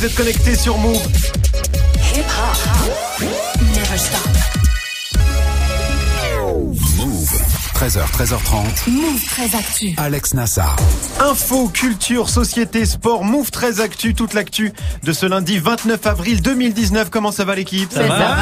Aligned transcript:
vous 0.00 0.06
êtes 0.06 0.14
connectés 0.14 0.54
sur 0.54 0.78
Move. 0.78 1.39
13h, 7.80 8.00
13h30. 8.12 8.90
Move 8.90 9.24
très 9.24 9.56
actu. 9.56 9.94
Alex 9.96 10.34
Nassar. 10.34 10.76
Info, 11.18 11.68
culture, 11.68 12.28
société, 12.28 12.84
sport, 12.84 13.24
Move 13.24 13.50
très 13.50 13.80
actu, 13.80 14.14
toute 14.14 14.34
l'actu 14.34 14.72
de 15.02 15.12
ce 15.14 15.24
lundi 15.24 15.58
29 15.58 16.06
avril 16.06 16.42
2019. 16.42 17.08
Comment 17.08 17.32
ça 17.32 17.44
va 17.46 17.54
l'équipe? 17.54 17.90
Ça 17.90 18.02
va, 18.02 18.36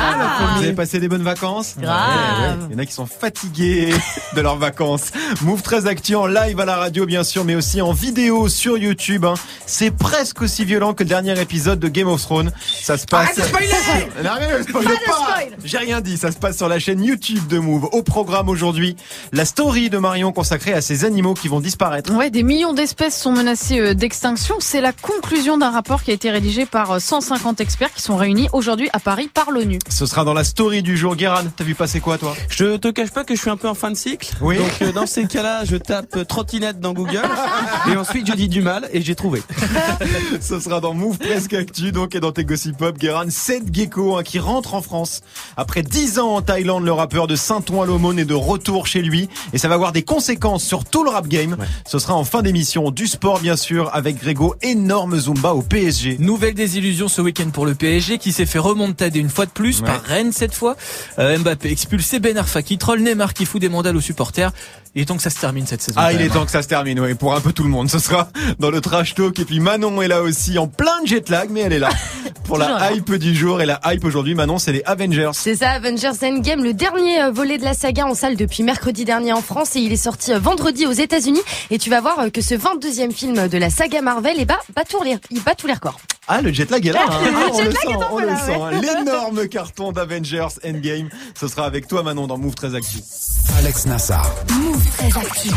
Vous 0.57 0.63
avez 0.65 0.73
passé 0.73 0.99
des 0.99 1.09
bonnes 1.09 1.23
vacances? 1.23 1.77
Grave. 1.79 2.67
Il 2.69 2.73
y 2.73 2.77
en 2.77 2.79
a 2.81 2.87
qui 2.87 2.93
sont 2.93 3.07
fatigués 3.07 3.95
de 4.35 4.41
leurs 4.41 4.57
vacances. 4.57 5.13
Move 5.43 5.63
très 5.63 5.87
actu 5.87 6.17
en 6.17 6.27
live 6.27 6.59
à 6.59 6.65
la 6.65 6.77
radio 6.77 7.07
bien 7.07 7.23
sûr, 7.23 7.45
mais 7.45 7.55
aussi 7.55 7.81
en 7.81 7.93
vidéo 7.93 8.49
sur 8.49 8.77
YouTube. 8.77 9.25
hein. 9.25 9.35
C'est 9.67 9.93
presque 9.93 10.43
aussi 10.43 10.65
violent 10.65 10.95
que 10.95 11.05
le 11.05 11.09
dernier 11.11 11.41
épisode 11.41 11.79
de 11.79 11.87
Game 11.89 12.09
of 12.09 12.21
Thrones. 12.23 12.51
Ça 12.83 12.99
se 12.99 13.07
passe. 13.07 13.37
Non, 13.39 14.31
mais 14.41 14.63
spoil 14.69 14.85
pas. 15.07 15.39
J'ai 15.65 15.79
rien 15.79 16.01
dit. 16.01 16.17
Ça 16.17 16.33
se 16.33 16.39
passe 16.39 16.57
sur 16.57 16.69
la 16.69 16.81
chaîne 16.81 17.05
YouTube 17.05 17.47
de 17.47 17.59
Move. 17.61 17.89
Au 17.93 18.03
programme 18.03 18.49
aujourd'hui, 18.49 18.97
la 19.33 19.45
story 19.45 19.91
de 19.91 19.99
Marion 19.99 20.33
consacrée 20.33 20.73
à 20.73 20.81
ces 20.81 21.05
animaux 21.05 21.35
qui 21.35 21.49
vont 21.49 21.61
disparaître. 21.61 22.13
Ouais, 22.15 22.31
des 22.31 22.43
millions 22.43 22.73
d'espèces 22.73 23.19
sont 23.21 23.33
menacées 23.33 23.81
euh, 23.81 23.95
d'extinction. 23.95 24.57
C'est 24.61 24.81
la 24.81 24.93
conclusion 24.93 25.59
d'un 25.59 25.71
rapport 25.71 26.03
qui 26.03 26.11
a 26.11 26.15
été 26.15 26.31
rédigé 26.31 26.67
par 26.67 26.93
euh, 26.93 26.99
150 26.99 27.61
experts 27.61 27.93
qui 27.93 28.03
sont 28.03 28.17
réunis 28.17 28.49
aujourd'hui 28.53 28.89
à 28.93 29.01
Paris 29.01 29.31
par 29.33 29.51
l'ONU. 29.51 29.79
Ce 29.89 30.07
sera 30.07 30.25
dans 30.25 30.35
la 30.35 30.45
story 30.45 30.83
du 30.83 30.97
jour. 30.97 31.17
Guéran, 31.17 31.43
t'as 31.57 31.65
vu 31.65 31.75
passer 31.75 32.01
quoi 32.01 32.19
toi? 32.19 32.35
Je 32.49 32.77
te 32.77 32.89
cache 32.89 33.11
pas 33.11 33.25
que 33.25 33.35
je 33.35 33.41
suis 33.41 33.51
un 33.51 33.57
peu 33.57 33.69
en 33.69 33.75
fin 33.75 33.91
de 33.91 33.97
cycle. 33.97 34.35
Oui. 34.41 34.59
Donc 34.59 34.83
euh, 34.83 34.93
dans 34.93 35.07
ces 35.07 35.27
cas-là, 35.27 35.65
je 35.65 35.77
tape 35.77 36.17
euh, 36.17 36.25
trottinette 36.25 36.81
dans 36.81 36.93
Google 36.93 37.23
et 37.91 37.97
ensuite 37.97 38.27
je 38.27 38.35
dis 38.35 38.49
du 38.49 38.63
mal 38.63 38.89
et 38.93 39.03
j'ai 39.03 39.15
trouvé. 39.15 39.43
Ce 40.41 40.61
sera 40.61 40.81
dans 40.81 40.95
Move 40.95 41.19
Presque 41.19 41.55
Actu, 41.55 41.93
donc, 41.93 42.15
et 42.15 42.21
dans 42.21 42.33
tes 42.33 42.45
Gossip 42.45 42.77
Pop, 42.77 42.97
Guéran, 42.97 43.25
Seth 43.29 43.75
Gecko, 43.75 44.17
hein, 44.17 44.23
qui 44.23 44.39
rentre 44.39 44.75
en 44.75 44.83
France. 44.83 45.23
Après 45.57 45.83
10 45.83 46.19
ans 46.19 46.37
en 46.37 46.43
Thaïlande, 46.43 46.85
le 46.85 46.93
rappeur 46.93 47.27
de 47.27 47.37
Saint-Ouen 47.37 47.85
l'Aumône 47.85 48.19
est 48.19 48.25
de 48.25 48.35
retour 48.35 48.87
chez 48.87 49.03
lui. 49.03 49.18
Et 49.53 49.59
ça 49.59 49.69
va 49.69 49.75
avoir 49.75 49.93
des 49.93 50.03
conséquences 50.03 50.63
sur 50.63 50.85
tout 50.85 51.03
le 51.05 51.11
rap 51.11 51.27
game. 51.27 51.57
Ce 51.87 51.99
sera 51.99 52.15
en 52.15 52.25
fin 52.25 52.43
d'émission 52.43 52.91
du 52.91 53.07
sport, 53.07 53.41
bien 53.41 53.57
sûr, 53.57 53.91
avec 53.95 54.19
Grégo, 54.21 54.55
énorme 54.63 55.19
Zumba 55.19 55.55
au 55.55 55.63
PSG. 55.63 56.17
Nouvelle 56.21 56.55
désillusion 56.55 57.09
ce 57.09 57.21
week-end 57.23 57.51
pour 57.51 57.67
le 57.67 57.75
PSG 57.75 58.19
qui 58.19 58.33
s'est 58.33 58.47
fait 58.47 58.59
remontader 58.59 59.19
une 59.21 59.31
fois 59.31 59.47
de 59.47 59.51
plus 59.51 59.81
Ouais. 59.81 59.87
par 59.87 60.03
Rennes 60.03 60.33
cette 60.33 60.55
fois. 60.55 60.77
Euh, 61.19 61.37
Mbappé 61.39 61.71
expulsé, 61.71 62.19
Ben 62.21 62.37
Arfa 62.37 62.63
qui 62.63 62.79
troll, 62.79 63.01
Neymar 63.01 63.33
qui 63.35 63.47
fout 63.47 63.61
des 63.61 63.69
mandales 63.69 63.97
aux 63.97 64.01
supporters. 64.01 64.53
Il 64.95 65.03
est 65.03 65.05
temps 65.05 65.17
que 65.17 65.23
ça 65.23 65.31
se 65.31 65.39
termine 65.39 65.67
cette 65.67 65.83
saison. 65.83 66.01
Ah, 66.03 66.13
il 66.13 66.21
est 66.21 66.29
temps 66.31 66.45
que 66.45 66.51
ça 66.51 66.63
se 66.63 66.69
termine, 66.69 66.99
oui, 66.99 67.15
pour 67.15 67.35
un 67.35 67.41
peu 67.41 67.53
tout 67.53 67.63
le 67.63 67.69
monde. 67.69 67.89
Ce 67.91 67.99
sera 67.99 68.29
dans 68.59 68.71
le 68.71 68.81
trash 68.81 69.15
talk. 69.15 69.39
Et 69.39 69.45
puis 69.45 69.61
Manon 69.61 70.01
est 70.03 70.09
là 70.09 70.23
aussi, 70.23 70.59
en 70.59 70.67
plein 70.67 71.03
de 71.03 71.07
jet 71.09 71.29
lag, 71.29 71.49
mais 71.51 71.61
elle 71.61 71.75
est 71.75 71.79
là 71.79 71.91
pour 72.45 72.57
la 72.59 72.91
hype 72.93 73.15
du 73.15 73.35
jour. 73.35 73.61
Et 73.61 73.67
la 73.67 73.81
hype 73.85 74.05
aujourd'hui, 74.05 74.35
Manon, 74.35 74.59
c'est 74.59 74.73
les 74.73 74.83
Avengers. 74.87 75.31
C'est 75.35 75.57
ça, 75.57 75.71
Avengers 75.73 76.11
Endgame, 76.23 76.65
le 76.65 76.73
dernier 76.73 77.23
euh, 77.23 77.31
volet 77.31 77.59
de 77.59 77.65
la 77.65 77.75
saga 77.75 78.07
en 78.07 78.15
salle 78.15 78.37
depuis 78.37 78.63
mercredi 78.63 79.05
dernier 79.09 79.33
en 79.33 79.41
France 79.41 79.75
et 79.75 79.81
il 79.81 79.91
est 79.91 79.97
sorti 79.97 80.35
euh, 80.35 80.39
vendredi 80.39 80.85
aux 80.87 80.93
États-Unis. 80.93 81.41
Et 81.71 81.79
tu 81.79 81.89
vas 81.89 82.03
voir 82.03 82.19
euh, 82.19 82.29
que 82.29 82.43
ce 82.43 82.55
22e 82.55 83.11
film 83.11 83.49
de 83.49 83.57
la 83.57 83.71
saga 83.71 84.03
Marvel, 84.03 84.37
eh 84.39 84.45
ben, 84.45 84.59
bat 84.77 84.85
tous 84.85 85.03
les, 85.03 85.17
il 85.31 85.43
bat 85.43 85.55
tous 85.55 85.67
les 85.67 85.73
records. 85.73 85.99
Ah, 86.27 86.43
le 86.43 86.53
jet 86.53 86.71
lag 86.71 86.87
est 86.87 86.93
là. 86.93 87.07
hein. 87.09 87.21
Le 87.25 87.51
on 87.51 87.57
jet 87.57 87.65
le 87.65 87.71
lag 87.71 87.83
sent, 87.83 88.07
on 88.13 88.19
le 88.19 88.29
sent. 88.37 88.87
L'énorme 88.99 89.49
carton 89.49 89.93
d'Avengers 89.93 90.59
Endgame. 90.63 91.09
Ce 91.41 91.49
sera 91.49 91.65
avec 91.65 91.89
toi, 91.89 92.03
Manon, 92.03 92.27
dans 92.27 92.37
Move 92.37 92.55
très 92.55 92.75
Actu. 92.75 92.99
Alex 93.59 93.87
Nassar. 93.87 94.31
Move 94.51 94.85
très 94.99 95.19
actu. 95.19 95.49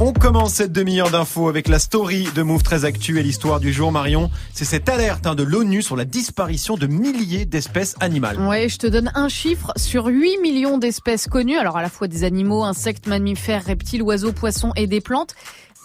On 0.00 0.12
commence 0.12 0.54
cette 0.54 0.70
demi-heure 0.70 1.10
d'infos 1.10 1.48
avec 1.48 1.66
la 1.66 1.80
story 1.80 2.28
de 2.32 2.42
Move 2.42 2.62
très 2.62 2.84
Actu 2.84 3.18
et 3.18 3.22
l'histoire 3.24 3.58
du 3.58 3.72
jour, 3.72 3.90
Marion. 3.90 4.30
C'est 4.52 4.64
cette 4.64 4.88
alerte 4.88 5.26
hein, 5.26 5.34
de 5.34 5.42
l'ONU 5.42 5.82
sur 5.82 5.96
la 5.96 6.04
disparition 6.04 6.76
de 6.76 6.86
milliers 6.86 7.46
d'espèces 7.46 7.96
animales. 7.98 8.40
Ouais, 8.40 8.68
je 8.68 8.78
te 8.78 8.86
donne 8.86 9.10
un 9.16 9.28
chiffre. 9.28 9.72
Sur 9.74 10.06
8 10.06 10.38
millions 10.40 10.78
d'espèces 10.78 11.26
connues, 11.26 11.58
alors 11.58 11.76
à 11.76 11.82
la 11.82 11.88
fois 11.88 12.06
des 12.06 12.22
animaux, 12.22 12.62
insectes, 12.62 13.08
mammifères, 13.08 13.64
reptiles, 13.64 14.02
oiseaux, 14.02 14.30
poissons 14.30 14.70
et 14.76 14.86
des 14.86 15.00
plantes, 15.00 15.34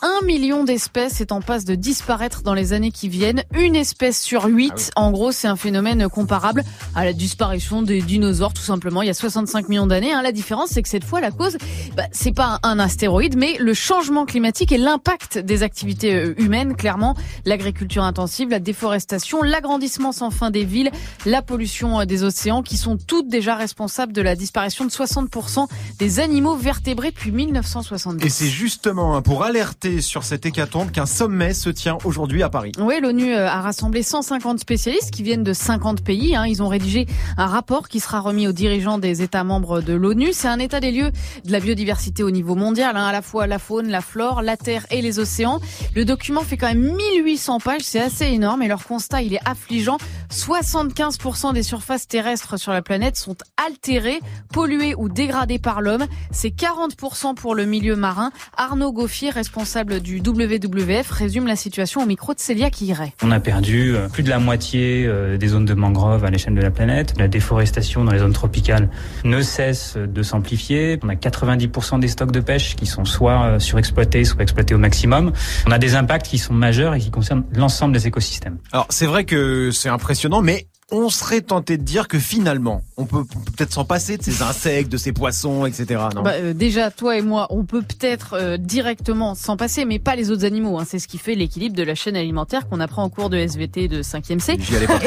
un 0.03 0.25
million 0.25 0.65
d'espèces 0.65 1.21
est 1.21 1.31
en 1.31 1.39
passe 1.39 1.63
de 1.63 1.75
disparaître 1.75 2.41
dans 2.43 2.53
les 2.53 2.73
années 2.73 2.91
qui 2.91 3.07
viennent. 3.07 3.43
Une 3.57 3.73
espèce 3.73 4.21
sur 4.21 4.43
huit. 4.45 4.91
En 4.97 5.11
gros, 5.11 5.31
c'est 5.31 5.47
un 5.47 5.55
phénomène 5.55 6.09
comparable 6.09 6.65
à 6.93 7.05
la 7.05 7.13
disparition 7.13 7.81
des 7.81 8.01
dinosaures, 8.01 8.51
tout 8.51 8.61
simplement. 8.61 9.01
Il 9.01 9.07
y 9.07 9.09
a 9.09 9.13
65 9.13 9.69
millions 9.69 9.87
d'années. 9.87 10.11
hein. 10.11 10.21
La 10.21 10.33
différence, 10.33 10.71
c'est 10.71 10.81
que 10.81 10.89
cette 10.89 11.05
fois, 11.05 11.21
la 11.21 11.31
cause, 11.31 11.57
bah, 11.95 12.03
c'est 12.11 12.33
pas 12.33 12.59
un 12.63 12.79
astéroïde, 12.79 13.37
mais 13.37 13.55
le 13.59 13.73
changement 13.73 14.25
climatique 14.25 14.73
et 14.73 14.77
l'impact 14.77 15.37
des 15.37 15.63
activités 15.63 16.13
euh, 16.13 16.33
humaines, 16.37 16.75
clairement. 16.75 17.15
L'agriculture 17.45 18.03
intensive, 18.03 18.49
la 18.49 18.59
déforestation, 18.59 19.41
l'agrandissement 19.41 20.11
sans 20.11 20.31
fin 20.31 20.51
des 20.51 20.65
villes, 20.65 20.91
la 21.25 21.41
pollution 21.41 22.01
euh, 22.01 22.05
des 22.05 22.25
océans, 22.25 22.61
qui 22.61 22.75
sont 22.75 22.97
toutes 22.97 23.29
déjà 23.29 23.55
responsables 23.55 24.11
de 24.11 24.21
la 24.21 24.35
disparition 24.35 24.83
de 24.83 24.89
60% 24.89 25.67
des 25.97 26.19
animaux 26.19 26.57
vertébrés 26.57 27.11
depuis 27.11 27.31
1970. 27.31 28.25
Et 28.25 28.29
c'est 28.29 28.47
justement 28.47 29.15
hein, 29.15 29.21
pour 29.21 29.43
alerter 29.43 29.92
sur 30.01 30.23
cette 30.23 30.45
hécatombe 30.45 30.91
qu'un 30.91 31.05
sommet 31.05 31.53
se 31.53 31.69
tient 31.69 31.97
aujourd'hui 32.05 32.43
à 32.43 32.49
Paris. 32.49 32.71
Oui, 32.77 32.95
l'ONU 33.01 33.33
euh, 33.33 33.47
a 33.47 33.61
rassemblé 33.61 34.03
150 34.03 34.59
spécialistes 34.59 35.11
qui 35.11 35.23
viennent 35.23 35.43
de 35.43 35.53
50 35.53 36.03
pays. 36.03 36.35
hein. 36.35 36.45
Ils 36.45 36.61
ont 36.63 36.67
rédigé 36.67 37.05
un 37.37 37.47
rapport 37.47 37.87
qui 37.87 37.99
sera 37.99 38.19
remis 38.19 38.47
aux 38.47 38.51
dirigeants 38.53 38.97
des 38.97 39.21
États 39.21 39.43
membres 39.43 39.81
de 39.81 39.93
l'ONU. 39.93 40.29
C'est 40.33 40.47
un 40.47 40.59
état 40.59 40.79
des 40.79 40.91
lieux 40.91 41.11
de 41.45 41.51
la 41.51 41.59
biodiversité 41.59 42.23
au 42.23 42.31
niveau 42.31 42.55
mondial, 42.55 42.95
hein, 42.95 43.05
à 43.05 43.11
la 43.11 43.21
fois 43.21 43.47
la 43.47 43.59
faune, 43.59 43.89
la 43.89 44.01
flore, 44.01 44.41
la 44.41 44.57
terre 44.57 44.85
et 44.91 45.01
les 45.01 45.19
océans. 45.19 45.59
Le 45.95 46.05
document 46.05 46.41
fait 46.41 46.57
quand 46.57 46.67
même 46.67 46.95
1800 46.95 47.59
pages, 47.59 47.81
c'est 47.81 47.99
assez 48.01 48.25
énorme 48.25 48.61
et 48.61 48.67
leur 48.67 48.85
constat, 48.85 49.21
il 49.21 49.33
est 49.33 49.39
affligeant. 49.45 49.97
75% 50.31 51.53
des 51.53 51.63
surfaces 51.63 52.07
terrestres 52.07 52.57
sur 52.57 52.71
la 52.71 52.81
planète 52.81 53.17
sont 53.17 53.35
altérées, 53.63 54.19
polluées 54.51 54.95
ou 54.95 55.09
dégradées 55.09 55.59
par 55.59 55.81
l'homme. 55.81 56.05
C'est 56.31 56.49
40% 56.55 57.35
pour 57.35 57.55
le 57.55 57.65
milieu 57.65 57.95
marin. 57.95 58.31
Arnaud 58.57 58.91
Goffier, 58.91 59.29
responsable 59.29 59.72
du 59.81 60.19
WWF, 60.19 61.09
résume 61.09 61.47
la 61.47 61.55
situation 61.55 62.03
au 62.03 62.05
micro 62.05 62.33
de 62.33 62.39
Célia 62.39 62.69
qui 62.69 62.85
irait. 62.85 63.13
On 63.23 63.31
a 63.31 63.39
perdu 63.39 63.95
euh, 63.95 64.07
plus 64.07 64.21
de 64.21 64.29
la 64.29 64.37
moitié 64.37 65.05
euh, 65.07 65.37
des 65.37 65.47
zones 65.47 65.65
de 65.65 65.73
mangroves 65.73 66.23
à 66.23 66.29
l'échelle 66.29 66.53
de 66.53 66.61
la 66.61 66.69
planète. 66.69 67.15
La 67.17 67.27
déforestation 67.27 68.03
dans 68.03 68.11
les 68.11 68.19
zones 68.19 68.33
tropicales 68.33 68.89
ne 69.23 69.41
cesse 69.41 69.97
de 69.97 70.23
s'amplifier. 70.23 70.99
On 71.03 71.09
a 71.09 71.15
90% 71.15 71.99
des 71.99 72.07
stocks 72.07 72.31
de 72.31 72.39
pêche 72.39 72.75
qui 72.75 72.85
sont 72.85 73.03
soit 73.03 73.45
euh, 73.45 73.59
surexploités, 73.59 74.23
soit 74.25 74.43
exploités 74.43 74.75
au 74.75 74.77
maximum. 74.77 75.31
On 75.65 75.71
a 75.71 75.79
des 75.79 75.95
impacts 75.95 76.27
qui 76.27 76.37
sont 76.37 76.53
majeurs 76.53 76.93
et 76.93 76.99
qui 76.99 77.09
concernent 77.09 77.43
l'ensemble 77.55 77.93
des 77.93 78.05
écosystèmes. 78.05 78.59
Alors 78.71 78.85
c'est 78.89 79.07
vrai 79.07 79.25
que 79.25 79.71
c'est 79.71 79.89
impressionnant, 79.89 80.41
mais 80.41 80.67
on 80.91 81.09
serait 81.09 81.41
tenté 81.41 81.77
de 81.77 81.83
dire 81.83 82.07
que 82.07 82.19
finalement, 82.19 82.81
on 82.97 83.05
peut 83.05 83.23
peut-être 83.25 83.73
s'en 83.73 83.85
passer 83.85 84.17
de 84.17 84.23
ces 84.23 84.41
insectes, 84.41 84.91
de 84.91 84.97
ces 84.97 85.11
poissons, 85.13 85.65
etc. 85.65 86.01
Non? 86.15 86.21
Bah, 86.23 86.31
euh, 86.33 86.53
déjà, 86.53 86.91
toi 86.91 87.17
et 87.17 87.21
moi, 87.21 87.47
on 87.49 87.63
peut 87.65 87.81
peut-être 87.81 88.33
euh, 88.33 88.57
directement 88.57 89.33
s'en 89.35 89.57
passer, 89.57 89.85
mais 89.85 89.99
pas 89.99 90.15
les 90.15 90.29
autres 90.31 90.45
animaux. 90.45 90.77
hein. 90.79 90.85
C'est 90.87 90.99
ce 90.99 91.07
qui 91.07 91.17
fait 91.17 91.35
l'équilibre 91.35 91.75
de 91.75 91.83
la 91.83 91.95
chaîne 91.95 92.15
alimentaire 92.15 92.67
qu'on 92.69 92.79
apprend 92.79 93.03
en 93.03 93.09
cours 93.09 93.29
de 93.29 93.37
SVT 93.37 93.87
de 93.87 94.03
5e 94.03 94.39
C. 94.39 94.57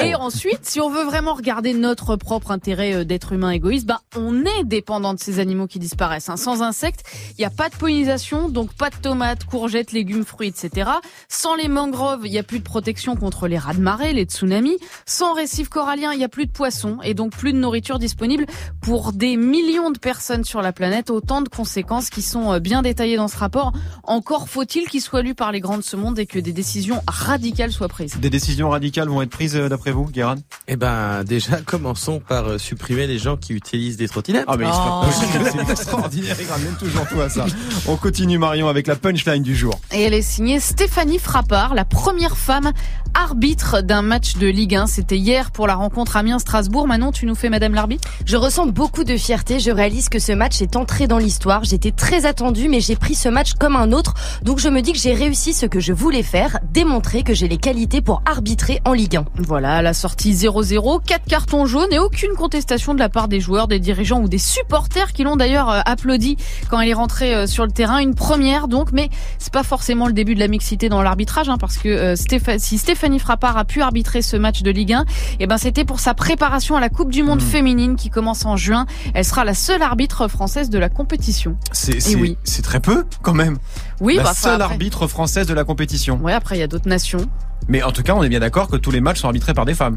Et 0.03 0.15
ensuite, 0.15 0.61
si 0.63 0.81
on 0.81 0.91
veut 0.91 1.05
vraiment 1.05 1.35
regarder 1.35 1.73
notre 1.75 2.17
propre 2.17 2.51
intérêt 2.51 2.95
euh, 2.95 3.05
d'être 3.05 3.33
humain 3.33 3.51
égoïste, 3.51 3.87
bah, 3.87 4.01
on 4.17 4.45
est 4.45 4.65
dépendant 4.65 5.15
de 5.15 5.21
ces 5.21 5.39
animaux 5.39 5.67
qui 5.67 5.79
disparaissent. 5.79 6.29
hein. 6.29 6.37
Sans 6.37 6.63
insectes, 6.63 7.05
il 7.39 7.41
n'y 7.41 7.45
a 7.47 7.51
pas 7.51 7.69
de 7.69 7.77
pollinisation, 7.77 8.49
donc 8.49 8.73
pas 8.75 8.91
de 8.91 8.97
tomates, 8.97 9.45
courgettes, 9.45 9.93
légumes, 9.93 10.25
fruits, 10.25 10.49
etc. 10.49 10.91
Sans 11.29 11.55
les 11.55 11.69
mangroves, 11.69 12.23
il 12.25 12.31
n'y 12.31 12.39
a 12.39 12.43
plus 12.43 12.59
de 12.59 12.65
protection 12.65 13.15
contre 13.17 13.47
les 13.47 13.59
raz-de-marée, 13.59 14.13
les 14.13 14.25
tsunamis. 14.25 14.79
Sans 15.07 15.35
récifs 15.35 15.66
coralliens, 15.69 16.13
il 16.13 16.19
n'y 16.19 16.25
a 16.25 16.29
plus 16.29 16.47
de 16.47 16.53
poissons 16.53 16.99
et 17.03 17.15
donc 17.15 17.33
plus 17.33 17.53
de 17.53 17.59
nourriture 17.59 17.99
disponible 17.99 18.47
pour 18.81 19.13
des 19.13 19.37
millions 19.37 19.91
de 19.91 19.99
personnes 19.99 20.45
sur 20.45 20.63
la 20.63 20.73
planète. 20.73 21.11
Autant 21.11 21.43
de 21.43 21.49
conséquences 21.49 22.11
qui 22.11 22.23
sont 22.23 22.53
euh, 22.53 22.59
bien 22.61 22.83
détaillées 22.83 23.17
dans 23.17 23.29
ce 23.29 23.37
rapport. 23.37 23.73
Encore 24.05 24.49
faut-il 24.49 24.87
qu'il 24.89 25.01
soit 25.01 25.23
lu 25.23 25.35
par 25.35 25.53
les 25.53 25.61
grands 25.61 25.79
de 25.79 25.83
ce 25.83 25.97
monde 25.97 26.19
et 26.19 26.27
que 26.27 26.39
des 26.39 26.53
décisions 26.53 27.03
radicales 27.09 27.73
soient 27.73 27.89
prises. 27.89 28.17
Des 28.19 28.31
décisions 28.31 28.71
radicales 28.71 29.09
vont 29.09 29.23
être 29.23 29.31
prises 29.31 29.57
euh, 29.57 29.69
d'après 29.69 29.93
vous, 29.93 30.05
Guérin? 30.05 30.37
Eh 30.69 30.77
ben, 30.77 31.25
déjà, 31.25 31.57
commençons 31.67 32.21
par 32.21 32.47
euh, 32.47 32.59
supprimer 32.59 33.07
les 33.07 33.19
gens 33.19 33.37
qui 33.37 33.53
utilisent 33.53 33.97
des 33.97 34.09
trottinettes. 34.09 34.45
Ah 34.47 34.57
mais 34.57 34.67
Oh. 34.77 35.05
c'est 35.11 35.71
extraordinaire, 35.71 36.37
il 36.41 36.47
ramène 36.47 36.75
toujours 36.77 37.07
tout 37.09 37.21
à 37.21 37.29
ça. 37.29 37.47
On 37.89 37.97
continue 37.97 38.39
Marion 38.39 38.69
avec 38.69 38.87
la 38.87 38.97
punchline 38.97 39.43
du 39.43 39.55
jour. 39.57 39.79
Et 39.93 40.03
elle 40.03 40.15
est 40.15 40.23
signée 40.23 40.61
Stéphanie 40.61 41.19
Frappard, 41.19 41.75
la 41.75 41.85
première 41.85 42.37
femme 42.37 42.73
arbitre 43.15 43.83
d'un 43.83 44.03
match 44.03 44.37
de 44.37 44.47
Ligue 44.47 44.75
1. 44.75 44.87
C'était 44.87 45.19
hier 45.19 45.51
pour 45.57 45.67
la 45.67 45.75
rencontre 45.75 46.19
Amiens-Strasbourg. 46.19 46.87
Manon, 46.87 47.13
tu 47.13 47.25
nous 47.25 47.35
fais 47.35 47.49
Madame 47.49 47.73
l'arbitre 47.73 48.07
Je 48.27 48.37
ressens 48.37 48.67
beaucoup 48.67 49.05
de 49.05 49.17
fierté. 49.17 49.59
Je 49.59 49.71
réalise 49.71 50.11
que 50.11 50.19
ce 50.19 50.33
match 50.33 50.61
est 50.61 50.77
entré 50.77 51.07
dans 51.07 51.17
l'histoire. 51.17 51.65
J'étais 51.65 51.93
très 51.93 52.27
attendue, 52.27 52.69
mais 52.69 52.81
j'ai 52.81 52.95
pris 52.95 53.15
ce 53.15 53.31
match 53.31 53.55
comme 53.55 53.75
un 53.75 53.93
autre. 53.93 54.13
Donc 54.43 54.59
je 54.59 54.69
me 54.69 54.83
dis 54.83 54.93
que 54.93 54.99
j'ai 54.99 55.15
réussi 55.15 55.55
ce 55.55 55.65
que 55.65 55.81
je 55.81 55.95
voulais 55.95 56.23
faire, 56.23 56.59
démontrer 56.75 57.23
que 57.23 57.33
j'ai 57.33 57.49
les 57.49 57.57
qualités 57.57 58.03
pour 58.03 58.23
arbitrer 58.27 58.83
en 58.85 58.93
Ligue 58.93 59.17
1. 59.17 59.25
Voilà, 59.39 59.81
la 59.81 59.95
sortie 59.95 60.35
0-0, 60.35 61.03
quatre 61.03 61.25
cartons 61.25 61.65
jaunes 61.65 61.93
et 61.93 61.99
aucune 61.99 62.35
contestation 62.35 62.93
de 62.93 62.99
la 62.99 63.09
part 63.09 63.27
des 63.27 63.41
joueurs, 63.41 63.67
des 63.67 63.81
dirigeants 63.81 64.21
ou 64.21 64.29
des 64.29 64.37
supporters 64.37 65.15
qui 65.15 65.25
l'ont 65.25 65.37
d'ailleurs 65.37 65.71
euh, 65.71 65.81
applaudi 65.87 66.37
quand 66.69 66.79
elle 66.83 66.91
est 66.91 66.95
rentrée 66.95 67.35
euh, 67.35 67.47
sur 67.47 67.65
le 67.65 67.73
terrain. 67.73 68.01
Une 68.01 68.15
première 68.15 68.69
donc, 68.69 68.93
mais 68.93 69.09
c'est 69.39 69.55
pas 69.55 69.63
forcément 69.63 70.07
le 70.07 70.13
début 70.13 70.35
de 70.35 70.41
la 70.41 70.49
mixité 70.49 70.91
dans 70.91 71.01
l'arbitrage, 71.01 71.49
hein, 71.49 71.57
parce 71.59 71.79
que 71.79 71.89
euh, 71.89 72.59
si 72.59 72.77
Stéphanie 72.77 73.19
Frappard 73.19 73.57
a 73.57 73.65
pu 73.65 73.81
arbitrer 73.81 74.21
ce 74.21 74.37
match 74.37 74.63
de 74.63 74.71
Ligue 74.71 74.93
1, 74.93 75.07
eh 75.47 75.49
ben 75.49 75.59
c'était 75.59 75.85
pour 75.85 76.01
sa 76.01 76.13
préparation 76.13 76.75
à 76.75 76.81
la 76.81 76.89
Coupe 76.89 77.13
du 77.13 77.23
Monde 77.23 77.41
féminine 77.41 77.95
qui 77.95 78.11
commence 78.11 78.45
en 78.45 78.57
juin. 78.57 78.85
Elle 79.15 79.25
sera 79.25 79.45
la 79.45 79.55
seule 79.55 79.81
arbitre 79.81 80.27
française 80.27 80.71
de 80.71 80.77
la 80.77 80.89
compétition. 80.89 81.57
C'est 81.71 82.01
c'est- 82.01 82.17
oui. 82.17 82.37
c'est 82.43 82.63
très 82.63 82.81
peu 82.81 83.05
quand 83.23 83.33
même. 83.33 83.57
Oui, 84.01 84.17
la 84.17 84.25
bah, 84.25 84.35
seule 84.35 84.61
après- 84.61 84.73
arbitre 84.75 85.07
française 85.07 85.47
de 85.47 85.55
la 85.55 85.63
compétition. 85.63 86.19
Ouais, 86.21 86.33
après 86.33 86.57
il 86.57 86.59
y 86.59 86.65
a 86.65 86.67
d'autres 86.67 86.89
nations. 86.89 87.25
Mais 87.69 87.85
en 87.85 87.93
tout 87.93 88.03
cas, 88.03 88.15
on 88.17 88.25
est 88.25 88.29
bien 88.29 88.41
d'accord 88.41 88.67
que 88.67 88.77
tous 88.77 88.91
les 88.91 89.01
matchs 89.01 89.21
sont 89.21 89.29
arbitrés 89.29 89.55
par 89.55 89.67
des 89.67 89.75
femmes. 89.75 89.95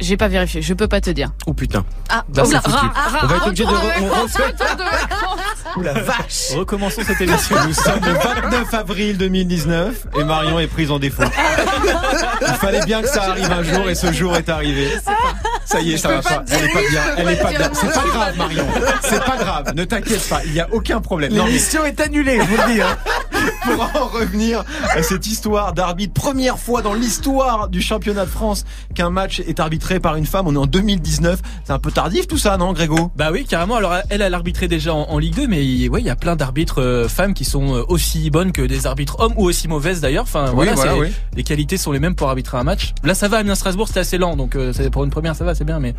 J'ai 0.00 0.16
pas 0.16 0.28
vérifié, 0.28 0.62
je 0.62 0.74
peux 0.74 0.86
pas 0.88 1.00
te 1.00 1.10
dire. 1.10 1.30
Oh 1.46 1.54
putain. 1.54 1.84
Ah, 2.08 2.24
Là, 2.34 2.44
c'est 2.44 2.50
oula, 2.50 2.60
foutu. 2.60 2.74
ra- 2.76 2.92
ra- 2.94 3.18
On 3.22 3.26
va 3.26 3.36
être 3.36 3.46
obligé 3.48 3.64
de 3.64 3.70
re- 3.70 3.82
la 5.82 5.92
vache 5.92 6.50
Recommençons 6.56 7.02
cette 7.06 7.20
émission. 7.20 7.56
Nous 7.66 7.74
sommes 7.74 8.00
le 8.04 8.12
29 8.12 8.74
avril 8.74 9.18
2019 9.18 10.06
et 10.18 10.24
Marion 10.24 10.58
est 10.60 10.66
prise 10.66 10.90
en 10.90 10.98
défaut. 10.98 11.22
Il 12.42 12.54
fallait 12.54 12.84
bien 12.84 13.02
que 13.02 13.08
ça 13.08 13.22
arrive 13.24 13.50
un 13.50 13.62
jour 13.62 13.88
et 13.90 13.94
ce 13.94 14.12
jour 14.12 14.36
est 14.36 14.48
arrivé. 14.48 14.88
Ça 15.64 15.80
y 15.80 15.92
est, 15.92 15.96
ça 15.98 16.08
va 16.08 16.22
pas. 16.22 16.44
Elle 16.50 16.64
est 16.64 16.72
pas 16.72 16.80
bien. 16.90 17.02
Elle 17.16 17.28
est 17.30 17.36
pas 17.42 17.50
bien. 17.50 17.70
C'est 17.74 17.92
pas 17.92 18.04
grave, 18.08 18.36
Marion. 18.36 18.66
C'est 19.02 19.24
pas 19.24 19.36
grave. 19.36 19.72
Ne 19.74 19.84
t'inquiète 19.84 20.28
pas. 20.28 20.40
Il 20.44 20.54
y 20.54 20.60
a 20.60 20.68
aucun 20.72 21.00
problème. 21.00 21.32
L'émission 21.34 21.84
est 21.84 22.00
annulée, 22.00 22.38
je 22.40 22.46
vous 22.46 22.56
le 22.56 22.72
dis. 22.74 22.80
Hein. 22.80 22.96
Pour 23.74 23.90
en 24.02 24.06
revenir 24.06 24.64
à 24.90 25.02
cette 25.02 25.26
histoire 25.26 25.72
d'arbitre, 25.72 26.12
première 26.12 26.58
fois 26.58 26.82
dans 26.82 26.94
l'histoire 26.94 27.68
du 27.68 27.80
championnat 27.82 28.24
de 28.24 28.30
France 28.30 28.64
qu'un 28.94 29.10
match 29.10 29.40
est 29.40 29.60
arbitré 29.60 30.00
par 30.00 30.16
une 30.16 30.26
femme. 30.26 30.46
On 30.46 30.54
est 30.54 30.58
en 30.58 30.66
2019. 30.66 31.40
C'est 31.64 31.72
un 31.72 31.78
peu 31.78 31.90
tardif 31.90 32.26
tout 32.26 32.38
ça, 32.38 32.56
non, 32.56 32.72
Grégo? 32.72 33.10
Bah 33.16 33.30
oui, 33.32 33.44
carrément. 33.44 33.76
Alors 33.76 33.94
elle, 34.10 34.22
elle 34.22 34.34
arbitrait 34.34 34.68
déjà 34.68 34.94
en, 34.94 35.02
en 35.10 35.18
Ligue 35.18 35.34
2, 35.34 35.46
mais 35.46 35.88
ouais, 35.88 36.00
il 36.00 36.06
y 36.06 36.10
a 36.10 36.16
plein 36.16 36.36
d'arbitres 36.36 36.82
euh, 36.82 37.08
femmes 37.08 37.34
qui 37.34 37.44
sont 37.44 37.74
euh, 37.76 37.82
aussi 37.88 38.30
bonnes 38.30 38.52
que 38.52 38.62
des 38.62 38.86
arbitres 38.86 39.20
hommes 39.20 39.34
ou 39.36 39.44
aussi 39.44 39.68
mauvaises 39.68 40.00
d'ailleurs. 40.00 40.24
Enfin 40.24 40.46
voilà, 40.52 40.74
voilà, 40.74 40.92
c'est- 40.92 40.98
oui. 41.00 41.12
les 41.34 41.42
qualités 41.44 41.76
sont 41.76 41.92
les 41.92 42.00
mêmes 42.00 42.14
pour 42.14 42.28
arbitrer 42.28 42.58
un 42.58 42.64
match. 42.64 42.94
Là, 43.04 43.14
ça 43.14 43.28
va. 43.28 43.38
Amiens 43.38 43.54
Strasbourg, 43.54 43.88
c'était 43.88 44.00
assez 44.00 44.18
lent, 44.18 44.36
donc 44.36 44.56
euh, 44.56 44.72
c'est- 44.72 44.90
pour 44.90 45.04
une 45.04 45.10
première, 45.10 45.34
ça 45.36 45.44
va, 45.44 45.54
c'est 45.54 45.64
bien. 45.64 45.78
Mais 45.78 45.94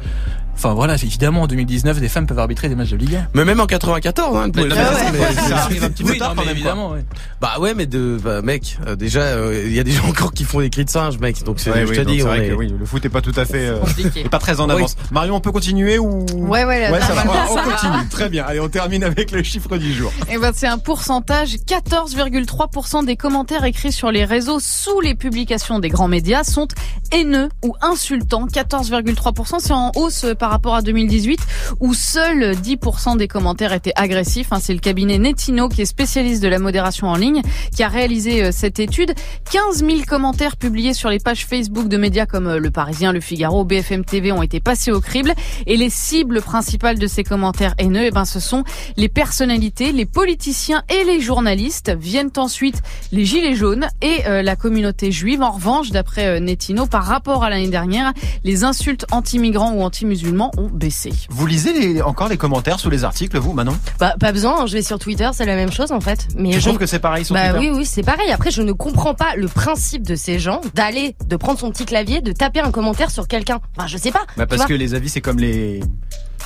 enfin 0.55 0.73
voilà, 0.73 0.95
évidemment, 0.95 1.43
en 1.43 1.47
2019, 1.47 1.99
des 1.99 2.09
femmes 2.09 2.27
peuvent 2.27 2.39
arbitrer 2.39 2.69
des 2.69 2.75
matchs 2.75 2.89
de 2.91 2.97
Ligue 2.97 3.15
1. 3.15 3.27
Mais 3.33 3.45
même 3.45 3.59
en 3.59 3.65
94, 3.65 4.35
hein, 4.37 4.45
vous 4.47 4.51
pouvez 4.51 4.63
le 4.65 4.69
Mais 4.69 4.75
faire, 4.75 4.91
ouais, 4.93 5.11
mais- 5.13 5.19
ouais, 5.19 5.33
ça 5.33 5.57
arrive 5.57 5.83
un 5.83 5.89
petit 5.89 6.03
peu 6.03 6.11
Oui, 6.11 6.17
tard 6.17 6.35
non, 6.35 6.43
mais 6.45 6.51
évidemment. 6.51 6.91
ouais. 6.91 7.05
Bah 7.41 7.53
ouais, 7.59 7.73
mais 7.75 7.85
de 7.85 8.17
bah, 8.23 8.41
mec, 8.41 8.77
euh, 8.87 8.95
déjà 8.95 9.21
euh, 9.21 9.63
il 9.65 9.73
y 9.73 9.79
a 9.79 9.83
des 9.83 9.91
gens 9.91 10.07
encore 10.07 10.33
qui 10.33 10.43
font 10.43 10.59
des 10.61 10.69
cris 10.69 10.85
de 10.85 10.89
singe, 10.89 11.17
mec. 11.19 11.43
Donc 11.43 11.59
c'est 11.59 11.69
Ouais, 11.71 11.85
je 11.85 11.91
oui, 11.91 11.97
te 11.97 12.01
dis, 12.01 12.23
on 12.23 12.27
vrai 12.27 12.45
est- 12.45 12.49
que 12.49 12.53
oui, 12.53 12.73
le 12.77 12.85
foot 12.85 13.03
est 13.05 13.09
pas 13.09 13.21
tout 13.21 13.33
à 13.35 13.45
fait, 13.45 13.67
euh, 13.67 13.77
est 14.15 14.29
pas 14.29 14.39
très 14.39 14.59
en 14.59 14.67
Oui. 14.69 14.75
avance. 14.75 14.95
Marion, 15.11 15.35
on 15.35 15.39
peut 15.41 15.51
continuer 15.51 15.97
ou? 15.99 16.25
Ouais, 16.35 16.65
ouais, 16.65 16.89
ça 17.01 17.13
va. 17.13 17.23
va. 17.23 17.45
On 17.51 17.55
continue. 17.55 18.09
Très 18.09 18.29
bien. 18.29 18.45
Allez, 18.47 18.59
on 18.59 18.69
termine 18.69 19.03
avec 19.03 19.31
le 19.31 19.43
chiffre 19.43 19.77
du 19.77 19.93
jour. 19.93 20.11
Eh 20.31 20.37
ben, 20.37 20.51
c'est 20.55 20.67
un 20.67 20.77
pourcentage. 20.77 21.57
14,3% 21.67 23.03
des 23.05 23.15
commentaires 23.15 23.63
écrits 23.65 23.91
sur 23.91 24.11
les 24.11 24.25
réseaux 24.25 24.59
sous 24.59 24.99
les 25.01 25.15
publications 25.15 25.79
des 25.79 25.89
grands 25.89 26.07
médias 26.07 26.43
sont 26.43 26.67
haineux 27.11 27.49
ou 27.63 27.75
insultants. 27.81 28.47
14,3%, 28.47 29.59
c'est 29.59 29.73
en 29.73 29.91
hausse 29.95 30.25
par 30.37 30.49
rapport 30.51 30.75
à 30.75 30.81
2018 30.81 31.39
où 31.79 31.93
seuls 31.93 32.55
10% 32.55 33.17
des 33.17 33.27
commentaires 33.27 33.73
étaient 33.73 33.93
agressifs. 33.95 34.47
Hein, 34.51 34.59
C'est 34.61 34.73
le 34.73 34.79
cabinet 34.79 35.17
Netino 35.17 35.69
qui 35.69 35.81
est 35.81 35.85
spécialiste 35.85 36.41
de 36.41 36.47
la 36.47 36.59
modération 36.59 37.07
en 37.07 37.15
ligne 37.15 37.41
qui 37.75 37.83
a 37.83 37.87
réalisé 37.87 38.43
euh, 38.43 38.51
cette 38.51 38.79
étude. 38.79 39.13
15 39.51 39.79
000 39.85 40.01
commentaires 40.07 40.57
publiés 40.57 40.93
sur 40.93 41.09
les 41.09 41.19
pages 41.19 41.45
Facebook 41.45 41.87
de 41.87 41.97
médias 41.97 42.25
comme 42.25 42.47
euh, 42.47 42.59
Le 42.59 42.71
Parisien, 42.71 43.11
Le 43.11 43.19
Figaro, 43.19 43.63
BFM 43.65 44.05
TV 44.05 44.31
ont 44.31 44.41
été 44.41 44.59
passés 44.59 44.91
au 44.91 45.01
crible 45.01 45.33
et 45.67 45.77
les 45.77 45.89
cibles 45.89 46.41
principales 46.41 46.99
de 46.99 47.07
ces 47.07 47.23
commentaires 47.23 47.73
haineux, 47.77 48.03
eh 48.05 48.11
ben, 48.11 48.25
ce 48.25 48.39
sont 48.39 48.63
les 48.97 49.09
personnalités, 49.09 49.91
les 49.91 50.05
politiciens 50.05 50.83
et 50.89 51.03
les 51.03 51.21
journalistes. 51.21 51.91
Viennent 51.99 52.31
ensuite 52.37 52.81
les 53.11 53.25
gilets 53.25 53.55
jaunes 53.55 53.87
et 54.01 54.25
euh, 54.27 54.41
la 54.41 54.55
communauté 54.55 55.11
juive. 55.11 55.41
En 55.41 55.51
revanche, 55.51 55.91
d'après 55.91 56.25
euh, 56.27 56.39
Netino, 56.39 56.85
par 56.87 57.03
rapport 57.05 57.43
à 57.43 57.49
l'année 57.49 57.69
dernière, 57.69 58.13
les 58.43 58.63
insultes 58.63 59.05
anti-migrants 59.11 59.73
ou 59.73 59.81
anti-musulmans 59.81 60.51
ont 60.57 60.67
baissé. 60.67 61.11
Vous 61.29 61.45
lisez 61.47 61.73
les- 61.73 62.01
encore 62.01 62.27
les 62.29 62.37
commentaires 62.37 62.79
sous 62.79 62.89
les 62.89 63.03
articles, 63.03 63.37
vous, 63.37 63.53
Manon? 63.53 63.75
Bah, 63.99 64.15
pas 64.19 64.31
besoin, 64.31 64.65
je 64.65 64.73
vais 64.73 64.81
sur 64.81 64.99
Twitter, 64.99 65.29
c'est 65.33 65.45
la 65.45 65.55
même 65.55 65.71
chose 65.71 65.91
en 65.91 65.99
fait. 66.01 66.27
Mais 66.35 66.51
Tu 66.51 66.59
je- 66.59 66.65
trouves 66.67 66.77
que 66.79 66.85
c'est 66.85 66.99
pareil 66.99 67.25
sur 67.29 67.35
Bah 67.35 67.51
Twitter 67.53 67.69
oui, 67.69 67.77
oui, 67.79 67.85
c'est 67.85 68.03
pareil. 68.03 68.31
Après, 68.31 68.49
je 68.51 68.61
ne 68.61 68.71
comprends 68.71 69.13
pas 69.13 69.35
le 69.35 69.47
principe 69.47 70.03
de 70.07 70.15
ces 70.15 70.39
gens 70.39 70.61
d'aller, 70.73 71.15
de 71.25 71.35
prendre 71.35 71.59
son 71.59 71.69
petit 71.71 71.85
clavier, 71.85 72.21
de 72.21 72.31
taper 72.31 72.59
un 72.59 72.71
commentaire 72.71 73.11
sur 73.11 73.27
quelqu'un. 73.27 73.59
Enfin, 73.77 73.87
je 73.87 73.97
sais 73.97 74.11
pas. 74.11 74.23
Bah 74.37 74.45
parce 74.47 74.65
que 74.65 74.73
les 74.73 74.95
avis, 74.95 75.09
c'est 75.09 75.21
comme 75.21 75.39
les. 75.39 75.81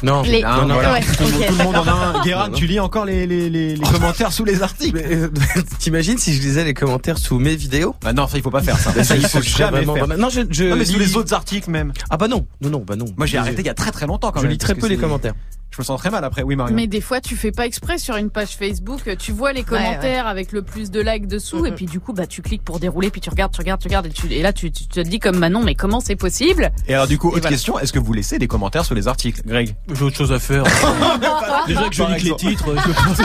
Non, 0.02 0.22
Les- 0.24 0.42
non, 0.42 0.66
non, 0.66 0.74
voilà. 0.76 0.94
ouais, 0.94 1.02
tout, 1.02 1.24
le 1.24 1.32
monde- 1.32 1.42
ok, 1.42 1.48
tout 1.48 1.56
le 1.58 1.64
monde 1.64 1.76
en 1.76 1.88
a 1.88 1.92
un. 1.92 2.22
Guérin, 2.24 2.50
tu 2.50 2.66
lis 2.66 2.80
encore 2.80 3.06
les, 3.06 3.28
les, 3.28 3.50
les, 3.50 3.76
les 3.76 3.82
commentaires 3.86 4.32
sous 4.32 4.46
les 4.46 4.62
articles 4.64 4.98
euh, 4.98 5.30
T'imagines 5.80 6.18
si 6.18 6.34
je 6.34 6.42
lisais 6.42 6.64
les 6.64 6.74
commentaires 6.74 7.18
sous 7.18 7.40
mes 7.40 7.56
vidéos 7.56 7.96
Bah 8.02 8.14
non, 8.14 8.28
ça, 8.28 8.38
il 8.38 8.44
faut 8.44 8.50
pas 8.52 8.62
faire 8.62 8.80
ça. 8.80 8.92
Ça, 9.04 9.16
il 9.16 9.26
faut 9.28 9.42
Je 9.42 9.50
jamais 9.50 9.84
vraiment 9.84 10.08
faire. 10.08 10.18
Non, 10.18 10.30
je, 10.30 10.42
je 10.50 10.66
Non, 10.66 10.76
mais 10.76 10.86
sous 10.86 10.94
lis- 11.00 11.06
les 11.06 11.16
autres 11.18 11.34
articles 11.34 11.70
même. 11.70 11.94
Ah 12.10 12.18
bah 12.18 12.28
non, 12.28 12.46
non, 12.62 12.70
non, 12.70 12.84
bah 12.86 12.96
non. 12.96 13.06
Moi, 13.18 13.26
j'ai 13.28 13.34
Je- 13.34 13.42
arrêté 13.42 13.62
il 13.62 13.66
y 13.68 13.70
a 13.70 13.74
très 13.74 13.92
très 13.92 14.08
longtemps 14.08 14.32
quand 14.32 14.40
Je 14.40 14.46
même. 14.46 14.52
lis 14.54 14.58
très 14.58 14.76
peu 14.76 14.88
les 14.88 14.98
commentaires. 14.98 15.34
Je 15.76 15.82
me 15.82 15.84
sens 15.86 16.00
très 16.00 16.12
mal 16.12 16.24
après. 16.24 16.44
Oui, 16.44 16.56
Marion. 16.56 16.76
Mais 16.76 16.86
des 16.86 17.02
fois, 17.02 17.20
tu 17.20 17.36
fais 17.36 17.52
pas 17.52 17.66
exprès 17.66 17.98
sur 17.98 18.16
une 18.16 18.30
page 18.30 18.50
Facebook, 18.60 19.10
tu 19.18 19.32
vois 19.32 19.54
les 19.54 19.64
commentaires 19.64 20.28
avec 20.28 20.52
le 20.52 20.62
plus 20.62 20.92
de 20.92 21.02
likes 21.02 21.26
dessous, 21.26 21.62
Mhm. 21.62 21.66
et 21.66 21.72
puis 21.72 21.86
du 21.88 22.00
coup, 22.00 22.14
bah, 22.14 22.28
tu 22.28 22.44
cliques 22.44 22.62
pour 22.64 22.80
dérouler, 22.80 23.10
puis 23.10 23.20
tu 23.22 23.32
regardes, 23.32 23.52
tu 23.52 23.60
regardes, 23.60 23.82
tu 23.82 23.88
regardes, 23.88 24.06
et, 24.06 24.10
tu, 24.12 24.32
et 24.32 24.44
là, 24.44 24.54
tu, 24.54 24.72
tu 24.72 24.86
te 24.86 25.00
dis 25.00 25.18
comme 25.18 25.40
Manon, 25.40 25.64
mais 25.64 25.74
comment 25.74 26.00
c'est 26.00 26.16
possible? 26.16 26.72
Et 26.88 26.94
alors, 26.94 27.08
du 27.08 27.18
coup, 27.18 27.30
autre 27.30 27.40
voilà. 27.40 27.50
question 27.50 27.80
est-ce 27.80 27.92
que 27.92 27.98
vous 27.98 28.14
laissez 28.14 28.38
des 28.38 28.46
commentaires 28.48 28.86
sous 28.86 28.94
les 28.94 29.08
articles, 29.08 29.42
Greg 29.48 29.76
J'ai 29.92 30.04
autre 30.04 30.16
chose 30.16 30.32
à 30.32 30.40
faire. 30.40 30.64
Déjà 31.68 31.90
que 31.90 31.96
je 31.96 32.04
lis 32.04 32.18
que 32.18 32.26
les 32.30 32.36
titres, 32.36 32.76
je 32.76 32.92
pense. 32.94 33.18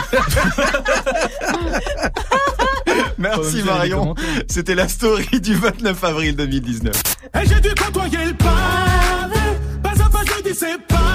Merci 3.19 3.63
Marion. 3.63 4.15
C'était 4.49 4.75
la 4.75 4.89
story 4.89 5.41
du 5.41 5.55
29 5.55 6.05
avril 6.05 6.37
2019. 6.37 6.95
Et 7.35 7.47
j'ai 7.49 7.61
dû 7.61 7.75
côtoyer 7.75 8.27
le 8.27 8.35
pavé. 8.35 9.41
Pas 9.83 9.91
à 9.91 10.09
pas, 10.09 10.23
je 10.27 11.08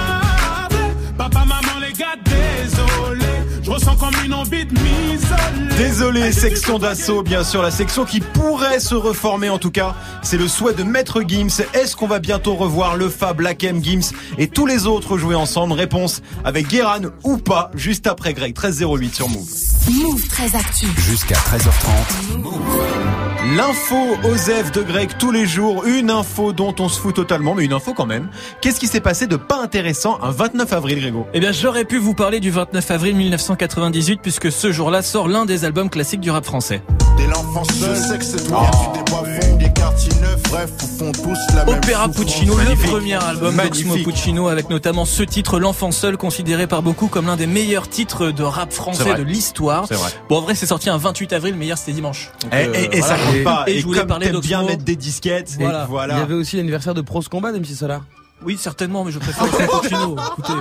une 4.24 4.34
envie 4.34 4.64
de 4.64 4.72
m'isoler. 4.72 5.76
Désolé, 5.76 6.32
section 6.32 6.78
d'assaut, 6.78 7.22
bien 7.22 7.44
sûr, 7.44 7.62
la 7.62 7.70
section 7.70 8.04
qui 8.04 8.20
pourrait 8.20 8.80
se 8.80 8.94
reformer 8.94 9.50
en 9.50 9.58
tout 9.58 9.70
cas. 9.70 9.94
C'est 10.22 10.38
le 10.38 10.48
souhait 10.48 10.72
de 10.74 10.82
Maître 10.82 11.22
Gims. 11.26 11.62
Est-ce 11.74 11.96
qu'on 11.96 12.06
va 12.06 12.20
bientôt 12.20 12.54
revoir 12.54 12.96
le 12.96 13.08
Fab, 13.08 13.36
Black 13.36 13.64
M, 13.64 13.82
Gims 13.82 14.12
et 14.38 14.48
tous 14.48 14.66
les 14.66 14.86
autres 14.86 15.18
jouer 15.18 15.34
ensemble? 15.34 15.74
Réponse 15.74 16.22
avec 16.44 16.68
Guéran 16.68 17.00
ou 17.22 17.36
pas, 17.36 17.70
juste 17.74 18.06
après 18.06 18.32
Greg, 18.34 18.56
1308 18.56 19.14
sur 19.14 19.28
Move. 19.28 19.48
Move 19.90 20.28
très 20.28 20.56
actu. 20.56 20.86
Jusqu'à 20.96 21.36
13h30. 21.36 23.33
L'info 23.52 24.16
Osef 24.24 24.72
de 24.72 24.80
Greg 24.82 25.10
tous 25.18 25.30
les 25.30 25.44
jours, 25.46 25.84
une 25.84 26.08
info 26.10 26.54
dont 26.54 26.74
on 26.80 26.88
se 26.88 26.98
fout 26.98 27.14
totalement, 27.14 27.54
mais 27.54 27.64
une 27.66 27.74
info 27.74 27.92
quand 27.92 28.06
même. 28.06 28.28
Qu'est-ce 28.62 28.80
qui 28.80 28.86
s'est 28.86 29.00
passé 29.02 29.26
de 29.26 29.36
pas 29.36 29.62
intéressant 29.62 30.18
un 30.22 30.30
29 30.30 30.72
avril, 30.72 30.98
Grégo? 30.98 31.26
Eh 31.34 31.40
bien, 31.40 31.52
j'aurais 31.52 31.84
pu 31.84 31.98
vous 31.98 32.14
parler 32.14 32.40
du 32.40 32.50
29 32.50 32.90
avril 32.90 33.14
1998 33.16 34.20
puisque 34.22 34.50
ce 34.50 34.72
jour-là 34.72 35.02
sort 35.02 35.28
l'un 35.28 35.44
des 35.44 35.66
albums 35.66 35.90
classiques 35.90 36.20
du 36.20 36.30
rap 36.30 36.46
français. 36.46 36.82
Dès 37.18 37.26
l'enfance 37.26 37.68
seul, 37.74 37.94
sais 37.94 38.18
que 38.18 38.24
c'est 38.24 38.48
toi. 38.48 38.70
Tu 38.94 38.98
des 38.98 39.10
bas 39.12 39.40
fonds, 39.40 39.56
des 39.56 39.72
quartiers 39.72 40.12
neufs, 40.22 40.42
bref, 40.50 40.70
où 40.82 40.86
font 40.98 41.12
tous 41.12 41.54
la 41.54 41.64
même 41.66 41.76
Opéra. 41.76 42.08
Puccino, 42.08 42.56
le 42.56 42.76
premier 42.88 43.14
album 43.22 43.54
d'Oxmo 43.56 43.96
Puccino 44.04 44.48
avec 44.48 44.70
notamment 44.70 45.04
ce 45.04 45.22
titre, 45.22 45.58
L'enfant 45.60 45.92
seul, 45.92 46.16
considéré 46.16 46.66
par 46.66 46.82
beaucoup 46.82 47.08
comme 47.08 47.26
l'un 47.26 47.36
des 47.36 47.46
meilleurs 47.46 47.88
titres 47.88 48.30
de 48.30 48.42
rap 48.42 48.72
français 48.72 49.14
de 49.14 49.22
l'histoire. 49.22 49.84
C'est 49.86 49.94
vrai. 49.94 50.10
Bon, 50.30 50.38
en 50.38 50.40
vrai, 50.40 50.54
c'est 50.54 50.66
sorti 50.66 50.88
un 50.90 50.96
28 50.96 51.32
avril, 51.34 51.54
mais 51.58 51.66
hier 51.66 51.76
c'était 51.78 51.92
dimanche. 51.92 52.30
Donc, 52.42 52.52
Et, 52.54 52.56
euh, 52.66 52.72
et- 52.92 52.96
et 52.98 53.02
ça 53.02 53.16
pas. 53.42 53.64
Et, 53.66 53.76
Et, 53.76 53.80
je 53.80 53.86
voulais 53.86 54.00
comme 54.00 54.08
parler 54.08 54.30
bien 54.40 54.62
mettre 54.62 54.84
des 54.84 54.96
disquettes, 54.96 55.56
Voilà. 55.58 55.84
et 55.84 55.86
voilà. 55.88 56.14
Il 56.14 56.20
y 56.20 56.22
avait 56.22 56.34
aussi 56.34 56.56
l'anniversaire 56.56 56.94
de 56.94 57.00
Pros 57.00 57.22
Combat 57.22 57.52
d'MC 57.52 57.74
Solar. 57.74 58.02
Oui, 58.44 58.56
certainement, 58.58 59.04
mais 59.04 59.12
je 59.12 59.18
préfère 59.18 59.44
le. 59.44 59.50
Écoutez. 59.54 60.52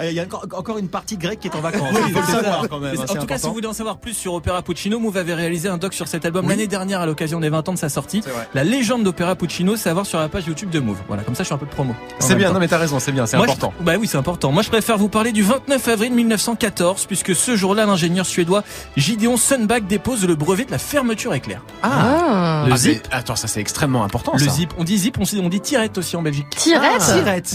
Eh, 0.00 0.08
Il 0.08 0.14
y 0.14 0.20
a 0.20 0.24
encore, 0.24 0.78
une 0.78 0.88
partie 0.88 1.16
grecque 1.16 1.40
qui 1.40 1.48
est 1.48 1.54
en 1.56 1.60
vacances. 1.60 1.90
Oui, 1.92 2.00
Il 2.08 2.12
faut 2.14 2.20
le 2.20 2.26
c'est 2.26 2.32
ça. 2.32 2.42
savoir 2.42 2.68
quand 2.68 2.78
même. 2.78 2.92
Mais 2.94 3.00
hein, 3.00 3.04
en 3.08 3.14
tout 3.20 3.26
cas, 3.26 3.38
si 3.38 3.46
vous 3.46 3.52
voulez 3.54 3.66
en 3.66 3.72
savoir 3.72 3.98
plus 3.98 4.14
sur 4.14 4.34
Opéra 4.34 4.62
Puccino, 4.62 4.98
Move 4.98 5.16
avait 5.16 5.34
réalisé 5.34 5.68
un 5.68 5.76
doc 5.78 5.92
sur 5.94 6.08
cet 6.08 6.24
album 6.24 6.44
Oui. 6.46 6.50
l'année 6.50 6.66
dernière 6.66 7.00
à 7.00 7.06
l'occasion 7.06 7.40
des 7.40 7.48
20 7.50 7.68
ans 7.68 7.72
de 7.74 7.78
sa 7.78 7.88
sortie. 7.88 8.22
La 8.54 8.64
légende 8.64 9.02
d'Opéra 9.02 9.34
Puccino, 9.36 9.76
c'est 9.76 9.90
à 9.90 9.94
voir 9.94 10.06
sur 10.06 10.18
la 10.18 10.28
page 10.28 10.46
YouTube 10.46 10.70
de 10.70 10.80
Move. 10.80 10.98
Voilà, 11.08 11.22
comme 11.22 11.34
ça, 11.34 11.42
je 11.42 11.46
suis 11.46 11.54
un 11.54 11.58
peu 11.58 11.66
de 11.66 11.70
promo. 11.70 11.94
C'est 12.18 12.34
bien, 12.34 12.48
temps. 12.48 12.54
non 12.54 12.60
mais 12.60 12.68
t'as 12.68 12.78
raison, 12.78 12.98
c'est 12.98 13.12
bien, 13.12 13.26
c'est 13.26 13.36
je- 13.36 13.42
important. 13.42 13.72
bah 13.80 13.92
oui, 13.98 14.06
c'est 14.06 14.18
important. 14.18 14.52
Moi, 14.52 14.62
je 14.62 14.68
préfère 14.70 14.98
vous 14.98 15.08
parler 15.08 15.32
du 15.32 15.42
29 15.42 15.88
avril 15.88 16.12
1914, 16.14 17.06
puisque 17.06 17.34
ce 17.34 17.56
jour-là, 17.56 17.86
l'ingénieur 17.86 18.26
suédois 18.26 18.62
Gideon 18.96 19.36
Sundback 19.36 19.86
dépose 19.86 20.26
le 20.26 20.34
brevet 20.34 20.64
de 20.64 20.70
la 20.70 20.78
fermeture 20.78 21.34
éclair. 21.34 21.62
Ah. 21.82 22.64
Le 22.66 22.72
Ah, 22.72 22.76
zip. 22.76 23.06
Attends, 23.10 23.36
ça 23.36 23.48
c'est 23.48 23.60
extrêmement 23.60 24.04
important. 24.04 24.32
Le 24.34 24.38
ça. 24.38 24.50
zip. 24.50 24.70
On 24.78 24.84
dit 24.84 24.98
zip, 24.98 25.16
on 25.20 25.24
dit, 25.24 25.40
on 25.42 25.48
dit 25.48 25.60
tirette 25.60 25.98
aussi 25.98 26.16
en 26.16 26.22
Belgique. 26.22 26.46
Tirette 26.56 27.00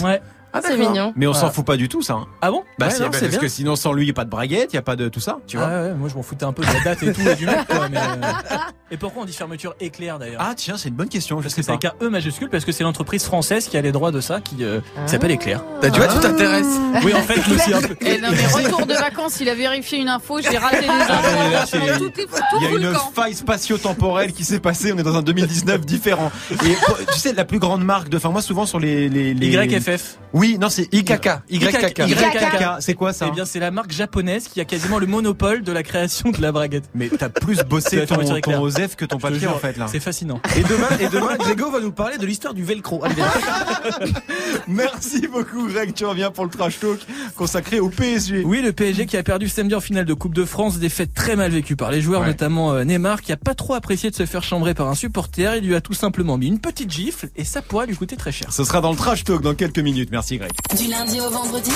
Ouais. 0.04 0.22
Ah, 0.56 0.62
C'est 0.64 0.78
mignon. 0.78 1.14
Mais 1.16 1.28
on 1.28 1.34
s'en 1.34 1.52
fout 1.52 1.66
pas 1.66 1.78
du 1.78 1.90
tout, 1.90 2.02
ça. 2.02 2.14
hein. 2.14 2.28
Ah 2.42 2.50
bon 2.52 2.64
Bah, 2.80 2.88
Ouais, 2.88 2.92
si, 2.94 3.02
non, 3.02 3.08
bah, 3.08 3.12
c'est 3.14 3.26
parce 3.26 3.32
bien. 3.32 3.40
que 3.40 3.48
sinon, 3.48 3.76
sans 3.76 3.94
lui, 3.94 4.04
il 4.04 4.06
n'y 4.08 4.12
a 4.12 4.14
pas 4.14 4.26
de 4.26 4.30
braguette, 4.30 4.70
il 4.74 4.76
n'y 4.76 4.80
a 4.80 4.84
pas 4.84 4.96
de 4.96 5.10
tout 5.10 5.20
ça, 5.20 5.38
tu 5.48 5.58
vois. 5.58 5.68
Ah 5.70 5.84
ouais, 5.84 5.94
moi 5.94 6.10
je 6.10 6.16
m'en 6.16 6.24
foutais 6.24 6.46
un 6.46 6.54
peu 6.54 6.64
de 6.64 6.72
la 6.74 6.80
date 6.80 7.04
et 7.04 7.14
tout 7.14 7.22
et 7.22 7.36
du 7.36 7.46
mec 7.46 7.68
quoi. 7.68 7.90
Mais 7.90 7.98
euh, 7.98 8.58
Et 8.92 8.98
pourquoi 8.98 9.24
on 9.24 9.26
dit 9.26 9.34
fermeture 9.34 9.76
éclair 9.80 10.18
d'ailleurs 10.20 10.42
Ah, 10.44 10.54
tiens, 10.56 10.76
c'est 10.78 10.90
une 10.90 10.96
bonne 10.96 11.10
question, 11.10 11.38
je 11.38 11.44
Parce 11.44 11.54
sais 11.56 11.62
que 11.62 11.66
c'est 11.66 11.78
pas. 11.78 11.88
avec 11.90 12.02
un 12.02 12.06
E 12.06 12.10
majuscule 12.10 12.50
parce 12.50 12.64
que 12.66 12.72
c'est 12.72 12.84
l'entreprise 12.84 13.24
française 13.26 13.68
qui 13.68 13.78
a 13.78 13.82
les 13.82 13.92
droits 13.92 14.12
de 14.12 14.22
ça 14.22 14.40
qui, 14.42 14.64
euh, 14.64 14.80
s'appelle 15.08 15.32
Éclair. 15.32 15.62
Bah, 15.82 15.90
tu 15.90 16.00
vois, 16.00 16.08
tu 16.08 16.20
t'intéresses. 16.20 16.66
Oui 17.04 17.14
en 17.14 17.22
fait 17.22 17.42
je 17.46 17.54
me 17.54 17.58
suis 17.58 17.74
un 17.74 17.82
peu. 17.82 17.96
Eh 18.02 18.20
non, 18.22 18.30
mais 18.32 18.64
retour 18.64 18.86
de 18.86 18.94
vacances, 18.94 19.40
il 19.42 19.50
a 19.50 19.56
vérifié 19.56 20.00
une 20.00 20.08
info, 20.10 20.40
j'ai 20.42 20.58
raté 20.58 20.82
les 20.82 20.88
mais 20.88 21.52
là, 21.52 21.62
infos. 21.64 21.78
c'est- 21.78 21.98
Tout, 21.98 22.06
est- 22.22 22.26
tout 22.26 22.58
Il 22.60 22.64
y 22.64 22.66
a 22.66 22.70
fout 22.70 22.80
le 22.82 22.88
une 22.90 22.94
camp. 22.94 23.12
faille 23.14 23.34
spatio-temporelle 23.34 24.32
qui 24.34 24.44
s'est 24.46 24.60
passée. 24.60 24.94
On 24.94 24.98
est 24.98 25.04
dans 25.04 25.16
un 25.16 25.22
2019 25.24 25.82
différent. 25.86 26.32
Et 26.52 26.74
pour- 26.86 26.98
tu 27.12 27.20
sais, 27.20 27.34
la 27.34 27.46
plus 27.46 27.60
grande 27.60 27.84
marque 27.84 28.10
de, 28.10 28.18
enfin 28.18 28.30
moi 28.30 28.42
souvent 28.42 28.66
sur 28.66 28.80
les 28.80 29.10
les, 29.10 29.34
les... 29.34 29.48
YFF. 29.48 30.18
Oui, 30.34 30.45
non, 30.60 30.70
c'est 30.70 30.88
IKK. 30.94 31.30
YKK. 31.50 32.00
YKK. 32.08 32.64
C'est 32.80 32.94
quoi 32.94 33.14
ça 33.14 33.28
Eh 33.30 33.32
bien 33.32 33.46
c'est 33.46 33.60
la 33.60 33.72
marque 33.72 33.92
japonaise 33.92 34.48
qui 34.48 34.62
a 34.62 34.66
quasiment 34.66 35.00
le 35.00 35.08
monopole 35.08 35.64
de 35.64 35.72
la 35.72 35.84
création 35.84 36.30
de 36.32 36.42
la 36.42 36.52
braguette. 36.52 36.86
Mais 36.94 37.10
t'as 37.10 37.30
plus 37.30 37.60
bossé 37.64 38.06
ton, 38.06 38.18
ton 38.42 38.62
Osef 38.62 38.96
que 38.96 39.06
ton 39.06 39.18
papier 39.18 39.48
en 39.48 39.58
fait 39.60 39.78
là. 39.78 39.88
C'est 39.88 40.00
fascinant. 40.00 40.40
Et 40.58 40.62
demain, 40.64 40.88
et 41.00 41.08
demain, 41.10 41.36
Grégo 41.38 41.70
va 41.72 41.80
nous 41.80 41.92
parler 41.92 42.18
de 42.18 42.26
l'histoire 42.26 42.54
du 42.54 42.64
velcro. 42.64 43.04
Allez. 43.04 43.16
Merci 44.68 45.28
beaucoup 45.28 45.68
Greg, 45.68 45.94
tu 45.94 46.06
reviens 46.06 46.32
pour 46.32 46.46
le 46.46 46.50
trash 46.52 46.80
talk 46.80 47.00
consacré 47.36 47.80
au 47.80 47.90
PSG. 47.90 48.44
Oui, 48.46 48.62
le 48.62 48.72
PSG 48.72 49.06
qui 49.06 49.18
a 49.18 49.24
perdu 49.24 49.48
samedi 49.50 49.76
en 49.76 49.80
finale 49.82 50.06
de 50.06 50.14
Coupe 50.14 50.34
de 50.34 50.46
France, 50.46 50.80
défaite 50.80 51.14
très 51.14 51.36
mal 51.36 51.52
vécue 51.52 51.76
par 51.76 51.92
les 51.92 52.02
joueurs, 52.02 52.22
Ouais. 52.22 52.28
notamment 52.28 52.74
euh, 52.74 52.84
Neymar, 52.84 53.22
qui 53.22 53.32
a 53.32 53.38
pas 53.38 53.54
trop 53.56 53.74
apprécié 53.74 54.10
de 54.10 54.16
se 54.16 54.26
faire 54.26 54.44
chambrer 54.44 54.74
par 54.74 54.88
un 54.88 54.96
supporter. 54.96 55.58
Il 55.58 55.66
lui 55.68 55.76
a 55.76 55.82
tout 55.82 55.94
simplement 55.94 56.38
mis 56.38 56.48
une 56.48 56.60
petite 56.60 56.92
gifle 56.92 57.30
et 57.36 57.44
ça 57.44 57.62
pourrait 57.62 57.88
lui 57.88 57.96
coûter 57.96 58.16
très 58.16 58.32
cher. 58.32 58.52
Ce 58.54 58.64
sera 58.64 58.82
dans 58.82 58.92
le 58.92 58.98
trash 58.98 59.24
talk 59.24 59.42
dans 59.42 59.54
quelques 59.54 59.80
minutes. 59.80 60.10
Merci 60.12 60.35
Greg. 60.38 60.52
Du 60.78 60.88
lundi 60.88 61.20
au 61.20 61.30
vendredi, 61.30 61.72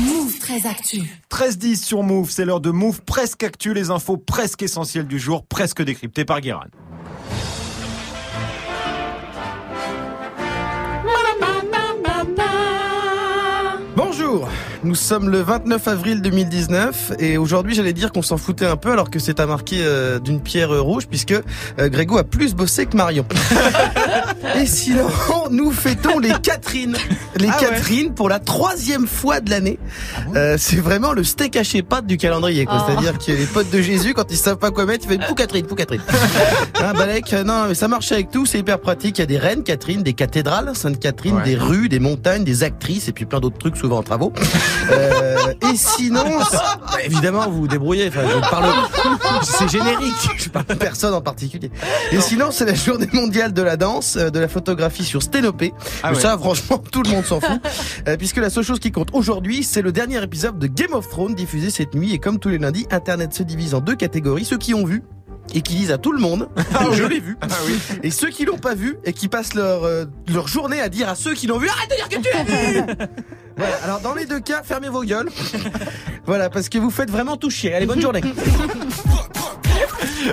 Move 0.00 0.38
très 0.38 0.66
actu. 0.66 1.02
13-10 1.30 1.84
sur 1.84 2.02
Move, 2.02 2.30
c'est 2.30 2.44
l'heure 2.44 2.60
de 2.60 2.70
Move 2.70 3.02
presque 3.02 3.42
actu, 3.42 3.74
les 3.74 3.90
infos 3.90 4.16
presque 4.16 4.62
essentielles 4.62 5.06
du 5.06 5.18
jour, 5.18 5.44
presque 5.46 5.82
décryptées 5.82 6.24
par 6.24 6.40
Guérin. 6.40 6.66
Bonjour, 13.96 14.48
nous 14.88 14.94
sommes 14.94 15.28
le 15.28 15.42
29 15.42 15.86
avril 15.86 16.22
2019 16.22 17.12
et 17.18 17.36
aujourd'hui 17.36 17.74
j'allais 17.74 17.92
dire 17.92 18.10
qu'on 18.10 18.22
s'en 18.22 18.38
foutait 18.38 18.64
un 18.64 18.76
peu 18.76 18.90
alors 18.90 19.10
que 19.10 19.18
c'est 19.18 19.38
à 19.38 19.44
marquer 19.44 19.80
euh, 19.82 20.18
d'une 20.18 20.40
pierre 20.40 20.72
euh, 20.72 20.80
rouge 20.80 21.06
puisque 21.08 21.32
euh, 21.32 21.88
Grégo 21.90 22.16
a 22.16 22.24
plus 22.24 22.54
bossé 22.54 22.86
que 22.86 22.96
Marion. 22.96 23.26
et 24.56 24.64
sinon, 24.64 25.08
nous 25.50 25.72
fêtons 25.72 26.18
les 26.18 26.32
Catherine. 26.42 26.96
Les 27.36 27.48
Ah 27.52 27.56
ouais. 27.60 27.68
Catherine 27.68 28.14
pour 28.14 28.30
la 28.30 28.38
troisième 28.38 29.06
fois 29.06 29.40
de 29.40 29.50
l'année. 29.50 29.78
Euh, 30.34 30.56
c'est 30.58 30.76
vraiment 30.80 31.12
le 31.12 31.22
steak 31.22 31.56
haché 31.56 31.82
pâte 31.82 32.06
du 32.06 32.16
calendrier. 32.16 32.64
quoi. 32.64 32.78
Oh. 32.80 32.84
C'est-à-dire 32.90 33.18
que 33.18 33.30
les 33.32 33.44
potes 33.44 33.70
de 33.70 33.82
Jésus, 33.82 34.14
quand 34.14 34.30
ils 34.30 34.38
savent 34.38 34.56
pas 34.56 34.70
quoi 34.70 34.86
mettre, 34.86 35.06
ils 35.10 35.20
font 35.20 35.26
pou 35.28 35.34
Catherine, 35.34 35.66
pou 35.66 35.74
Catherine. 35.74 36.00
hein, 36.80 36.94
Balek, 36.94 37.30
non 37.44 37.66
mais 37.68 37.74
ça 37.74 37.88
marche 37.88 38.10
avec 38.10 38.30
tout, 38.30 38.46
c'est 38.46 38.58
hyper 38.58 38.80
pratique. 38.80 39.18
Il 39.18 39.20
y 39.20 39.24
a 39.24 39.26
des 39.26 39.38
reines 39.38 39.64
Catherine, 39.64 40.02
des 40.02 40.14
cathédrales 40.14 40.72
Sainte 40.74 40.98
Catherine, 40.98 41.36
Ouais. 41.36 41.44
des 41.44 41.56
rues, 41.56 41.90
des 41.90 42.00
montagnes, 42.00 42.42
des 42.42 42.62
actrices 42.62 43.08
et 43.08 43.12
puis 43.12 43.26
plein 43.26 43.38
d'autres 43.40 43.58
trucs 43.58 43.76
souvent 43.76 43.98
en 43.98 44.02
travaux. 44.02 44.32
Euh, 44.90 45.36
et 45.72 45.76
sinon, 45.76 46.24
bah, 46.52 47.02
évidemment, 47.04 47.48
vous 47.48 47.60
vous 47.60 47.68
débrouillez. 47.68 48.08
Enfin, 48.08 48.22
je 48.28 48.50
parle, 48.50 48.74
c'est 49.42 49.68
générique. 49.68 50.14
Je 50.36 50.48
parle 50.48 50.66
de 50.66 50.74
personne 50.74 51.14
en 51.14 51.20
particulier. 51.20 51.70
Et 52.12 52.20
sinon, 52.20 52.50
c'est 52.50 52.64
la 52.64 52.74
journée 52.74 53.08
mondiale 53.12 53.52
de 53.52 53.62
la 53.62 53.76
danse, 53.76 54.16
euh, 54.16 54.30
de 54.30 54.38
la 54.38 54.48
photographie 54.48 55.04
sur 55.04 55.22
Sténopé. 55.22 55.72
Ah 56.02 56.12
ouais. 56.12 56.20
Ça, 56.20 56.36
franchement, 56.38 56.78
tout 56.78 57.02
le 57.02 57.10
monde 57.10 57.24
s'en 57.24 57.40
fout. 57.40 57.60
Euh, 58.06 58.16
puisque 58.16 58.38
la 58.38 58.50
seule 58.50 58.64
chose 58.64 58.80
qui 58.80 58.92
compte 58.92 59.10
aujourd'hui, 59.12 59.62
c'est 59.64 59.82
le 59.82 59.92
dernier 59.92 60.22
épisode 60.22 60.58
de 60.58 60.66
Game 60.66 60.92
of 60.92 61.08
Thrones 61.08 61.34
diffusé 61.34 61.70
cette 61.70 61.94
nuit. 61.94 62.14
Et 62.14 62.18
comme 62.18 62.38
tous 62.38 62.48
les 62.48 62.58
lundis, 62.58 62.86
Internet 62.90 63.34
se 63.34 63.42
divise 63.42 63.74
en 63.74 63.80
deux 63.80 63.96
catégories. 63.96 64.44
Ceux 64.44 64.58
qui 64.58 64.74
ont 64.74 64.84
vu 64.84 65.02
et 65.54 65.62
qui 65.62 65.74
disent 65.76 65.92
à 65.92 65.98
tout 65.98 66.12
le 66.12 66.20
monde, 66.20 66.48
je 66.92 67.04
l'ai 67.04 67.20
vu. 67.20 67.38
Et 68.02 68.10
ceux 68.10 68.28
qui 68.28 68.44
l'ont 68.44 68.58
pas 68.58 68.74
vu 68.74 68.98
et 69.04 69.12
qui 69.12 69.28
passent 69.28 69.54
leur, 69.54 69.84
euh, 69.84 70.04
leur 70.32 70.46
journée 70.48 70.80
à 70.80 70.88
dire 70.88 71.08
à 71.08 71.14
ceux 71.14 71.34
qui 71.34 71.46
l'ont 71.46 71.58
vu, 71.58 71.68
arrête 71.68 71.90
de 71.90 71.96
dire 71.96 72.08
que 72.08 72.16
tu 72.16 72.30
l'as 72.34 72.44
vu 72.44 73.08
Voilà, 73.58 73.76
alors 73.82 74.00
dans 74.00 74.14
les 74.14 74.24
deux 74.24 74.40
cas, 74.40 74.62
fermez 74.62 74.88
vos 74.88 75.02
gueules. 75.02 75.28
voilà, 76.26 76.48
parce 76.48 76.68
que 76.68 76.78
vous 76.78 76.90
faites 76.90 77.10
vraiment 77.10 77.36
tout 77.36 77.50
chier. 77.50 77.74
Allez, 77.74 77.86
bonne 77.86 78.00
journée. 78.00 78.22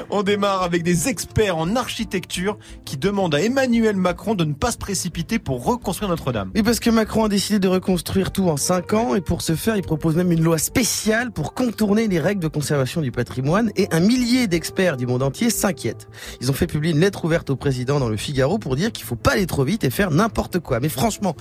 On 0.10 0.24
démarre 0.24 0.64
avec 0.64 0.84
des 0.84 1.10
experts 1.10 1.58
en 1.58 1.76
architecture 1.76 2.58
qui 2.86 2.98
demandent 2.98 3.36
à 3.36 3.42
Emmanuel 3.42 3.96
Macron 3.96 4.36
de 4.36 4.46
ne 4.46 4.54
pas 4.54 4.72
se 4.72 4.78
précipiter 4.78 5.40
pour 5.40 5.64
reconstruire 5.64 6.10
Notre-Dame. 6.10 6.52
Oui, 6.56 6.64
parce 6.64 6.80
que 6.80 6.90
Macron 6.90 7.26
a 7.26 7.30
décidé 7.30 7.60
de 7.60 7.68
reconstruire 7.68 8.32
tout 8.32 8.50
en 8.50 8.58
5 8.58 8.94
ans 8.94 9.16
et 9.16 9.22
pour 9.22 9.42
ce 9.42 9.56
faire, 9.56 9.76
il 9.76 9.82
propose 9.82 10.16
même 10.16 10.32
une 10.32 10.44
loi 10.44 10.58
spéciale 10.58 11.32
pour 11.32 11.54
contourner 11.54 12.08
les 12.08 12.20
règles 12.20 12.42
de 12.42 12.48
conservation 12.48 13.02
du 13.02 13.12
patrimoine 13.12 13.72
et 13.76 13.88
un 13.92 14.00
millier 14.00 14.48
d'experts 14.48 14.98
du 14.98 15.08
monde 15.08 15.24
entier 15.24 15.50
s'inquiètent. 15.50 16.08
Ils 16.42 16.50
ont 16.50 16.54
fait 16.54 16.68
publier 16.68 16.94
une 16.94 17.00
lettre 17.00 17.26
ouverte 17.26 17.50
au 17.50 17.56
président 17.56 18.00
dans 18.00 18.10
le 18.10 18.18
Figaro 18.18 18.58
pour 18.58 18.76
dire 18.76 18.92
qu'il 18.92 19.06
faut 19.06 19.16
pas 19.16 19.34
aller 19.34 19.46
trop 19.46 19.64
vite 19.64 19.84
et 19.84 19.90
faire 19.90 20.12
n'importe 20.12 20.60
quoi. 20.60 20.80
Mais 20.80 20.90
franchement, 20.90 21.36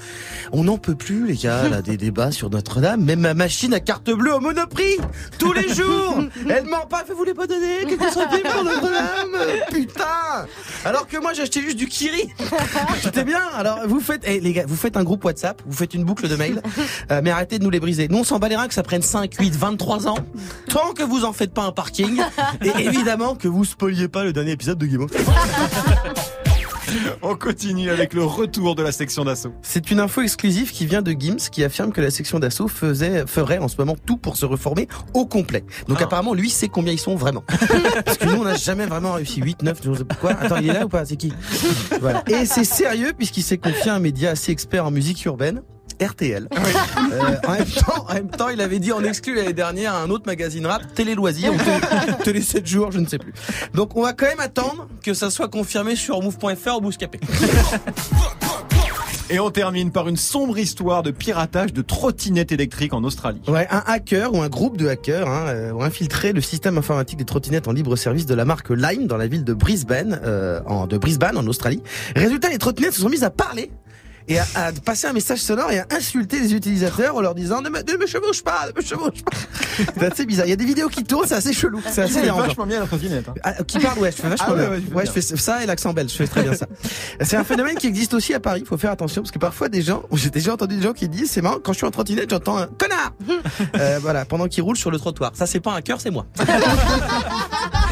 on 0.52 0.64
n'en 0.64 0.78
peut 0.78 0.94
plus 0.94 1.26
les 1.26 1.36
gars, 1.36 1.68
là, 1.68 1.82
des 1.82 1.96
débats 1.96 2.32
sur 2.32 2.50
Notre-Dame, 2.50 3.04
même 3.04 3.20
ma 3.20 3.34
machine 3.34 3.74
à 3.74 3.80
carte 3.80 4.10
bleue 4.10 4.34
au 4.34 4.40
Monoprix 4.40 4.98
tous 5.38 5.52
les 5.52 5.68
jours. 5.68 6.24
Elle 6.48 6.64
ment 6.64 6.86
pas, 6.88 7.04
fait 7.04 7.14
vous 7.14 7.24
les 7.24 7.34
pas 7.34 7.46
donner, 7.46 7.84
que 7.88 7.96
fait 8.36 8.48
pour 8.48 8.64
Notre-Dame, 8.64 9.36
putain. 9.70 10.46
Alors 10.84 11.06
que 11.06 11.16
moi 11.18 11.32
acheté 11.40 11.60
juste 11.60 11.76
du 11.76 11.86
Kiri. 11.86 12.28
C'était 13.02 13.24
bien. 13.24 13.40
Alors 13.56 13.80
vous 13.86 14.00
faites, 14.00 14.22
eh, 14.24 14.40
les 14.40 14.52
gars, 14.52 14.64
vous 14.66 14.76
faites 14.76 14.96
un 14.96 15.04
groupe 15.04 15.24
WhatsApp, 15.24 15.60
vous 15.66 15.76
faites 15.76 15.94
une 15.94 16.04
boucle 16.04 16.28
de 16.28 16.36
mail, 16.36 16.62
euh, 17.10 17.20
mais 17.22 17.30
arrêtez 17.30 17.58
de 17.58 17.64
nous 17.64 17.70
les 17.70 17.80
briser. 17.80 18.08
Nous 18.08 18.18
on 18.18 18.24
s'en 18.24 18.38
bat 18.38 18.48
les 18.48 18.56
reins 18.56 18.68
que 18.68 18.74
ça 18.74 18.82
prenne 18.82 19.02
5, 19.02 19.34
8, 19.38 19.54
23 19.54 20.08
ans, 20.08 20.18
tant 20.68 20.92
que 20.92 21.02
vous 21.02 21.24
en 21.24 21.32
faites 21.32 21.52
pas 21.52 21.62
un 21.62 21.72
parking, 21.72 22.20
et 22.62 22.82
évidemment 22.82 23.34
que 23.34 23.48
vous 23.48 23.64
spoliez 23.64 24.08
pas 24.08 24.24
le 24.24 24.32
dernier 24.32 24.52
épisode 24.52 24.78
de 24.78 24.86
Game. 24.86 25.06
On 27.22 27.34
continue 27.36 27.90
avec 27.90 28.14
le 28.14 28.24
retour 28.24 28.74
de 28.74 28.82
la 28.82 28.92
section 28.92 29.24
d'assaut. 29.24 29.52
C'est 29.62 29.90
une 29.90 30.00
info 30.00 30.22
exclusive 30.22 30.70
qui 30.72 30.86
vient 30.86 31.02
de 31.02 31.12
Gims 31.12 31.36
qui 31.50 31.64
affirme 31.64 31.92
que 31.92 32.00
la 32.00 32.10
section 32.10 32.38
d'assaut 32.38 32.68
faisait, 32.68 33.26
ferait 33.26 33.58
en 33.58 33.68
ce 33.68 33.76
moment 33.78 33.96
tout 34.06 34.16
pour 34.16 34.36
se 34.36 34.46
reformer 34.46 34.88
au 35.14 35.26
complet. 35.26 35.64
Donc 35.88 35.98
Ah. 36.00 36.04
apparemment 36.04 36.34
lui 36.34 36.50
sait 36.50 36.68
combien 36.68 36.92
ils 36.92 36.98
sont 36.98 37.16
vraiment. 37.16 37.44
Parce 38.04 38.18
que 38.18 38.26
nous 38.26 38.40
on 38.40 38.44
n'a 38.44 38.56
jamais 38.56 38.86
vraiment 38.86 39.12
réussi 39.12 39.40
8, 39.40 39.62
9, 39.62 39.78
je 39.84 39.90
ne 39.90 39.96
sais 39.96 40.04
pas 40.04 40.14
quoi. 40.14 40.30
Attends 40.32 40.56
il 40.56 40.68
est 40.70 40.72
là 40.74 40.84
ou 40.86 40.88
pas? 40.88 41.04
C'est 41.04 41.16
qui? 41.16 41.32
Voilà. 42.00 42.22
Et 42.28 42.46
c'est 42.46 42.64
sérieux 42.64 43.12
puisqu'il 43.16 43.42
s'est 43.42 43.58
confié 43.58 43.90
à 43.90 43.94
un 43.94 44.00
média 44.00 44.30
assez 44.30 44.52
expert 44.52 44.84
en 44.86 44.90
musique 44.90 45.24
urbaine. 45.24 45.62
RTL. 46.02 46.48
Euh, 47.12 47.36
en, 47.46 47.52
même 47.52 47.64
temps, 47.64 48.06
en 48.08 48.14
même 48.14 48.30
temps, 48.30 48.48
il 48.48 48.60
avait 48.60 48.78
dit 48.78 48.92
en 48.92 49.04
exclu 49.04 49.34
l'année 49.34 49.52
dernière 49.52 49.94
à 49.94 50.02
un 50.02 50.10
autre 50.10 50.24
magazine 50.26 50.66
rap, 50.66 50.82
Télé 50.94 51.14
Loisirs, 51.14 51.52
ou 51.52 51.56
Télé, 51.56 52.16
Télé 52.24 52.42
7 52.42 52.66
jours, 52.66 52.92
je 52.92 52.98
ne 52.98 53.06
sais 53.06 53.18
plus. 53.18 53.32
Donc 53.74 53.96
on 53.96 54.02
va 54.02 54.12
quand 54.12 54.26
même 54.26 54.40
attendre 54.40 54.88
que 55.02 55.14
ça 55.14 55.30
soit 55.30 55.48
confirmé 55.48 55.96
sur 55.96 56.20
move.fr 56.22 56.76
ou 56.76 56.80
Bouscapé. 56.80 57.20
Et 59.30 59.40
on 59.40 59.50
termine 59.50 59.90
par 59.90 60.06
une 60.06 60.18
sombre 60.18 60.58
histoire 60.58 61.02
de 61.02 61.10
piratage 61.10 61.72
de 61.72 61.80
trottinettes 61.80 62.52
électriques 62.52 62.92
en 62.92 63.02
Australie. 63.04 63.40
Ouais, 63.48 63.66
un 63.70 63.82
hacker 63.86 64.34
ou 64.34 64.42
un 64.42 64.50
groupe 64.50 64.76
de 64.76 64.86
hackers 64.86 65.26
hein, 65.26 65.46
euh, 65.48 65.72
ont 65.72 65.82
infiltré 65.82 66.34
le 66.34 66.42
système 66.42 66.76
informatique 66.76 67.18
des 67.18 67.24
trottinettes 67.24 67.66
en 67.66 67.72
libre 67.72 67.96
service 67.96 68.26
de 68.26 68.34
la 68.34 68.44
marque 68.44 68.68
Lime 68.68 69.06
dans 69.06 69.16
la 69.16 69.26
ville 69.26 69.42
de 69.42 69.54
Brisbane, 69.54 70.20
euh, 70.24 70.60
en, 70.66 70.86
de 70.86 70.98
Brisbane 70.98 71.38
en 71.38 71.46
Australie. 71.46 71.82
Résultat, 72.14 72.50
les 72.50 72.58
trottinettes 72.58 72.92
se 72.92 73.00
sont 73.00 73.08
mises 73.08 73.24
à 73.24 73.30
parler 73.30 73.70
et 74.28 74.38
à, 74.38 74.44
à 74.56 74.72
passer 74.72 75.06
un 75.06 75.12
message 75.12 75.38
sonore 75.40 75.70
et 75.70 75.78
à 75.80 75.86
insulter 75.90 76.40
les 76.40 76.54
utilisateurs 76.54 77.14
en 77.16 77.20
leur 77.20 77.34
disant 77.34 77.60
ne 77.60 77.68
me, 77.68 77.80
ne 77.82 77.96
me 77.98 78.06
chevauche 78.06 78.42
pas, 78.42 78.68
ne 78.74 78.80
me 78.80 78.86
chevauche 78.86 79.22
pas. 79.22 79.36
c'est 79.98 80.12
assez 80.12 80.26
bizarre. 80.26 80.46
Il 80.46 80.50
y 80.50 80.52
a 80.52 80.56
des 80.56 80.64
vidéos 80.64 80.88
qui 80.88 81.04
tournent, 81.04 81.26
c'est 81.26 81.34
assez 81.34 81.52
chelou, 81.52 81.80
c'est 81.86 81.92
Tu 81.94 82.00
assez 82.00 82.22
dérangeant. 82.22 82.46
vachement 82.46 82.66
bien 82.66 82.80
la 82.80 82.86
trottinette. 82.86 83.28
hein. 83.28 83.34
Ah, 83.42 83.52
qui 83.64 83.78
parle, 83.78 83.98
ouais, 83.98 84.10
je 84.12 84.16
fais 84.16 84.28
vachement 84.28 84.46
Ah 84.50 84.54
ouais, 84.54 84.80
bien. 84.80 84.96
ouais, 84.96 85.06
je 85.06 85.10
fais 85.10 85.20
ça 85.20 85.62
et 85.62 85.66
l'accent 85.66 85.92
belge, 85.92 86.10
je 86.12 86.16
fais 86.16 86.26
très 86.26 86.42
bien 86.42 86.54
ça. 86.54 86.66
C'est 87.20 87.36
un 87.36 87.44
phénomène 87.44 87.76
qui 87.76 87.86
existe 87.86 88.14
aussi 88.14 88.32
à 88.34 88.40
Paris, 88.40 88.60
il 88.62 88.66
faut 88.66 88.78
faire 88.78 88.90
attention 88.92 89.22
parce 89.22 89.30
que 89.32 89.38
parfois 89.38 89.68
des 89.68 89.82
gens, 89.82 90.02
j'ai 90.12 90.30
déjà 90.30 90.52
entendu 90.54 90.76
des 90.76 90.82
gens 90.82 90.92
qui 90.92 91.08
disent, 91.08 91.30
c'est 91.30 91.42
marrant, 91.42 91.58
quand 91.62 91.72
je 91.72 91.78
suis 91.78 91.86
en 91.86 91.90
trottinette, 91.90 92.30
j'entends 92.30 92.56
un 92.58 92.66
connard 92.66 93.12
euh, 93.76 93.98
Voilà, 94.00 94.24
pendant 94.24 94.48
qu'il 94.48 94.62
roule 94.62 94.76
sur 94.76 94.90
le 94.90 94.98
trottoir. 94.98 95.32
Ça, 95.34 95.46
c'est 95.46 95.60
pas 95.60 95.72
un 95.72 95.80
cœur, 95.82 96.00
c'est 96.00 96.10
moi. 96.10 96.26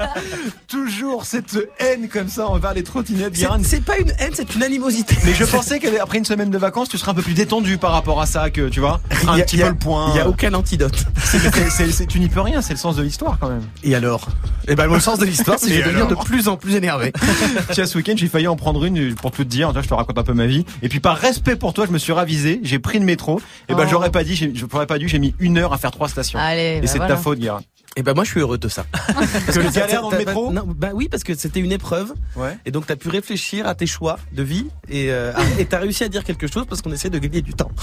Toujours 0.68 1.24
cette 1.24 1.58
haine 1.78 2.08
comme 2.08 2.28
ça 2.28 2.46
envers 2.48 2.74
les 2.74 2.82
trottinettes, 2.82 3.34
C'est- 3.34 3.42
Guérin. 3.42 3.58
C'est 3.62 3.84
pas 3.84 3.98
une 3.98 4.10
haine, 4.18 4.32
c'est 4.34 4.54
une 4.54 4.62
animosité. 4.62 5.16
Mais 5.24 5.34
je 5.34 5.44
pensais 5.44 5.78
qu'après 5.78 6.18
une 6.18 6.24
semaine 6.24 6.50
de 6.50 6.58
vacances, 6.58 6.88
tu 6.88 6.98
serais 6.98 7.10
un 7.10 7.14
peu 7.14 7.22
plus 7.22 7.34
détendu 7.34 7.78
par 7.78 7.92
rapport 7.92 8.20
à 8.20 8.26
ça, 8.26 8.50
que 8.50 8.68
tu 8.68 8.80
vois, 8.80 9.00
un 9.26 9.34
Il 9.34 9.38
y 9.38 9.42
a- 9.42 9.44
petit 9.44 9.56
il 9.56 9.60
y 9.60 9.62
a- 9.62 9.66
peu 9.66 9.72
le 9.72 9.78
point. 9.78 10.10
Il 10.14 10.16
y 10.16 10.20
a 10.20 10.28
aucun 10.28 10.54
antidote. 10.54 11.04
C'est- 11.22 11.38
c'est- 11.70 11.90
c'est- 11.90 12.06
tu 12.06 12.20
n'y 12.20 12.28
peux 12.28 12.40
rien, 12.40 12.62
c'est 12.62 12.72
le 12.72 12.78
sens 12.78 12.96
de 12.96 13.02
l'histoire 13.02 13.38
quand 13.40 13.48
même. 13.48 13.62
Et 13.82 13.94
alors? 13.94 14.26
Eh 14.68 14.74
ben, 14.74 14.86
le 14.86 15.00
sens 15.00 15.18
de 15.18 15.24
l'histoire, 15.24 15.58
c'est 15.58 15.66
que 15.68 15.72
je 15.74 15.78
Et 15.78 15.82
vais 15.82 15.88
devenir 15.88 16.06
de 16.08 16.14
plus 16.14 16.48
en 16.48 16.56
plus 16.56 16.74
énervé. 16.76 17.12
Tiens, 17.72 17.86
ce 17.86 17.96
week-end, 17.98 18.14
j'ai 18.16 18.28
failli 18.28 18.46
en 18.48 18.56
prendre 18.56 18.84
une 18.84 19.14
pour 19.14 19.30
tout 19.30 19.44
te 19.44 19.48
dire. 19.48 19.68
Tu 19.68 19.72
vois, 19.74 19.82
je 19.82 19.88
te 19.88 19.94
raconte 19.94 20.18
un 20.18 20.22
peu 20.22 20.34
ma 20.34 20.46
vie. 20.46 20.64
Et 20.82 20.88
puis, 20.88 21.00
par 21.00 21.16
respect 21.16 21.56
pour 21.56 21.72
toi, 21.74 21.86
je 21.86 21.92
me 21.92 21.98
suis 21.98 22.12
ravisé. 22.12 22.60
J'ai 22.62 22.78
pris 22.78 22.98
le 22.98 23.04
métro. 23.04 23.40
Et 23.68 23.74
ben, 23.74 23.84
Oh. 23.86 23.88
j'aurais 23.90 24.10
pas 24.10 24.24
dit, 24.24 24.36
j'ai- 24.36 24.52
je 24.54 24.66
pourrais 24.66 24.86
pas 24.86 24.98
dû, 24.98 25.08
j'ai 25.08 25.18
mis 25.18 25.34
une 25.38 25.58
heure 25.58 25.72
à 25.72 25.78
faire 25.78 25.90
trois 25.90 26.08
stations. 26.08 26.38
Allez, 26.38 26.76
Et 26.78 26.80
bah 26.80 26.86
c'est 26.86 26.98
de 26.98 27.06
ta 27.06 27.16
faute, 27.16 27.38
Guérin. 27.38 27.60
Et 27.96 28.02
ben 28.02 28.14
moi 28.14 28.22
je 28.22 28.30
suis 28.30 28.40
heureux 28.40 28.56
de 28.56 28.68
ça. 28.68 28.84
Parce 28.92 29.58
Que 29.58 29.58
le 29.62 29.70
galère 29.70 30.02
dans 30.02 30.10
le 30.10 30.18
métro 30.18 30.52
Non, 30.52 30.62
bah 30.64 30.90
oui 30.94 31.08
parce 31.08 31.24
que 31.24 31.34
c'était 31.34 31.58
une 31.60 31.72
épreuve 31.72 32.14
Ouais. 32.36 32.56
et 32.64 32.70
donc 32.70 32.86
t'as 32.86 32.94
pu 32.94 33.08
réfléchir 33.08 33.66
à 33.66 33.74
tes 33.74 33.86
choix 33.86 34.18
de 34.32 34.42
vie 34.44 34.66
et 34.88 35.10
euh, 35.10 35.32
et 35.58 35.64
t'as 35.66 35.78
réussi 35.80 36.04
à 36.04 36.08
dire 36.08 36.22
quelque 36.22 36.46
chose 36.46 36.66
parce 36.68 36.82
qu'on 36.82 36.92
essaie 36.92 37.10
de 37.10 37.18
gagner 37.18 37.42
du 37.42 37.52
temps. 37.54 37.70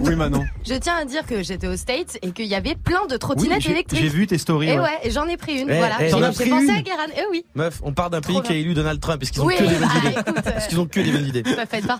Oui, 0.00 0.14
Manon. 0.16 0.44
Je 0.66 0.74
tiens 0.74 0.96
à 0.96 1.04
dire 1.04 1.24
que 1.26 1.42
j'étais 1.42 1.66
aux 1.66 1.76
States 1.76 2.18
et 2.22 2.32
qu'il 2.32 2.46
y 2.46 2.54
avait 2.54 2.74
plein 2.74 3.06
de 3.06 3.12
Oui, 3.14 3.18
trottinettes 3.18 3.60
j'ai 3.62 3.68
j'ai 3.68 3.72
électriques. 3.72 4.12
vu 4.12 4.26
tes 4.26 4.36
stories. 4.38 4.68
Et 4.68 4.78
ouais. 4.78 4.84
ouais, 4.84 5.10
j'en 5.10 5.26
ai 5.26 5.36
pris 5.36 5.60
une, 5.60 5.70
Eh, 5.70 5.78
voilà. 5.78 5.96
eh, 6.00 6.10
J'ai 6.10 6.16
j'ai 6.44 6.50
pensé 6.50 6.64
une 6.64 6.70
à 6.70 6.82
Guérin, 6.82 7.06
eh 7.16 7.22
oui. 7.30 7.44
Meuf, 7.54 7.80
on 7.82 7.92
part 7.92 8.10
d'un 8.10 8.20
pays 8.20 8.40
qui 8.42 8.52
a 8.52 8.56
élu 8.56 8.74
Donald 8.74 9.00
Trump 9.00 9.20
parce 9.20 9.30
qu'ils 9.30 9.40
ont 9.42 9.46
Oui, 9.46 9.56
que 9.56 9.62
des 9.64 9.68
bonnes 9.76 9.88
bah, 9.88 10.10
idées. 10.10 10.42
Parce 10.42 10.66
qu'ils 10.66 10.80
ont 10.80 10.86
que 10.86 11.00
des 11.00 11.10
bonnes 11.12 11.26
idées. 11.28 11.42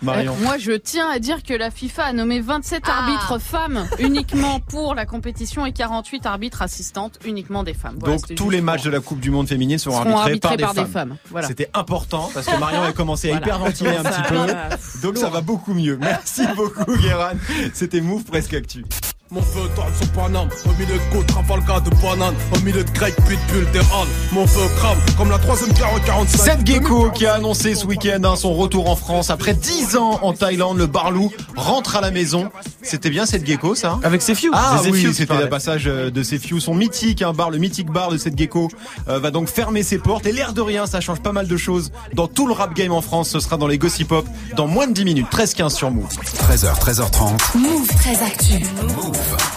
Moi, 0.03 0.57
je 0.59 0.71
tiens 0.73 1.09
à 1.09 1.17
dire 1.19 1.41
que 1.43 1.53
la 1.53 1.71
FIFA 1.71 2.03
a 2.05 2.13
nommé 2.13 2.39
27 2.39 2.83
Ah. 2.85 2.99
arbitres 2.99 3.39
femmes 3.41 3.87
uniquement 3.99 4.59
pour 4.59 4.93
la 4.95 5.05
compétition 5.05 5.65
et 5.65 5.71
48 5.73 6.25
arbitres 6.25 6.61
assistantes 6.61 7.14
uniquement 7.25 7.63
des 7.63 7.73
femmes. 7.73 7.95
Voilà, 7.99 8.17
Donc, 8.17 8.35
tous 8.35 8.49
les 8.49 8.61
matchs 8.61 8.83
de 8.83 8.89
la 8.89 8.99
Coupe 8.99 9.19
du 9.19 9.31
Monde 9.31 9.47
féminine 9.47 9.77
seront, 9.77 10.03
seront 10.03 10.17
arbitrés, 10.17 10.49
arbitrés 10.49 10.73
par, 10.73 10.85
des, 10.85 10.91
femmes. 10.91 11.17
Voilà. 11.29 11.47
C'était 11.47 11.69
important 11.73 12.29
parce 12.33 12.45
que 12.45 12.59
Marion 12.59 12.81
a 12.83 12.91
commencé 12.91 13.31
à 13.31 13.37
hyperventiler 13.37 13.95
un 13.95 14.03
petit 14.03 14.21
peu. 14.29 15.01
Donc 15.01 15.17
ça 15.17 15.29
va 15.29 15.41
beaucoup 15.41 15.73
mieux. 15.73 15.97
Merci 15.97 16.43
beaucoup 16.55 16.97
Guérin. 16.97 17.33
C'était 17.73 18.01
Move 18.01 18.23
presque 18.23 18.53
actu. 18.53 18.83
Mon 19.31 19.41
feu 19.41 19.61
tourne 19.73 19.91
son 19.99 20.07
paname, 20.09 20.49
au 20.65 20.71
milieu 20.79 20.93
de 20.93 21.11
côte, 21.11 21.25
Trafalgar 21.25 21.81
de 21.81 21.89
banane, 21.99 22.35
au 22.55 22.59
milieu 22.59 22.83
de 22.83 22.91
grec, 22.91 23.15
pitbull, 23.27 23.67
halles. 23.75 24.07
Mon 24.31 24.45
feu 24.45 24.61
crame, 24.77 24.99
comme 25.17 25.31
la 25.31 25.39
troisième 25.39 25.73
guerre 25.73 25.91
en 25.91 25.99
45. 25.99 26.37
Seth 26.37 26.67
Gecko 26.67 27.09
qui 27.09 27.25
a 27.25 27.33
annoncé 27.33 27.73
ce 27.73 27.87
week-end 27.87 28.21
hein, 28.23 28.35
son 28.35 28.53
retour 28.53 28.87
en 28.87 28.95
France 28.95 29.31
après 29.31 29.55
10 29.55 29.97
ans 29.97 30.19
en 30.21 30.33
Thaïlande. 30.33 30.77
Le 30.77 30.85
Barlou 30.85 31.31
rentre 31.55 31.95
à 31.95 32.01
la 32.01 32.11
maison. 32.11 32.51
C'était 32.83 33.09
bien 33.09 33.25
Seth 33.25 33.47
Gecko 33.47 33.73
ça 33.73 33.97
Avec 34.03 34.21
ses 34.21 34.35
few. 34.35 34.51
Ah 34.53 34.79
Des 34.83 34.91
oui, 34.91 35.07
c'était 35.11 35.35
le 35.39 35.49
passage 35.49 35.85
euh, 35.87 36.11
de 36.11 36.21
ces 36.21 36.37
few. 36.37 36.59
Son 36.59 36.75
mythique 36.75 37.23
un 37.23 37.33
bar, 37.33 37.49
le 37.49 37.57
mythique 37.57 37.89
bar 37.89 38.11
de 38.11 38.19
cette 38.19 38.37
gecko 38.37 38.69
euh, 39.07 39.17
va 39.17 39.31
donc 39.31 39.47
fermer 39.49 39.81
ses 39.81 39.97
portes. 39.97 40.27
Et 40.27 40.33
l'air 40.33 40.53
de 40.53 40.61
rien, 40.61 40.85
ça 40.85 41.01
change 41.01 41.21
pas 41.21 41.31
mal 41.31 41.47
de 41.47 41.57
choses 41.57 41.91
dans 42.13 42.27
tout 42.27 42.45
le 42.45 42.53
rap 42.53 42.75
game 42.75 42.91
en 42.91 43.01
France. 43.01 43.29
Ce 43.29 43.39
sera 43.39 43.57
dans 43.57 43.67
les 43.67 43.79
Gossip 43.79 44.07
Pop 44.09 44.27
dans 44.55 44.67
moins 44.67 44.85
de 44.85 44.93
10 44.93 45.03
minutes. 45.03 45.27
13-15 45.31 45.69
sur 45.71 45.89
Move. 45.89 46.05
13h, 46.47 46.79
13h30. 46.79 47.57
Move 47.57 47.87
très 47.87 48.21
actu. 48.23 48.63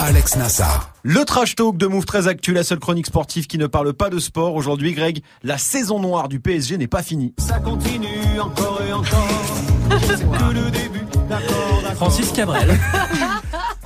Alex 0.01 0.37
Nassar. 0.37 0.93
Le 1.03 1.25
trash 1.25 1.55
talk 1.55 1.77
de 1.77 1.87
Move 1.87 2.05
très 2.05 2.29
actu, 2.29 2.53
la 2.53 2.65
seule 2.65 2.79
chronique 2.79 3.07
sportive 3.07 3.47
qui 3.47 3.59
ne 3.59 3.67
parle 3.67 3.93
pas 3.93 4.11
de 4.11 4.19
sport. 4.19 4.55
Aujourd'hui, 4.55 4.93
Greg, 4.93 5.23
la 5.43 5.59
saison 5.59 6.01
noire 6.01 6.29
du 6.29 6.41
PSG 6.41 6.79
n'est 6.79 6.87
pas 6.87 7.03
finie. 7.03 7.35
Ça 7.39 7.59
continue 7.59 8.41
encore 8.41 8.81
et 8.89 8.93
encore. 8.93 9.29
C'est 10.07 10.31
que 10.31 10.53
le 10.53 10.71
début, 10.71 11.07
d'accord, 11.29 11.81
d'accord. 11.83 11.97
Francis 11.97 12.33
Cabrel. 12.33 12.79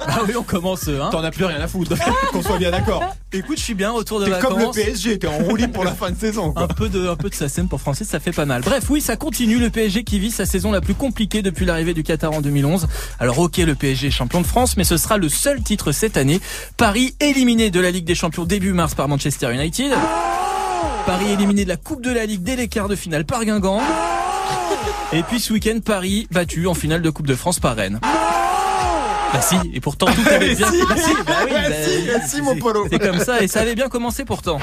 ah 0.09 0.21
oui, 0.27 0.35
on 0.37 0.43
commence. 0.43 0.89
Hein. 0.89 1.09
T'en 1.11 1.23
as 1.25 1.31
plus 1.31 1.45
rien 1.45 1.61
à 1.61 1.69
foutre, 1.69 1.95
qu'on 2.33 2.43
soit 2.43 2.59
bien 2.59 2.71
d'accord. 2.71 3.03
Écoute, 3.33 3.59
je 3.59 3.63
suis 3.63 3.75
bien, 3.75 3.91
retour 3.91 4.21
de 4.21 4.27
vacances. 4.27 4.51
comme 4.51 4.61
le 4.61 4.71
PSG, 4.71 5.19
t'es 5.19 5.27
en 5.27 5.39
roue 5.39 5.57
libre 5.57 5.73
pour 5.73 5.85
la 5.85 5.93
fin 5.93 6.11
de 6.11 6.19
saison. 6.19 6.53
quoi. 6.53 6.63
Un 6.65 6.67
peu 6.69 6.89
de, 6.89 7.09
un 7.09 7.17
peu 7.17 7.31
de 7.31 7.35
sa 7.35 7.49
scène 7.49 7.69
pour 7.69 7.81
Francis, 7.81 8.09
ça 8.09 8.21
fait 8.21 8.33
pas 8.33 8.45
mal. 8.45 8.63
Bref, 8.63 8.85
oui, 8.91 9.01
ça 9.01 9.17
continue. 9.17 9.59
Le 9.59 9.71
PSG 9.71 10.05
qui 10.05 10.19
vit 10.19 10.31
sa 10.31 10.47
saison 10.47 10.71
la 10.73 10.81
plus 10.81 10.95
compliquée 10.95 11.43
depuis 11.43 11.65
l'arrivée 11.65 11.95
du 11.95 12.03
Qatar 12.03 12.33
en 12.33 12.41
2011. 12.41 12.87
Alors, 13.21 13.39
ok, 13.39 13.57
le 13.59 13.75
PSG 13.75 14.09
est 14.09 14.11
champion 14.11 14.41
de 14.41 14.47
France, 14.47 14.77
mais 14.77 14.85
ce 14.85 14.97
sera 14.97 15.17
le 15.17 15.29
seul 15.29 15.63
titre 15.63 15.93
cette 15.93 16.17
année. 16.17 16.41
Paris 16.77 17.15
éliminé 17.21 17.71
de 17.71 17.81
la 17.81 17.91
Ligue 17.91 18.05
des 18.05 18.15
Champions 18.15 18.45
début 18.45 18.73
mars 18.73 18.95
par 18.95 19.09
Manchester 19.09 19.53
United. 19.53 19.93
Paris 21.07 21.31
éliminé 21.33 21.65
de 21.65 21.69
la 21.69 21.77
Coupe 21.77 22.03
de 22.03 22.11
la 22.13 22.27
Ligue 22.27 22.43
dès 22.43 22.57
les 22.57 22.69
quarts 22.69 22.89
de 22.89 22.97
finale 22.97 23.25
par 23.25 23.45
Guingamp. 23.45 23.81
Et 25.13 25.23
puis 25.23 25.41
ce 25.41 25.53
week-end, 25.53 25.79
Paris 25.85 26.27
battu 26.31 26.67
en 26.67 26.75
finale 26.75 27.03
de 27.03 27.11
Coupe 27.11 27.27
de 27.27 27.35
France 27.35 27.61
par 27.61 27.77
Rennes. 27.77 28.01
Bah 29.33 29.41
si, 29.41 29.57
et 29.73 29.81
pourtant 29.81 30.07
tout 30.07 30.23
avait 30.29 30.55
bien. 30.55 30.71
Si, 30.71 30.79
bah 30.87 30.95
si, 30.97 31.13
bah 31.27 31.33
oui, 31.45 31.51
bah 31.53 31.59
bah, 31.69 31.75
si, 31.87 32.07
bah 32.07 32.21
si, 32.27 32.43
mon 32.43 32.57
Polo. 32.57 32.87
C'est 32.91 32.99
comme 32.99 33.19
ça, 33.19 33.41
et 33.43 33.49
ça 33.49 33.61
avait 33.61 33.75
bien 33.75 33.89
commencé 33.89 34.25
pourtant. 34.25 34.59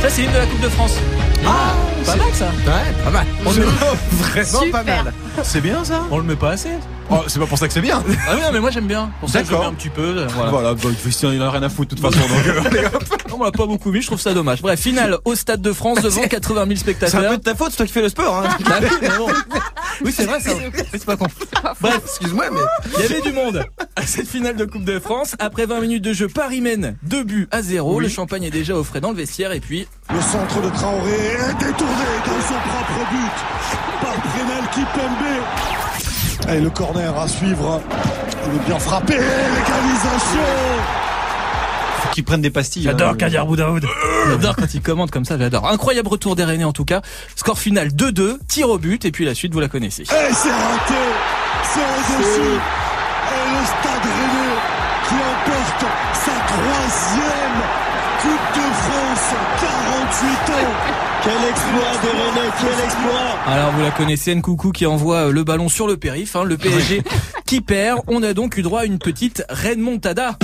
Ça, 0.00 0.08
c'est 0.08 0.22
l'hymne 0.22 0.32
de 0.32 0.38
la 0.38 0.46
Coupe 0.46 0.60
de 0.60 0.68
France. 0.68 0.94
Ah, 1.44 1.74
pas 2.06 2.16
mal 2.16 2.26
ça. 2.34 2.46
Ouais, 2.46 3.04
pas 3.04 3.10
mal. 3.10 3.26
On 3.44 3.52
est- 3.52 3.60
vraiment 3.60 4.60
pas 4.72 4.82
mal. 4.84 5.12
C'est 5.42 5.60
bien 5.60 5.84
ça 5.84 6.02
On 6.10 6.18
le 6.18 6.24
met 6.24 6.36
pas 6.36 6.50
assez. 6.52 6.70
Oh, 7.10 7.24
C'est 7.26 7.38
pas 7.38 7.46
pour 7.46 7.58
ça 7.58 7.66
que 7.66 7.72
c'est 7.74 7.80
bien. 7.80 8.02
Ah 8.28 8.32
oui, 8.34 8.40
non, 8.42 8.48
mais 8.52 8.60
moi 8.60 8.70
j'aime 8.70 8.86
bien. 8.86 9.10
Pour 9.20 9.28
ça, 9.28 9.42
mets 9.42 9.54
un 9.54 9.72
petit 9.74 9.88
peu. 9.88 10.02
euh, 10.02 10.26
Voilà. 10.34 10.50
Voilà, 10.50 10.74
bah, 10.74 10.88
il 11.22 11.42
en 11.42 11.46
a 11.46 11.50
rien 11.50 11.62
à 11.62 11.68
foutre 11.68 11.94
de 11.94 12.00
toute 12.00 12.12
façon. 12.12 12.26
Donc, 12.28 12.46
euh, 12.46 12.62
allez, 12.66 12.84
hop. 12.86 13.04
Non, 13.30 13.36
on 13.40 13.44
l'a 13.44 13.52
pas 13.52 13.66
beaucoup 13.66 13.90
mis, 13.92 14.00
je 14.02 14.06
trouve 14.06 14.20
ça 14.20 14.34
dommage. 14.34 14.62
Bref, 14.62 14.80
finale 14.80 15.18
au 15.24 15.34
Stade 15.34 15.60
de 15.62 15.72
France 15.72 16.00
devant 16.02 16.22
80 16.22 16.54
000 16.66 16.68
C'est 16.68 16.72
un 16.72 16.76
spectateurs. 16.76 17.30
peu 17.30 17.36
de 17.38 17.42
ta 17.42 17.54
faute, 17.54 17.70
c'est 17.70 17.76
toi 17.78 17.86
qui 17.86 17.92
fais 17.92 18.02
le 18.02 18.08
sport. 18.08 18.36
Hein. 18.44 18.48
Bah 18.64 18.76
oui, 18.82 18.88
mais 19.02 19.08
bon. 19.16 19.28
Oui, 20.04 20.12
c'est 20.16 20.26
vrai 20.26 20.40
ça. 20.40 20.50
C'est 20.92 21.04
pas 21.04 21.16
con. 21.16 21.26
Bref, 21.80 22.00
Excuse-moi, 22.04 22.44
mais 22.52 22.60
Il 22.96 23.02
y 23.02 23.04
avait 23.04 23.20
du 23.20 23.32
monde 23.32 23.64
à 23.96 24.02
cette 24.06 24.28
finale 24.28 24.56
de 24.56 24.64
Coupe 24.64 24.84
de 24.84 24.98
France. 24.98 25.34
Après 25.38 25.66
20 25.66 25.80
minutes 25.80 26.04
de 26.04 26.12
jeu, 26.12 26.28
Paris 26.28 26.60
mène 26.60 26.96
2 27.04 27.24
buts 27.24 27.48
à 27.50 27.62
0. 27.62 28.00
Le 28.00 28.08
champagne 28.08 28.44
est 28.44 28.50
déjà 28.50 28.74
au 28.76 28.84
frais 28.84 29.00
dans 29.00 29.10
le 29.10 29.16
vestiaire 29.16 29.52
et 29.52 29.60
puis 29.60 29.86
Le 30.12 30.20
centre 30.20 30.60
de 30.62 30.68
Traoré 30.70 31.10
est 31.10 31.54
détourné 31.58 32.04
dans 32.24 32.40
son 32.46 32.54
propre 32.54 33.10
but 33.10 34.00
par 34.00 34.14
Prenel 34.14 34.64
Kipembe. 34.72 35.87
Et 36.50 36.60
le 36.60 36.70
corner 36.70 37.18
à 37.18 37.28
suivre. 37.28 37.80
Il 38.46 38.56
est 38.56 38.66
bien 38.66 38.78
frappé. 38.78 39.12
L'égalisation. 39.12 40.40
Faut 42.00 42.08
qu'ils 42.10 42.24
prennent 42.24 42.40
des 42.40 42.50
pastilles. 42.50 42.84
J'adore 42.84 43.10
hein. 43.10 43.16
Kadir 43.16 43.44
Boudaoud. 43.44 43.84
J'adore 44.28 44.56
quand 44.56 44.72
il 44.72 44.80
commente 44.80 45.10
comme 45.10 45.26
ça, 45.26 45.36
j'adore. 45.38 45.68
Incroyable 45.68 46.08
retour 46.08 46.36
des 46.36 46.44
Rennais 46.44 46.64
en 46.64 46.72
tout 46.72 46.86
cas. 46.86 47.02
Score 47.36 47.58
final 47.58 47.88
2-2, 47.88 48.38
tir 48.48 48.70
au 48.70 48.78
but 48.78 49.04
et 49.04 49.10
puis 49.10 49.26
la 49.26 49.34
suite 49.34 49.52
vous 49.52 49.60
la 49.60 49.68
connaissez. 49.68 50.02
Et 50.02 50.06
c'est 50.06 50.50
raté. 50.50 50.94
C'est 51.64 51.80
au-dessus. 51.80 52.40
Et 53.30 53.50
le 53.52 53.64
stade 53.66 54.02
rennais 54.02 54.56
qui 55.06 55.14
emporte 55.14 55.86
sa 56.14 56.32
troisième 56.46 57.77
Coupe 58.20 58.48
de 58.54 58.60
France. 58.74 59.34
48 59.60 60.54
ans. 60.54 60.70
Quel 61.24 61.44
exploit 61.50 61.92
des 62.02 62.08
Rennais. 62.08 62.50
Quel 62.60 62.84
exploit. 62.84 63.36
Alors 63.46 63.72
vous 63.72 63.82
la 63.82 63.90
connaissez, 63.90 64.34
Nkoukou 64.34 64.70
qui 64.72 64.86
envoie 64.86 65.26
euh, 65.28 65.32
le 65.32 65.44
ballon 65.44 65.68
sur 65.68 65.86
le 65.86 65.96
périph, 65.96 66.36
hein, 66.36 66.44
le 66.44 66.56
PSG 66.56 67.02
qui 67.46 67.60
perd. 67.60 68.00
On 68.06 68.22
a 68.22 68.34
donc 68.34 68.56
eu 68.56 68.62
droit 68.62 68.80
à 68.82 68.84
une 68.84 68.98
petite 68.98 69.44
Rennes 69.48 69.80
Montada. 69.80 70.36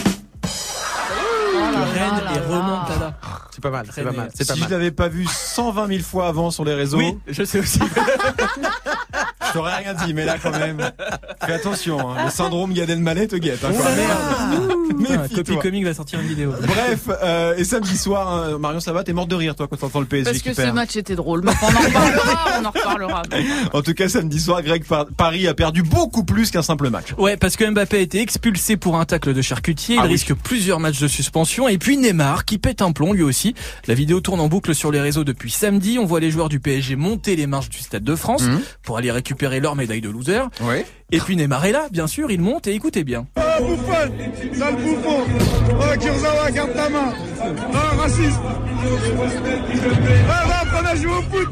Rennes 1.94 2.22
et 2.34 2.38
remontada. 2.52 3.14
c'est 3.52 3.60
pas 3.62 3.70
mal, 3.70 3.86
c'est 3.86 3.92
Très 3.92 4.02
pas 4.02 4.10
mal, 4.16 4.28
pas 4.36 4.44
Si 4.44 4.50
mal. 4.60 4.68
je 4.68 4.74
l'avais 4.74 4.90
pas 4.90 5.08
vu 5.08 5.26
120 5.26 5.86
000 5.86 6.00
fois 6.02 6.26
avant 6.28 6.50
sur 6.50 6.64
les 6.64 6.74
réseaux, 6.74 6.98
Oui, 6.98 7.16
je 7.28 7.44
sais 7.44 7.60
aussi. 7.60 7.78
t'aurais 9.54 9.76
rien 9.76 9.94
dit. 9.94 10.12
Mais 10.14 10.24
là, 10.24 10.36
quand 10.42 10.50
même, 10.52 10.78
fais 11.44 11.52
attention. 11.54 12.10
hein. 12.10 12.24
Le 12.26 12.30
syndrome 12.30 12.72
Gad 12.74 12.90
Elmaleh 12.90 13.28
te 13.28 13.36
guette. 13.36 13.64
hein, 13.64 13.72
quoi. 13.74 13.86
Putain, 14.98 15.22
Méfie-toi. 15.22 15.44
Copy 15.44 15.58
Comic 15.58 15.84
va 15.84 15.94
sortir 15.94 16.20
une 16.20 16.26
vidéo. 16.26 16.52
Bref, 16.62 17.08
euh, 17.22 17.56
et 17.56 17.64
samedi 17.64 17.96
soir, 17.96 18.28
hein, 18.32 18.58
Marion, 18.58 18.80
ça 18.80 18.92
va? 18.92 19.02
T'es 19.02 19.12
morte 19.12 19.28
de 19.28 19.34
rire, 19.34 19.54
toi, 19.54 19.66
quand 19.68 19.76
t'entends 19.76 20.00
le 20.00 20.06
PSG 20.06 20.24
Parce 20.30 20.38
qui 20.42 20.48
que 20.50 20.54
ce 20.54 20.62
perd. 20.62 20.74
match 20.74 20.96
était 20.96 21.16
drôle. 21.16 21.42
Mais 21.44 21.52
on 21.62 21.66
en 21.66 21.80
reparlera, 21.80 22.60
on 22.60 22.64
en 22.64 22.70
reparlera. 22.70 23.22
En 23.72 23.82
tout 23.82 23.94
cas, 23.94 24.08
samedi 24.08 24.38
soir, 24.40 24.62
Greg 24.62 24.84
Par- 24.84 25.06
Paris 25.16 25.48
a 25.48 25.54
perdu 25.54 25.82
beaucoup 25.82 26.24
plus 26.24 26.50
qu'un 26.50 26.62
simple 26.62 26.90
match. 26.90 27.14
Ouais, 27.18 27.36
parce 27.36 27.56
que 27.56 27.68
Mbappé 27.68 27.96
a 27.96 28.00
été 28.00 28.20
expulsé 28.20 28.76
pour 28.76 28.98
un 28.98 29.04
tacle 29.04 29.32
de 29.34 29.42
charcutier. 29.42 29.96
Il 29.96 30.00
Ah 30.00 30.04
oui. 30.04 30.12
risque 30.12 30.34
plusieurs 30.34 30.80
matchs 30.80 31.00
de 31.00 31.08
suspension. 31.08 31.68
Et 31.68 31.78
puis 31.78 31.96
Neymar 31.96 32.44
qui 32.44 32.58
pète 32.58 32.82
un 32.82 32.92
plomb 32.92 33.12
lui 33.12 33.22
aussi. 33.22 33.54
La 33.86 33.94
vidéo 33.94 34.20
tourne 34.20 34.40
en 34.40 34.48
boucle 34.48 34.74
sur 34.74 34.92
les 34.92 35.00
réseaux 35.00 35.24
depuis 35.24 35.50
samedi. 35.50 35.98
On 35.98 36.04
voit 36.06 36.20
les 36.20 36.30
joueurs 36.30 36.48
du 36.48 36.60
PSG 36.60 36.96
monter 36.96 37.36
les 37.36 37.46
marches 37.46 37.68
du 37.68 37.78
Stade 37.78 38.04
de 38.04 38.14
France 38.16 38.42
Mhm. 38.42 38.60
pour 38.82 38.96
aller 38.98 39.10
récupérer 39.10 39.43
leur 39.60 39.76
médaille 39.76 40.00
de 40.00 40.08
loser. 40.10 40.42
Ouais. 40.62 40.84
Et 41.10 41.18
puis 41.18 41.36
Neymar 41.36 41.64
est 41.66 41.72
là, 41.72 41.86
bien 41.90 42.06
sûr. 42.06 42.30
Il 42.30 42.40
monte 42.40 42.66
et 42.66 42.74
écoutez 42.74 43.04
bien. 43.04 43.26
Ah, 43.36 43.58
Bouffon 43.60 44.12
Sale 44.58 44.74
bouffon 44.76 45.22
Oh, 45.70 45.98
Kurzawa, 46.00 46.50
garde 46.50 46.72
ta 46.74 46.88
main 46.88 47.12
Ah, 47.72 47.96
raciste 47.96 48.40
Ah, 50.28 50.44
va, 50.46 50.80
on 50.80 50.84
a 50.86 50.96
joué 50.96 51.10
au 51.12 51.22
foot, 51.22 51.48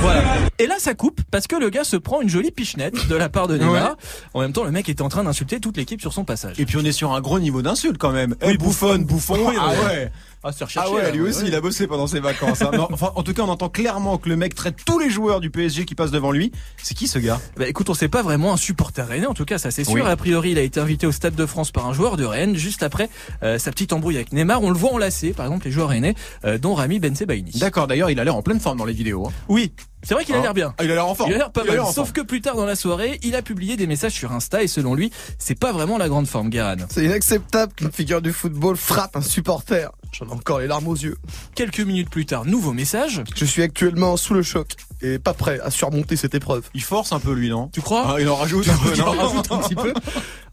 Voilà. 0.00 0.22
Et 0.58 0.66
là, 0.66 0.76
ça 0.78 0.94
coupe 0.94 1.20
parce 1.30 1.46
que 1.46 1.56
le 1.56 1.70
gars 1.70 1.84
se 1.84 1.96
prend 1.96 2.20
une 2.20 2.28
jolie 2.28 2.50
pichenette 2.50 3.08
de 3.08 3.14
la 3.16 3.28
part 3.28 3.46
de 3.48 3.56
Neymar. 3.56 3.96
En 4.34 4.40
même 4.40 4.52
temps, 4.52 4.64
le 4.64 4.70
mec 4.70 4.88
était 4.88 5.02
en 5.02 5.08
train 5.08 5.24
d'insulter 5.24 5.60
toute 5.60 5.76
l'équipe 5.76 6.00
sur 6.00 6.12
son 6.12 6.24
passage. 6.24 6.58
Et 6.58 6.64
puis 6.66 6.76
on 6.76 6.84
est 6.84 6.92
sur 6.92 7.12
un 7.12 7.20
gros 7.20 7.38
niveau 7.38 7.62
d'insulte 7.62 7.98
quand 7.98 8.10
même. 8.12 8.34
Eh, 8.42 8.56
bouffonne, 8.56 9.04
bouffon. 9.04 9.36
Oui, 9.48 9.54
ah 9.60 9.70
oui. 9.72 9.86
ouais. 9.86 10.10
Ah, 10.44 10.50
c'est 10.52 10.64
Ah 10.76 10.90
ouais, 10.90 11.10
lui 11.12 11.20
aussi, 11.22 11.42
ouais. 11.42 11.48
il 11.48 11.54
a 11.54 11.60
bossé 11.60 11.86
pendant 11.86 12.06
ses 12.06 12.20
vacances. 12.20 12.62
hein. 12.62 12.70
Non, 12.72 12.88
enfin, 12.92 13.10
en 13.16 13.22
tout 13.22 13.34
cas, 13.34 13.42
on 13.42 13.48
entend 13.48 13.68
clairement 13.68 14.18
que 14.18 14.28
le 14.28 14.36
mec 14.36 14.54
traite 14.54 14.76
tous 14.84 14.98
les 14.98 15.10
joueurs 15.10 15.40
du 15.40 15.50
PSG 15.50 15.84
qui 15.84 15.94
passent 15.94 16.10
devant 16.12 16.30
lui. 16.30 16.52
C'est 16.82 16.94
qui 16.94 17.08
ce 17.08 17.18
gars? 17.18 17.40
Bah 17.56 17.66
écoute, 17.68 17.90
on 17.90 17.94
sait 17.94 18.08
pas 18.08 18.22
vraiment 18.22 18.52
un 18.52 18.56
supporter 18.56 19.06
rennais, 19.06 19.26
en 19.26 19.34
tout 19.34 19.44
cas 19.44 19.58
ça 19.58 19.70
c'est 19.70 19.84
sûr. 19.84 19.94
Oui. 19.94 20.00
A 20.02 20.16
priori, 20.16 20.52
il 20.52 20.58
a 20.58 20.62
été 20.62 20.78
invité 20.80 21.06
au 21.06 21.12
Stade 21.12 21.34
de 21.34 21.46
France 21.46 21.70
par 21.72 21.86
un 21.86 21.92
joueur 21.92 22.16
de 22.16 22.24
Rennes 22.24 22.54
juste 22.56 22.82
après 22.82 23.08
euh, 23.42 23.58
sa 23.58 23.70
petite 23.72 23.92
embrouille 23.92 24.16
avec 24.16 24.32
Neymar. 24.32 24.62
On 24.62 24.70
le 24.70 24.78
voit 24.78 24.92
enlacer, 24.92 25.32
par 25.32 25.46
exemple, 25.46 25.64
les 25.66 25.72
joueurs 25.72 25.88
rennais, 25.88 26.14
euh, 26.44 26.58
dont 26.58 26.74
Rami 26.74 26.98
Bensebaini. 27.00 27.52
D'accord, 27.56 27.86
d'ailleurs, 27.88 28.10
il 28.10 28.20
a 28.20 28.24
l'air 28.24 28.36
en 28.36 28.42
pleine 28.42 28.60
forme 28.60 28.78
dans 28.78 28.84
les 28.84 28.92
vidéos. 28.92 29.26
hein. 29.26 29.32
Oui, 29.48 29.72
c'est 30.04 30.14
vrai 30.14 30.24
qu'il 30.24 30.34
a 30.34 30.38
Hein 30.38 30.42
l'air 30.42 30.54
bien. 30.54 30.72
Ah, 30.78 30.84
il 30.84 30.90
a 30.90 30.94
l'air 30.94 31.06
en 31.06 31.14
forme. 31.16 31.30
Il 31.30 31.34
a 31.34 31.38
l'air 31.38 31.50
pas 31.50 31.62
Il 31.64 31.74
mal. 31.76 31.84
Sauf 31.92 32.12
que 32.12 32.20
plus 32.20 32.40
tard 32.40 32.54
dans 32.54 32.64
la 32.66 32.76
soirée, 32.76 33.18
il 33.24 33.34
a 33.34 33.42
publié 33.42 33.76
des 33.76 33.86
messages 33.88 34.12
sur 34.12 34.30
Insta 34.32 34.62
et 34.62 34.68
selon 34.68 34.94
lui, 34.94 35.10
c'est 35.38 35.58
pas 35.58 35.72
vraiment 35.72 35.98
la 35.98 36.08
grande 36.08 36.28
forme, 36.28 36.48
Guérin. 36.50 36.76
C'est 36.90 37.04
inacceptable 37.04 37.72
qu'une 37.72 37.90
figure 37.90 38.22
du 38.22 38.32
football 38.32 38.76
frappe 38.76 39.16
un 39.16 39.20
supporter. 39.22 39.90
J'en 40.12 40.26
ai 40.28 40.32
encore 40.32 40.58
les 40.58 40.66
larmes 40.66 40.88
aux 40.88 40.96
yeux. 40.96 41.16
Quelques 41.54 41.80
minutes 41.80 42.10
plus 42.10 42.26
tard, 42.26 42.44
nouveau 42.44 42.72
message. 42.72 43.22
Je 43.34 43.44
suis 43.44 43.62
actuellement 43.62 44.16
sous 44.16 44.34
le 44.34 44.42
choc 44.42 44.76
et 45.02 45.18
pas 45.18 45.34
prêt 45.34 45.60
à 45.62 45.70
surmonter 45.70 46.16
cette 46.16 46.34
épreuve. 46.34 46.62
Il 46.74 46.82
force 46.82 47.12
un 47.12 47.20
peu 47.20 47.32
lui, 47.32 47.48
non? 47.50 47.68
Tu 47.72 47.80
crois? 47.80 48.14
Ah, 48.16 48.20
il 48.20 48.28
en 48.28 48.36
rajoute 48.36 48.68
un 48.68 48.76
peu, 48.76 48.92
Il 48.94 49.02
en 49.02 49.14
non? 49.14 49.20
rajoute 49.28 49.52
un 49.52 49.58
petit 49.58 49.74
peu? 49.74 49.92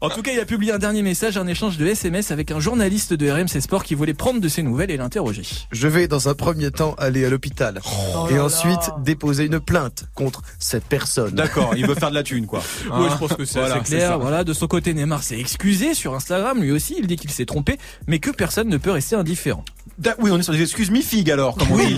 En 0.00 0.10
tout 0.10 0.22
cas, 0.22 0.32
il 0.32 0.38
a 0.40 0.44
publié 0.44 0.72
un 0.72 0.78
dernier 0.78 1.02
message, 1.02 1.36
un 1.38 1.46
échange 1.46 1.78
de 1.78 1.86
SMS 1.86 2.30
avec 2.30 2.50
un 2.50 2.60
journaliste 2.60 3.14
de 3.14 3.30
RMC 3.30 3.60
Sport 3.60 3.82
qui 3.82 3.94
voulait 3.94 4.12
prendre 4.14 4.40
de 4.40 4.48
ses 4.48 4.62
nouvelles 4.62 4.90
et 4.90 4.96
l'interroger. 4.98 5.42
Je 5.72 5.88
vais 5.88 6.06
dans 6.06 6.28
un 6.28 6.34
premier 6.34 6.70
temps 6.70 6.94
aller 6.98 7.24
à 7.24 7.30
l'hôpital 7.30 7.80
Oh 7.84 8.26
et 8.30 8.34
là 8.34 8.44
ensuite 8.44 8.88
là. 8.88 8.96
déposer 9.02 9.46
une 9.46 9.58
plainte 9.58 10.04
contre 10.14 10.42
cette 10.58 10.84
personne. 10.84 11.34
D'accord, 11.34 11.72
il 11.76 11.86
veut 11.86 11.94
faire 11.94 12.10
de 12.10 12.14
la 12.14 12.22
thune, 12.22 12.46
quoi. 12.46 12.62
Hein 12.92 13.08
je 13.10 13.16
pense 13.16 13.32
que 13.34 13.44
c'est 13.44 13.58
Voilà, 13.58 13.76
assez 13.76 13.84
c'est 13.90 13.96
clair. 13.96 14.18
Voilà, 14.18 14.44
de 14.44 14.52
son 14.52 14.66
côté, 14.66 14.92
Neymar 14.94 15.22
s'est 15.22 15.38
excusé 15.40 15.94
sur 15.94 16.14
Instagram. 16.14 16.60
Lui 16.60 16.72
aussi, 16.72 16.94
il 16.98 17.06
dit 17.06 17.16
qu'il 17.16 17.30
s'est 17.30 17.46
trompé, 17.46 17.78
mais 18.06 18.18
que 18.18 18.30
personne 18.30 18.68
ne 18.68 18.76
peut 18.76 18.90
rester 18.90 19.16
indifférent. 19.16 19.64
Da- 19.98 20.14
Oui, 20.20 20.30
on 20.30 20.38
est 20.38 20.42
sur 20.42 20.52
des 20.52 20.60
excuses 20.62 20.90
mi-figue 20.90 21.30
alors, 21.30 21.56
comme 21.56 21.72
on 21.72 21.78
dit. 21.78 21.96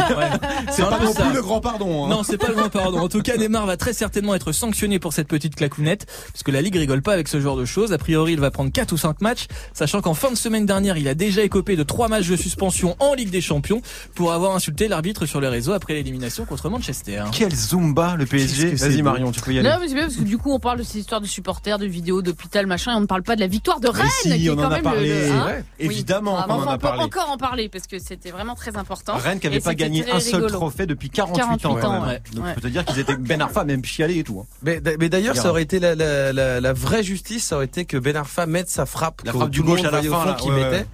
C'est 0.70 0.82
un 0.82 0.86
pas 0.86 1.00
non 1.04 1.12
ça. 1.12 1.24
plus 1.24 1.34
le 1.34 1.42
grand 1.42 1.60
pardon. 1.60 2.04
hein. 2.04 2.08
Non, 2.08 2.22
c'est 2.22 2.37
pas 2.38 2.48
le 2.48 2.54
grand 2.54 2.68
pardon. 2.68 2.98
En 3.00 3.08
tout 3.08 3.22
cas, 3.22 3.36
Neymar 3.36 3.66
va 3.66 3.76
très 3.76 3.92
certainement 3.92 4.34
être 4.34 4.52
sanctionné 4.52 4.98
pour 4.98 5.12
cette 5.12 5.28
petite 5.28 5.54
claquounette, 5.56 6.06
parce 6.32 6.42
que 6.42 6.50
la 6.50 6.62
Ligue 6.62 6.76
rigole 6.76 7.02
pas 7.02 7.12
avec 7.12 7.28
ce 7.28 7.40
genre 7.40 7.56
de 7.56 7.64
choses. 7.64 7.92
A 7.92 7.98
priori, 7.98 8.32
il 8.34 8.40
va 8.40 8.50
prendre 8.50 8.72
4 8.72 8.92
ou 8.92 8.96
5 8.96 9.20
matchs, 9.20 9.46
sachant 9.74 10.00
qu'en 10.00 10.14
fin 10.14 10.30
de 10.30 10.36
semaine 10.36 10.66
dernière, 10.66 10.96
il 10.96 11.08
a 11.08 11.14
déjà 11.14 11.42
écopé 11.42 11.76
de 11.76 11.82
3 11.82 12.08
matchs 12.08 12.28
de 12.28 12.36
suspension 12.36 12.96
en 13.00 13.14
Ligue 13.14 13.30
des 13.30 13.40
Champions 13.40 13.82
pour 14.14 14.32
avoir 14.32 14.54
insulté 14.54 14.88
l'arbitre 14.88 15.26
sur 15.26 15.40
les 15.40 15.48
réseaux 15.48 15.72
après 15.72 15.94
l'élimination 15.94 16.44
contre 16.44 16.68
Manchester. 16.70 17.24
Quel 17.32 17.54
Zumba 17.54 18.16
le 18.16 18.26
PSG. 18.26 18.74
Vas-y. 18.74 19.02
Marion, 19.02 19.30
tu 19.32 19.40
peux 19.40 19.52
y 19.52 19.58
aller. 19.58 19.68
Non, 19.68 19.76
mais 19.80 19.88
c'est 19.88 19.94
bien 19.94 20.04
parce 20.04 20.16
que 20.16 20.22
du 20.22 20.38
coup, 20.38 20.52
on 20.52 20.58
parle 20.60 20.78
de 20.78 20.82
ces 20.82 20.98
histoires 21.00 21.20
de 21.20 21.26
supporters, 21.26 21.78
de 21.78 21.86
vidéos, 21.86 22.22
d'hôpital, 22.22 22.66
machin, 22.66 22.92
et 22.92 22.94
on 22.96 23.00
ne 23.00 23.06
parle 23.06 23.22
pas 23.22 23.34
de 23.36 23.40
la 23.40 23.46
victoire 23.46 23.80
de 23.80 23.88
Rennes, 23.88 24.06
si, 24.22 24.30
qui 24.36 24.46
est 24.46 24.50
on 24.50 24.56
quand 24.56 24.66
en 24.66 24.70
a 24.72 24.80
parlé. 24.80 25.08
le. 25.08 25.32
hein. 25.32 25.46
Oui. 25.80 25.86
Évidemment 25.86 26.36
Ah, 26.38 26.44
mais 26.46 26.54
en 26.54 26.62
a 26.62 26.68
on 26.68 26.72
peut 26.72 26.78
parlé. 26.78 27.02
encore 27.02 27.30
en 27.30 27.36
parler 27.36 27.68
parce 27.68 27.86
que 27.86 27.98
c'était 27.98 28.30
vraiment 28.30 28.54
très 28.54 28.76
important. 28.76 29.16
Rennes 29.16 29.40
qui 29.40 29.46
avait 29.46 29.56
Et 29.56 29.60
pas 29.60 29.74
gagné 29.74 30.04
un 30.10 30.20
seul 30.20 30.36
rigolo. 30.36 30.54
trophée 30.54 30.86
depuis 30.86 31.10
48, 31.10 31.38
48 31.60 31.84
ans. 31.84 32.06
ouais. 32.06 32.20
Donc 32.34 32.44
Ouais. 32.44 32.50
je 32.50 32.54
peux 32.56 32.60
te 32.62 32.66
dire 32.68 32.84
qu'ils 32.84 32.98
étaient 32.98 33.16
Ben 33.16 33.40
Arfa 33.40 33.64
même 33.64 33.84
chialé 33.84 34.18
et 34.18 34.24
tout. 34.24 34.40
hein. 34.40 34.46
Mais, 34.62 34.80
d'ailleurs, 34.80 35.36
ça 35.36 35.50
aurait 35.50 35.62
été 35.62 35.78
la, 35.80 35.94
la, 35.94 36.32
la, 36.32 36.60
la 36.60 36.72
vraie 36.72 37.02
justice, 37.02 37.44
ça 37.44 37.56
aurait 37.56 37.64
été 37.66 37.84
que 37.84 37.96
Ben 37.96 38.16
Arfa 38.16 38.46
mette 38.46 38.68
sa 38.68 38.86
frappe, 38.86 39.22
La 39.24 39.32
frappe 39.32 39.50
du 39.50 39.62
gauche 39.62 39.84
à 39.84 39.90
la 39.90 40.02
fin, 40.02 40.34
qu'il 40.34 40.50
ouais, 40.52 40.56
mettait. 40.64 40.76
ouais. 40.78 40.86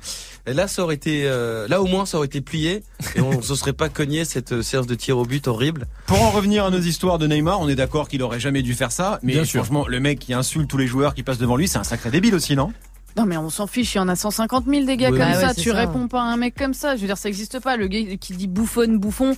Et 0.47 0.53
là, 0.53 0.69
ça 0.69 0.83
aurait 0.83 0.95
été, 0.95 1.23
euh, 1.25 1.67
là 1.69 1.81
au 1.81 1.87
moins, 1.87 2.05
ça 2.05 2.19
aurait 2.19 2.27
été 2.27 2.43
plié 2.43 2.83
et 3.17 3.21
on 3.23 3.41
se 3.41 3.55
serait 3.55 3.73
pas 3.73 3.89
cogné 3.89 4.27
cette 4.27 4.53
euh, 4.53 4.63
séance 4.63 4.87
de 4.87 4.95
tir 4.95 5.17
au 5.17 5.25
but 5.25 5.49
horrible. 5.49 5.87
Pour 6.07 6.21
en 6.23 6.31
revenir 6.31 6.67
à 6.67 6.71
nos 6.71 6.81
histoires 6.81 7.19
de 7.19 7.27
Neymar, 7.27 7.61
on 7.61 7.69
est 7.71 7.75
d'accord 7.77 8.09
qu'il 8.09 8.23
aurait 8.23 8.41
jamais 8.41 8.61
dû 8.61 8.75
faire 8.75 8.93
ça, 8.93 9.19
mais 9.23 9.33
Bien 9.33 9.45
sûr. 9.47 9.65
franchement, 9.65 9.87
le 9.89 10.01
mec 10.01 10.19
qui 10.19 10.35
insulte 10.35 10.69
tous 10.69 10.77
les 10.77 10.87
joueurs 10.87 11.15
qui 11.15 11.23
passent 11.23 11.39
devant 11.39 11.57
lui, 11.57 11.67
c'est 11.67 11.79
un 11.79 11.85
sacré 11.85 12.11
débile 12.11 12.35
aussi, 12.35 12.57
non? 12.57 12.75
Non, 13.17 13.27
mais 13.27 13.37
on 13.37 13.49
s'en 13.49 13.67
fiche, 13.69 13.95
il 13.95 13.99
y 13.99 14.01
en 14.01 14.09
a 14.09 14.17
150 14.17 14.65
000 14.67 14.87
des 14.87 14.97
gars 14.97 15.11
Oui, 15.11 15.19
comme 15.19 15.33
ça. 15.33 15.39
Ah 15.39 15.47
ouais, 15.49 15.53
c'est 15.55 15.61
tu 15.63 15.71
ça. 15.71 15.77
réponds 15.77 16.09
pas 16.09 16.21
à 16.21 16.25
un 16.25 16.37
mec 16.37 16.55
comme 16.57 16.75
ça. 16.75 16.97
Je 16.97 17.01
veux 17.03 17.07
dire, 17.07 17.17
ça 17.17 17.29
n'existe 17.29 17.61
pas. 17.61 17.77
Le 17.77 17.87
gars 17.87 18.01
qui 18.21 18.33
dit 18.35 18.49
bouffonne, 18.49 18.99
bouffon, 18.99 19.37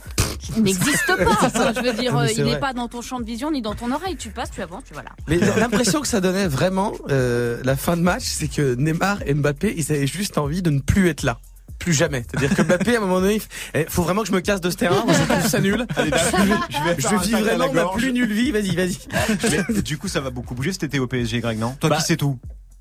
il 0.57 0.63
n'existe 0.63 1.07
pas. 1.17 1.73
Je 1.75 1.83
veux 1.83 1.93
dire, 1.93 2.13
Non, 2.15 2.21
euh, 2.21 2.27
c'est 2.29 2.37
il 2.37 2.45
n'est 2.45 2.59
pas 2.59 2.73
dans 2.73 2.89
ton 2.89 3.03
champ 3.03 3.21
de 3.21 3.27
vision 3.27 3.51
ni 3.51 3.61
dans 3.61 3.75
ton 3.75 3.93
oreille. 3.93 4.17
Tu 4.17 4.31
passes, 4.31 4.51
tu 4.51 4.63
avances, 4.63 4.85
tu 4.87 4.95
voilà. 4.95 5.11
Mais 5.29 5.39
l'impression 5.59 6.01
que 6.01 6.09
ça 6.09 6.21
donnait 6.21 6.49
vraiment, 6.49 6.93
euh, 7.11 7.61
la 7.65 7.77
fin 7.77 7.97
de 7.99 8.03
match, 8.03 8.23
c'est 8.25 8.49
que 8.49 8.75
Neymar 8.77 9.19
et 9.27 9.35
Mbappé, 9.35 9.75
ils 9.77 9.93
avaient 9.93 10.07
juste 10.07 10.39
envie 10.39 10.63
de 10.63 10.71
ne 10.71 10.81
plus 10.81 11.09
être 11.09 11.23
là. 11.23 11.39
Plus 11.79 11.93
jamais. 11.93 12.25
C'est-à-dire 12.31 12.57
que 12.57 12.63
Mbappé, 12.63 12.95
à 12.95 12.99
un 12.99 13.03
moment 13.03 13.21
donné, 13.21 13.35
il 13.75 13.81
eh, 13.83 13.85
faut 13.91 14.03
vraiment 14.03 14.23
que 14.23 14.29
je 14.29 14.33
me 14.33 14.41
casse 14.41 14.63
de 14.63 14.71
ce 14.71 14.77
terrain. 14.77 15.05
Moi, 15.05 15.13
je 15.15 15.23
trouve 15.35 15.47
ça 15.47 15.61
nul. 15.61 15.87
je 15.99 16.03
vais, 16.03 16.97
Je 16.99 17.23
vis 17.23 17.33
vraiment 17.33 17.71
ma 17.75 17.85
plus 17.89 18.15
nulle 18.15 18.33
vie. 18.33 18.51
Vas-y, 18.51 18.75
vas-y. 18.75 19.83
Du 19.83 19.99
coup, 19.99 20.09
ça 20.09 20.23
va 20.23 20.31
beaucoup 20.31 20.55
bouger 20.55 20.73
cet 20.73 20.85
été 20.85 20.99
au 20.99 21.07
PSG, 21.07 21.41
Greg, 21.41 21.59
non? 21.59 21.77
Toi 21.79 21.91
Bah, 21.91 21.97
qui 21.97 22.05
sais 22.05 22.17
tout. 22.17 22.39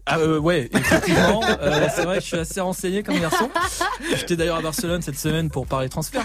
Ah 0.07 0.19
euh, 0.19 0.37
ouais, 0.39 0.69
effectivement, 0.71 1.41
euh, 1.61 1.87
c'est 1.95 2.03
vrai 2.03 2.17
que 2.17 2.21
je 2.21 2.27
suis 2.27 2.37
assez 2.37 2.61
renseigné 2.61 3.01
comme 3.01 3.19
garçon. 3.19 3.49
J'étais 4.15 4.35
d'ailleurs 4.35 4.57
à 4.57 4.61
Barcelone 4.61 5.01
cette 5.01 5.17
semaine 5.17 5.49
pour 5.49 5.65
parler 5.65 5.89
transfert. 5.89 6.21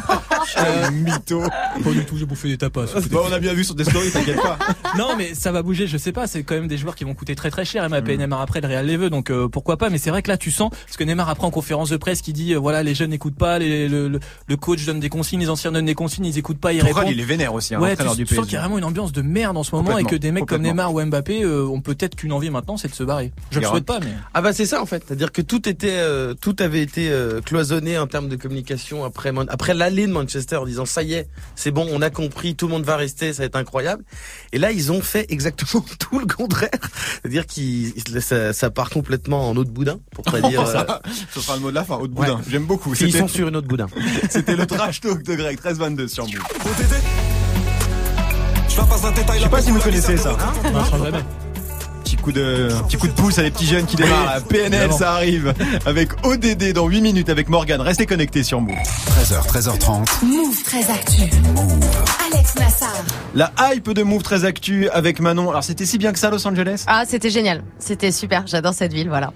Euh, 0.59 0.90
mytho. 0.90 1.40
pas 1.83 1.90
du 1.90 2.05
tout, 2.05 2.19
j'ai 2.19 2.27
bouffé 2.27 2.49
des 2.49 2.59
tapas. 2.59 2.85
Bon, 3.11 3.23
on 3.29 3.33
a 3.33 3.38
bien 3.38 3.55
vu 3.55 3.64
sur 3.64 3.75
des 3.75 3.85
stories, 3.85 4.11
t'inquiète 4.11 4.40
pas. 4.43 4.59
Non, 4.99 5.16
mais 5.16 5.35
ça 5.35 5.51
va 5.51 5.62
bouger, 5.62 5.87
je 5.87 5.97
sais 5.97 6.12
pas. 6.12 6.27
C'est 6.27 6.43
quand 6.43 6.57
même 6.57 6.69
des 6.69 6.77
joueurs 6.77 6.95
qui 6.95 7.05
vont 7.05 7.14
coûter 7.14 7.35
très 7.35 7.51
très 7.51 7.64
cher. 7.64 7.88
Mbappé 7.88 8.12
et 8.14 8.16
Neymar 8.19 8.40
après, 8.43 8.61
le 8.61 8.69
Real 8.69 8.85
les 8.85 8.97
veut, 8.99 9.09
donc 9.09 9.31
euh, 9.31 9.49
pourquoi 9.49 9.77
pas. 9.79 9.88
Mais 9.88 9.99
c'est 9.99 10.11
vrai 10.11 10.23
que 10.23 10.29
là, 10.29 10.37
tu 10.37 10.51
sens, 10.51 10.71
parce 10.71 10.97
que 10.99 11.05
Neymar 11.05 11.29
après 11.31 11.47
en 11.47 11.51
conférence 11.51 11.88
de 11.88 11.97
presse 11.97 12.21
qui 12.21 12.33
dit, 12.35 12.53
euh, 12.55 12.59
voilà, 12.59 12.83
les 12.83 12.95
jeunes 12.95 13.11
n'écoutent 13.11 13.37
pas, 13.38 13.59
les, 13.59 13.88
le, 13.88 14.09
le, 14.09 14.21
le 14.47 14.57
coach 14.57 14.85
donne 14.85 15.01
des 15.01 15.09
consignes, 15.09 15.40
les 15.40 15.49
anciens 15.51 15.73
donnent 15.73 15.87
des 15.87 15.95
consignes, 15.95 16.27
ils 16.27 16.37
écoutent 16.38 16.61
pas, 16.61 16.73
ils 16.75 16.81
Tourelle, 16.81 16.95
répondent. 16.95 17.12
il 17.14 17.21
est 17.21 17.25
vénère 17.25 17.55
aussi, 17.55 17.75
hein, 17.75 17.81
Ouais, 17.81 17.97
tu, 17.97 18.03
du 18.16 18.25
tu 18.27 18.35
sens 18.35 18.45
qu'il 18.45 18.55
y 18.55 18.57
a 18.57 18.61
vraiment 18.61 18.77
une 18.79 18.85
ambiance 18.85 19.12
de 19.12 19.23
merde 19.23 19.57
en 19.57 19.62
ce 19.62 19.75
moment 19.75 19.97
et 19.97 20.05
que 20.05 20.16
des 20.16 20.33
mecs 20.33 20.45
comme. 20.45 20.61
Neymar 20.62 20.93
ou 20.93 21.01
Mbappé 21.03 21.43
euh, 21.45 21.64
ont 21.66 21.81
peut-être 21.81 22.14
qu'une 22.16 22.33
envie 22.33 22.51
maintenant, 22.51 22.77
c'est 22.77 22.88
de 22.88 22.95
se 22.95 23.05
barrer. 23.05 23.33
Je. 23.51 23.61
Souhaite 23.70 23.85
pas, 23.87 24.00
mais. 24.00 24.12
Ah 24.35 24.40
bah 24.42 24.52
c'est 24.52 24.66
ça 24.66 24.80
en 24.83 24.87
fait, 24.87 25.02
c'est-à-dire 25.06 25.33
que 25.33 25.42
tout 25.42 25.68
était, 25.68 25.96
euh, 25.98 26.35
tout 26.35 26.56
avait 26.61 26.83
été 26.83 27.11
euh, 27.11 27.40
cloisonné 27.40 27.98
en 27.98 28.06
termes 28.06 28.28
de 28.28 28.37
communication 28.37 29.04
après 29.04 29.33
Man- 29.33 29.46
après 29.50 29.74
l'allée 29.74 30.06
de 30.06 30.12
Manchester 30.12 30.56
en 30.56 30.66
disant 30.66 30.85
ça 30.87 31.02
y 31.02 31.14
est, 31.14 31.28
c'est 31.56 31.70
bon, 31.70 31.87
on 31.90 32.02
a 32.02 32.11
compris, 32.11 32.54
tout 32.54 32.66
le 32.66 32.72
monde 32.72 32.85
va 32.85 32.96
rester, 32.96 33.33
ça 33.33 33.42
va 33.42 33.46
être 33.46 33.56
incroyable. 33.56 34.04
Et 34.52 34.59
là 34.59 34.70
ils 34.72 34.92
ont 34.92 35.00
fait 35.02 35.26
exactement 35.30 35.85
tout 35.98 36.18
le 36.18 36.26
contraire, 36.26 36.70
c'est-à-dire 37.22 37.46
qu'ils 37.46 37.92
ça, 38.20 38.52
ça 38.52 38.70
part 38.70 38.90
complètement 38.90 39.48
en 39.48 39.56
eau 39.56 39.64
de 39.64 39.70
boudin 39.70 39.98
pour 40.12 40.24
pas 40.24 40.40
dire. 40.48 40.61
euh, 40.61 40.85
Ce 41.33 41.40
sera 41.40 41.56
le 41.56 41.62
mot 41.62 41.70
de 41.70 41.74
la 41.74 41.85
fin, 41.85 42.00
de 42.00 42.06
boudin. 42.09 42.40
J'aime 42.48 42.64
beaucoup. 42.64 42.92
ils 43.00 43.12
sont 43.12 43.28
sur 43.28 43.48
une 43.48 43.56
eau 43.56 43.61
de 43.61 43.66
boudin. 43.66 43.87
c'était 44.30 44.56
le 44.56 44.66
trash 44.66 45.00
talk 45.00 45.22
de 45.22 45.35
Greg, 45.35 45.59
13-22 45.61 46.09
sur 46.09 46.24
Move. 46.24 46.35
Je 48.68 49.42
sais 49.42 49.48
pas 49.48 49.61
si 49.62 49.70
vous 49.70 49.80
connaissez 49.80 50.16
ça. 50.16 50.37
Non, 50.72 50.80
coup 52.20 52.33
de, 52.33 52.68
petit 52.87 52.96
coup 52.96 53.06
de 53.06 53.12
pouce 53.12 53.38
à 53.38 53.42
les 53.42 53.50
petits 53.50 53.66
jeunes 53.66 53.87
qui 53.87 53.96
démarrent. 53.96 54.42
PNL, 54.44 54.72
évidemment. 54.74 54.96
ça 54.96 55.12
arrive. 55.12 55.54
Avec 55.87 56.11
ODD 56.24 56.72
dans 56.72 56.87
8 56.87 57.00
minutes 57.00 57.28
avec 57.28 57.48
Morgan. 57.48 57.80
Restez 57.80 58.06
connectés 58.06 58.42
sur 58.42 58.61
Move. 58.61 58.74
13h, 58.74 59.46
13h30. 59.46 60.24
Move 60.24 60.62
très 60.64 60.90
actu. 60.90 61.22
Alex 62.33 62.54
Nassar. 62.56 62.88
La 63.35 63.52
hype 63.72 63.90
de 63.90 64.02
Move 64.02 64.22
très 64.22 64.44
actu 64.44 64.88
avec 64.90 65.20
Manon. 65.20 65.50
Alors 65.50 65.64
c'était 65.64 65.87
si 65.87 65.98
bien 65.98 66.12
que 66.12 66.18
ça 66.18 66.30
Los 66.30 66.46
Angeles? 66.46 66.85
Ah, 66.87 67.04
c'était 67.06 67.30
génial. 67.30 67.62
C'était 67.78 68.12
super. 68.12 68.46
J'adore 68.46 68.74
cette 68.74 68.92
ville, 68.92 69.09
voilà. 69.09 69.33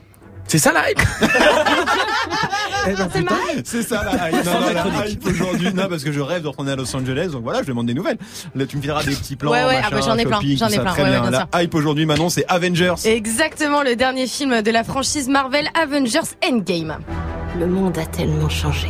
C'est 0.47 0.59
ça 0.59 0.73
la 0.73 0.91
hype 0.91 1.01
Eh 2.87 2.93
ben, 2.93 3.09
putain. 3.09 3.35
C'est 3.65 3.83
ça 3.83 4.05
la 4.05 4.29
hype. 4.31 4.45
Non, 4.45 4.61
non, 4.61 4.67
la 5.01 5.09
hype 5.09 5.27
aujourd'hui. 5.27 5.73
Non, 5.73 5.89
parce 5.89 6.05
que 6.05 6.13
je 6.13 6.21
rêve 6.21 6.43
de 6.43 6.49
retourner 6.49 6.73
à 6.73 6.77
Los 6.77 6.95
Angeles. 6.95 7.29
Donc 7.33 7.43
voilà, 7.43 7.63
je 7.63 7.69
demande 7.69 7.87
des 7.87 7.95
nouvelles. 7.95 8.19
Là, 8.55 8.67
tu 8.67 8.77
me 8.77 8.83
fileras 8.83 9.03
des 9.03 9.15
petits 9.17 9.37
plans. 9.37 9.51
Ouais, 9.53 9.65
ouais, 9.65 9.81
ah 9.83 9.89
bah, 9.91 10.01
j'en 10.05 10.19
ai 10.19 10.27
plein, 10.27 10.39
j'en 10.43 10.69
ai 10.69 10.79
plein, 10.79 10.93
Très 10.93 11.03
ouais, 11.03 11.11
bien. 11.11 11.23
ouais, 11.25 11.31
bien 11.31 11.49
la 11.51 11.63
hype 11.63 11.75
aujourd'hui, 11.75 12.05
Manon, 12.05 12.29
c'est 12.29 12.45
Avengers. 12.47 12.93
Exactement, 13.07 13.83
le 13.83 13.97
dernier 13.97 14.27
film 14.27 14.61
de 14.61 14.71
la 14.71 14.85
franchise 14.85 15.29
Marvel 15.29 15.67
Avengers 15.81 16.21
Endgame. 16.47 16.99
Le 17.59 17.67
monde 17.67 17.97
a 17.97 18.05
tellement 18.05 18.51
changé. 18.51 18.89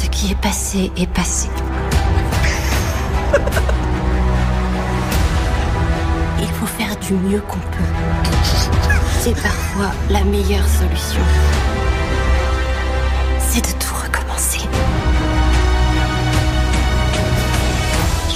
Ce 0.00 0.06
qui 0.08 0.32
est 0.32 0.40
passé 0.40 0.90
est 0.96 1.10
passé. 1.12 1.48
Il 6.40 6.48
faut 6.48 6.66
faire 6.66 6.96
du 6.96 7.12
mieux 7.12 7.40
qu'on 7.40 7.58
peut. 7.58 8.27
C'est 9.28 9.42
parfois 9.42 9.90
la 10.08 10.24
meilleure 10.24 10.66
solution. 10.66 11.20
C'est 13.40 13.60
de 13.60 13.78
tout 13.78 13.87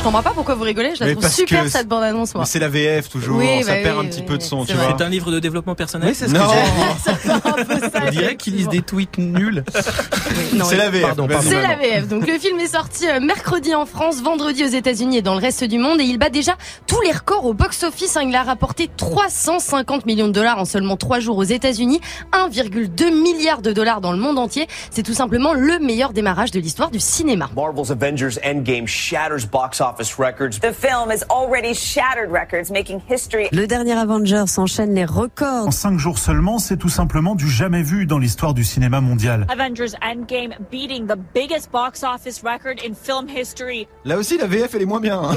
Je 0.02 0.08
comprends 0.08 0.22
pas 0.24 0.32
pourquoi 0.34 0.56
vous 0.56 0.64
rigolez. 0.64 0.96
Je 0.98 1.04
la 1.04 1.12
trouve 1.12 1.28
super 1.28 1.68
cette 1.68 1.86
bande 1.86 2.02
annonce 2.02 2.34
moi. 2.34 2.44
C'est 2.44 2.58
la 2.58 2.68
VF 2.68 3.08
toujours, 3.08 3.36
Oui, 3.38 3.62
ça 3.62 3.74
bah 3.74 3.82
perd 3.84 3.98
oui, 4.00 4.06
un 4.06 4.08
petit 4.10 4.18
oui, 4.22 4.26
peu 4.26 4.36
de 4.36 4.42
son, 4.42 4.62
c'est 4.66 4.72
tu 4.72 4.76
vrai. 4.76 4.86
vois. 4.88 4.96
C'est 4.98 5.04
un 5.04 5.08
livre 5.08 5.30
de 5.30 5.38
développement 5.38 5.76
personnel. 5.76 6.08
Oui, 6.08 6.14
c'est 6.16 6.26
ce 6.26 6.32
que 6.34 6.38
Non. 6.38 6.46
j'ai 6.50 8.00
On 8.08 8.10
dirait 8.10 8.34
qu'ils 8.36 8.56
lisent 8.56 8.68
des 8.68 8.82
tweets 8.82 9.18
nuls. 9.18 9.62
C'est 9.72 10.76
la 10.76 10.90
VF. 10.90 11.14
C'est 11.42 11.62
la. 11.62 11.76
VF. 11.76 12.08
Donc 12.08 12.26
le 12.26 12.36
film 12.36 12.58
est 12.58 12.66
sorti 12.74 13.08
euh, 13.08 13.20
mercredi 13.20 13.76
en 13.76 13.86
France, 13.86 14.20
vendredi 14.22 14.64
aux 14.64 14.68
États-Unis 14.68 15.18
et 15.18 15.22
dans 15.22 15.34
le 15.34 15.40
reste 15.40 15.62
du 15.62 15.78
monde 15.78 16.00
et 16.00 16.04
il 16.04 16.18
bat 16.18 16.30
déjà 16.30 16.56
tous 16.88 17.00
les 17.02 17.12
records 17.12 17.44
au 17.46 17.54
box-office. 17.54 18.16
hein. 18.16 18.22
Il 18.26 18.34
a 18.34 18.42
rapporté 18.42 18.90
350 18.96 20.04
millions 20.04 20.26
de 20.26 20.32
dollars 20.32 20.58
en 20.58 20.64
seulement 20.64 20.96
trois 20.96 21.20
jours 21.20 21.36
aux 21.38 21.44
États-Unis, 21.44 22.00
1,2 22.32 23.22
milliard 23.22 23.62
de 23.62 23.70
dollars 23.72 24.00
dans 24.00 24.10
le 24.10 24.18
monde 24.18 24.40
entier. 24.40 24.66
C'est 24.90 25.04
tout 25.04 25.14
simplement 25.14 25.54
le 25.54 25.78
meilleur 25.78 26.12
démarrage 26.12 26.50
de 26.50 26.58
l'histoire 26.58 26.90
du 26.90 26.98
cinéma. 26.98 27.48
Marvel's 27.54 27.92
Avengers 27.92 28.40
Endgame 28.44 28.88
shatters 28.88 29.46
box 29.50 29.80
office 29.80 29.91
records. 30.18 30.60
The 30.60 30.72
film 30.72 31.10
has 31.10 31.24
already 31.30 31.74
shattered 31.74 32.30
records, 32.30 32.70
making 32.72 33.00
history. 33.08 33.48
Le 33.52 33.66
dernier 33.66 33.92
Avengers 33.92 34.44
enchaîne 34.58 34.94
les 34.94 35.04
records. 35.04 35.66
En 35.66 35.70
cinq 35.70 35.98
jours 35.98 36.18
seulement, 36.18 36.58
c'est 36.58 36.76
tout 36.76 36.88
simplement 36.88 37.34
du 37.34 37.48
jamais 37.48 37.82
vu 37.82 38.06
dans 38.06 38.18
l'histoire 38.18 38.54
du 38.54 38.64
cinéma 38.64 39.00
mondial. 39.00 39.46
Avengers 39.48 39.92
Endgame 40.02 40.54
beating 40.70 41.06
the 41.06 41.16
biggest 41.34 41.70
box 41.70 42.02
office 42.02 42.42
record 42.42 42.76
in 42.88 42.94
film 42.94 43.26
history. 43.28 43.86
Là 44.04 44.16
aussi, 44.16 44.38
la 44.38 44.46
VF, 44.46 44.74
elle 44.74 44.82
est 44.82 44.86
moins 44.86 45.00
bien. 45.00 45.20
hein. 45.22 45.34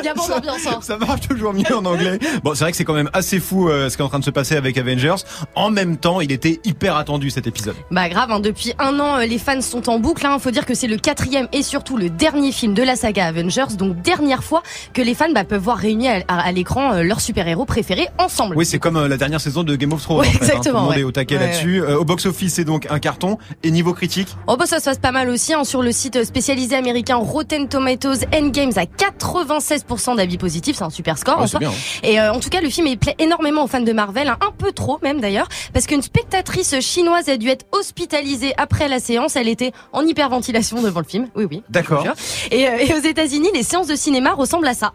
Il 0.00 0.04
y 0.04 0.08
a 0.08 0.14
bon 0.14 0.26
d'ambiance. 0.28 0.66
hein. 0.66 0.78
Ça 0.82 0.96
marche 0.98 1.28
toujours 1.28 1.52
mieux 1.52 1.74
en 1.74 1.84
anglais. 1.84 2.18
Bon, 2.42 2.54
c'est 2.54 2.64
vrai 2.64 2.70
que 2.72 2.76
c'est 2.76 2.84
quand 2.84 2.94
même 2.94 3.10
assez 3.12 3.38
fou 3.40 3.68
euh, 3.68 3.88
ce 3.88 3.96
qui 3.96 4.02
est 4.02 4.04
en 4.04 4.08
train 4.08 4.18
de 4.18 4.24
se 4.24 4.30
passer 4.30 4.56
avec 4.56 4.76
Avengers. 4.78 5.14
En 5.54 5.70
même 5.70 5.96
temps, 5.96 6.20
il 6.20 6.32
était 6.32 6.60
hyper 6.64 6.96
attendu 6.96 7.30
cet 7.30 7.46
épisode. 7.46 7.76
Bah 7.90 8.08
grave, 8.08 8.30
hein, 8.30 8.40
depuis 8.40 8.74
un 8.78 8.98
an, 9.00 9.18
euh, 9.18 9.26
les 9.26 9.38
fans 9.38 9.60
sont 9.60 9.88
en 9.88 9.98
boucle. 9.98 10.26
Il 10.30 10.40
faut 10.40 10.50
dire 10.50 10.66
que 10.66 10.74
c'est 10.74 10.86
le 10.86 10.96
quatrième 10.96 11.48
et 11.52 11.62
surtout 11.62 11.96
le 11.96 12.08
dernier 12.10 12.52
film 12.52 12.74
de 12.74 12.82
la 12.82 12.96
saga 12.96 13.26
Avengers. 13.26 13.59
Donc 13.68 14.00
dernière 14.02 14.42
fois 14.44 14.62
que 14.92 15.02
les 15.02 15.14
fans 15.14 15.30
bah, 15.32 15.44
peuvent 15.44 15.62
voir 15.62 15.76
réunis 15.76 16.08
à, 16.08 16.20
à- 16.28 16.40
à 16.40 16.52
l'écran 16.52 16.92
euh, 16.94 17.02
leurs 17.02 17.20
super-héros 17.20 17.64
préférés 17.64 18.08
ensemble. 18.18 18.56
Oui, 18.56 18.66
c'est 18.66 18.78
comme 18.78 18.96
euh, 18.96 19.08
la 19.08 19.16
dernière 19.16 19.40
saison 19.40 19.62
de 19.62 19.76
Game 19.76 19.92
of 19.92 20.02
Thrones. 20.02 20.20
Ouais, 20.20 20.26
en 20.28 20.30
fait, 20.30 20.36
hein. 20.36 20.40
exactement, 20.42 20.62
Tout 20.62 20.68
le 20.76 20.80
monde 20.82 20.90
ouais. 20.94 21.00
est 21.00 21.04
au 21.04 21.12
taquet 21.12 21.36
Ouais, 21.36 21.46
là-dessus. 21.46 21.82
Euh, 21.82 21.98
au 21.98 22.04
box-office, 22.04 22.54
c'est 22.54 22.64
donc 22.64 22.86
un 22.90 22.98
carton. 22.98 23.38
Et 23.62 23.70
niveau 23.70 23.92
critique, 23.94 24.28
Oh 24.46 24.56
bah 24.56 24.66
ça 24.66 24.80
se 24.80 24.84
passe 24.86 24.98
pas 24.98 25.12
mal 25.12 25.28
aussi 25.28 25.54
hein, 25.54 25.64
sur 25.64 25.82
le 25.82 25.92
site 25.92 26.24
spécialisé 26.24 26.74
américain 26.76 27.16
Rotten 27.16 27.68
Tomatoes 27.68 28.24
Endgames 28.34 28.72
à 28.76 28.84
96% 28.84 30.16
d'avis 30.16 30.38
positifs, 30.38 30.76
c'est 30.76 30.84
un 30.84 30.90
super 30.90 31.18
score 31.18 31.36
Ouais, 31.36 31.42
en 31.42 31.46
c'est 31.46 31.50
soi. 31.52 31.60
bien, 31.60 31.70
hein. 31.70 32.00
Et 32.02 32.20
euh, 32.20 32.32
en 32.32 32.40
tout 32.40 32.48
cas 32.48 32.60
le 32.60 32.68
film 32.70 32.86
il 32.86 32.98
plaît 32.98 33.14
énormément 33.18 33.64
aux 33.64 33.66
fans 33.66 33.80
de 33.80 33.92
Marvel, 33.92 34.28
hein, 34.28 34.36
un 34.40 34.52
peu 34.56 34.72
trop 34.72 34.98
même 35.02 35.20
d'ailleurs, 35.20 35.48
parce 35.72 35.86
qu'une 35.86 36.02
spectatrice 36.02 36.78
chinoise 36.80 37.28
a 37.28 37.36
dû 37.36 37.48
être 37.48 37.66
hospitalisée 37.72 38.52
après 38.56 38.88
la 38.88 38.98
séance, 39.00 39.36
elle 39.36 39.48
était 39.48 39.72
en 39.92 40.02
hyperventilation 40.06 40.80
devant 40.82 41.00
le 41.00 41.06
film, 41.06 41.28
oui 41.36 41.46
oui. 41.50 41.62
D'accord. 41.68 42.04
Et, 42.50 42.68
euh, 42.68 42.76
et 42.78 42.94
aux 42.94 43.00
États-Unis 43.02 43.49
les 43.54 43.62
séances 43.62 43.86
de 43.86 43.96
cinéma 43.96 44.32
ressemblent 44.32 44.68
à 44.68 44.74
ça. 44.74 44.92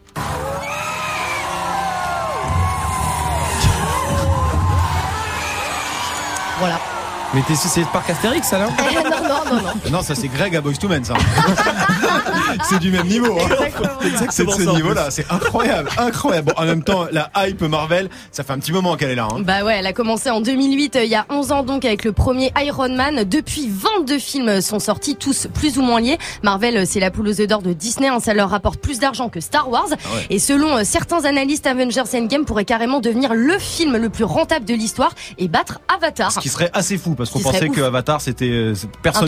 Voilà. 6.60 6.80
Mais 7.34 7.42
t'es 7.42 7.56
c'est 7.56 7.82
le 7.82 7.86
parc 7.88 8.10
Astérix 8.10 8.54
alors 8.54 8.70
non 9.92 10.02
ça 10.02 10.16
c'est 10.16 10.28
Greg 10.28 10.56
à 10.56 10.62
Boys 10.62 10.74
to 10.74 10.88
Men, 10.88 11.04
ça. 11.04 11.14
c'est 12.70 12.80
du 12.80 12.92
même 12.92 13.08
niveau. 13.08 13.38
Hein. 13.40 13.56
C'est 14.30 14.46
de 14.46 14.52
ce 14.52 14.70
niveau-là. 14.76 15.12
C'est 15.12 15.30
incroyable, 15.32 15.90
incroyable. 15.98 16.54
Bon, 16.54 16.62
en 16.62 16.66
même 16.66 16.84
temps, 16.84 17.08
la 17.12 17.30
hype 17.38 17.62
Marvel, 17.62 18.10
ça 18.32 18.44
fait 18.44 18.54
un 18.54 18.60
petit 18.60 18.72
moment 18.72 18.96
qu'elle 18.96 19.12
est 19.12 19.16
là. 19.16 19.28
Hein. 19.32 19.40
Bah 19.42 19.64
ouais, 19.64 19.78
elle 19.80 19.88
a 19.88 19.94
commencé 19.94 20.30
en 20.30 20.42
2008, 20.42 20.96
euh, 20.96 21.04
il 21.04 21.10
y 21.10 21.16
a 21.16 21.26
11 21.30 21.52
ans 21.52 21.64
donc 21.64 21.86
avec 21.86 22.04
le 22.04 22.12
premier 22.12 22.52
Iron 22.58 22.90
Man. 22.96 23.24
Depuis 23.24 23.70
22 23.70 24.20
films 24.20 24.62
sont 24.62 24.80
sortis, 24.80 25.16
tous 25.16 25.48
plus 25.54 25.78
ou 25.78 25.82
moins 25.82 26.02
liés. 26.02 26.18
Marvel, 26.44 26.78
euh, 26.78 26.84
c'est 26.88 27.00
la 27.00 27.12
poule 27.12 27.28
aux 27.28 27.42
œufs 27.42 27.48
d'or 27.48 27.62
de 27.62 27.74
Disney, 27.74 28.08
hein, 28.08 28.20
ça 28.20 28.34
leur 28.34 28.50
rapporte 28.50 28.80
plus 28.80 29.00
d'argent 29.00 29.30
que 29.30 29.40
Star 29.40 29.70
Wars. 29.70 29.88
ouais. 29.90 30.26
Et 30.30 30.40
selon 30.40 30.78
euh, 30.78 30.82
certains 30.84 31.26
analystes, 31.26 31.68
Avengers 31.68 32.04
Endgame 32.14 32.46
pourrait 32.46 32.66
carrément 32.66 33.00
devenir 33.00 33.34
le 33.34 33.58
film 33.60 33.98
le 33.98 34.10
plus 34.10 34.24
rentable 34.24 34.66
de 34.66 34.74
l'histoire 34.74 35.14
et 35.38 35.48
battre 35.48 35.80
Avatar. 35.94 36.32
Ce 36.32 36.40
qui 36.40 36.50
serait 36.50 36.72
assez 36.74 36.98
fou 36.98 37.16
parce 37.16 37.30
qu'on 37.30 37.40
pensait 37.40 37.70
que. 37.70 37.86
Avatar 37.86 38.20
c'était 38.20 38.50
euh, 38.50 38.74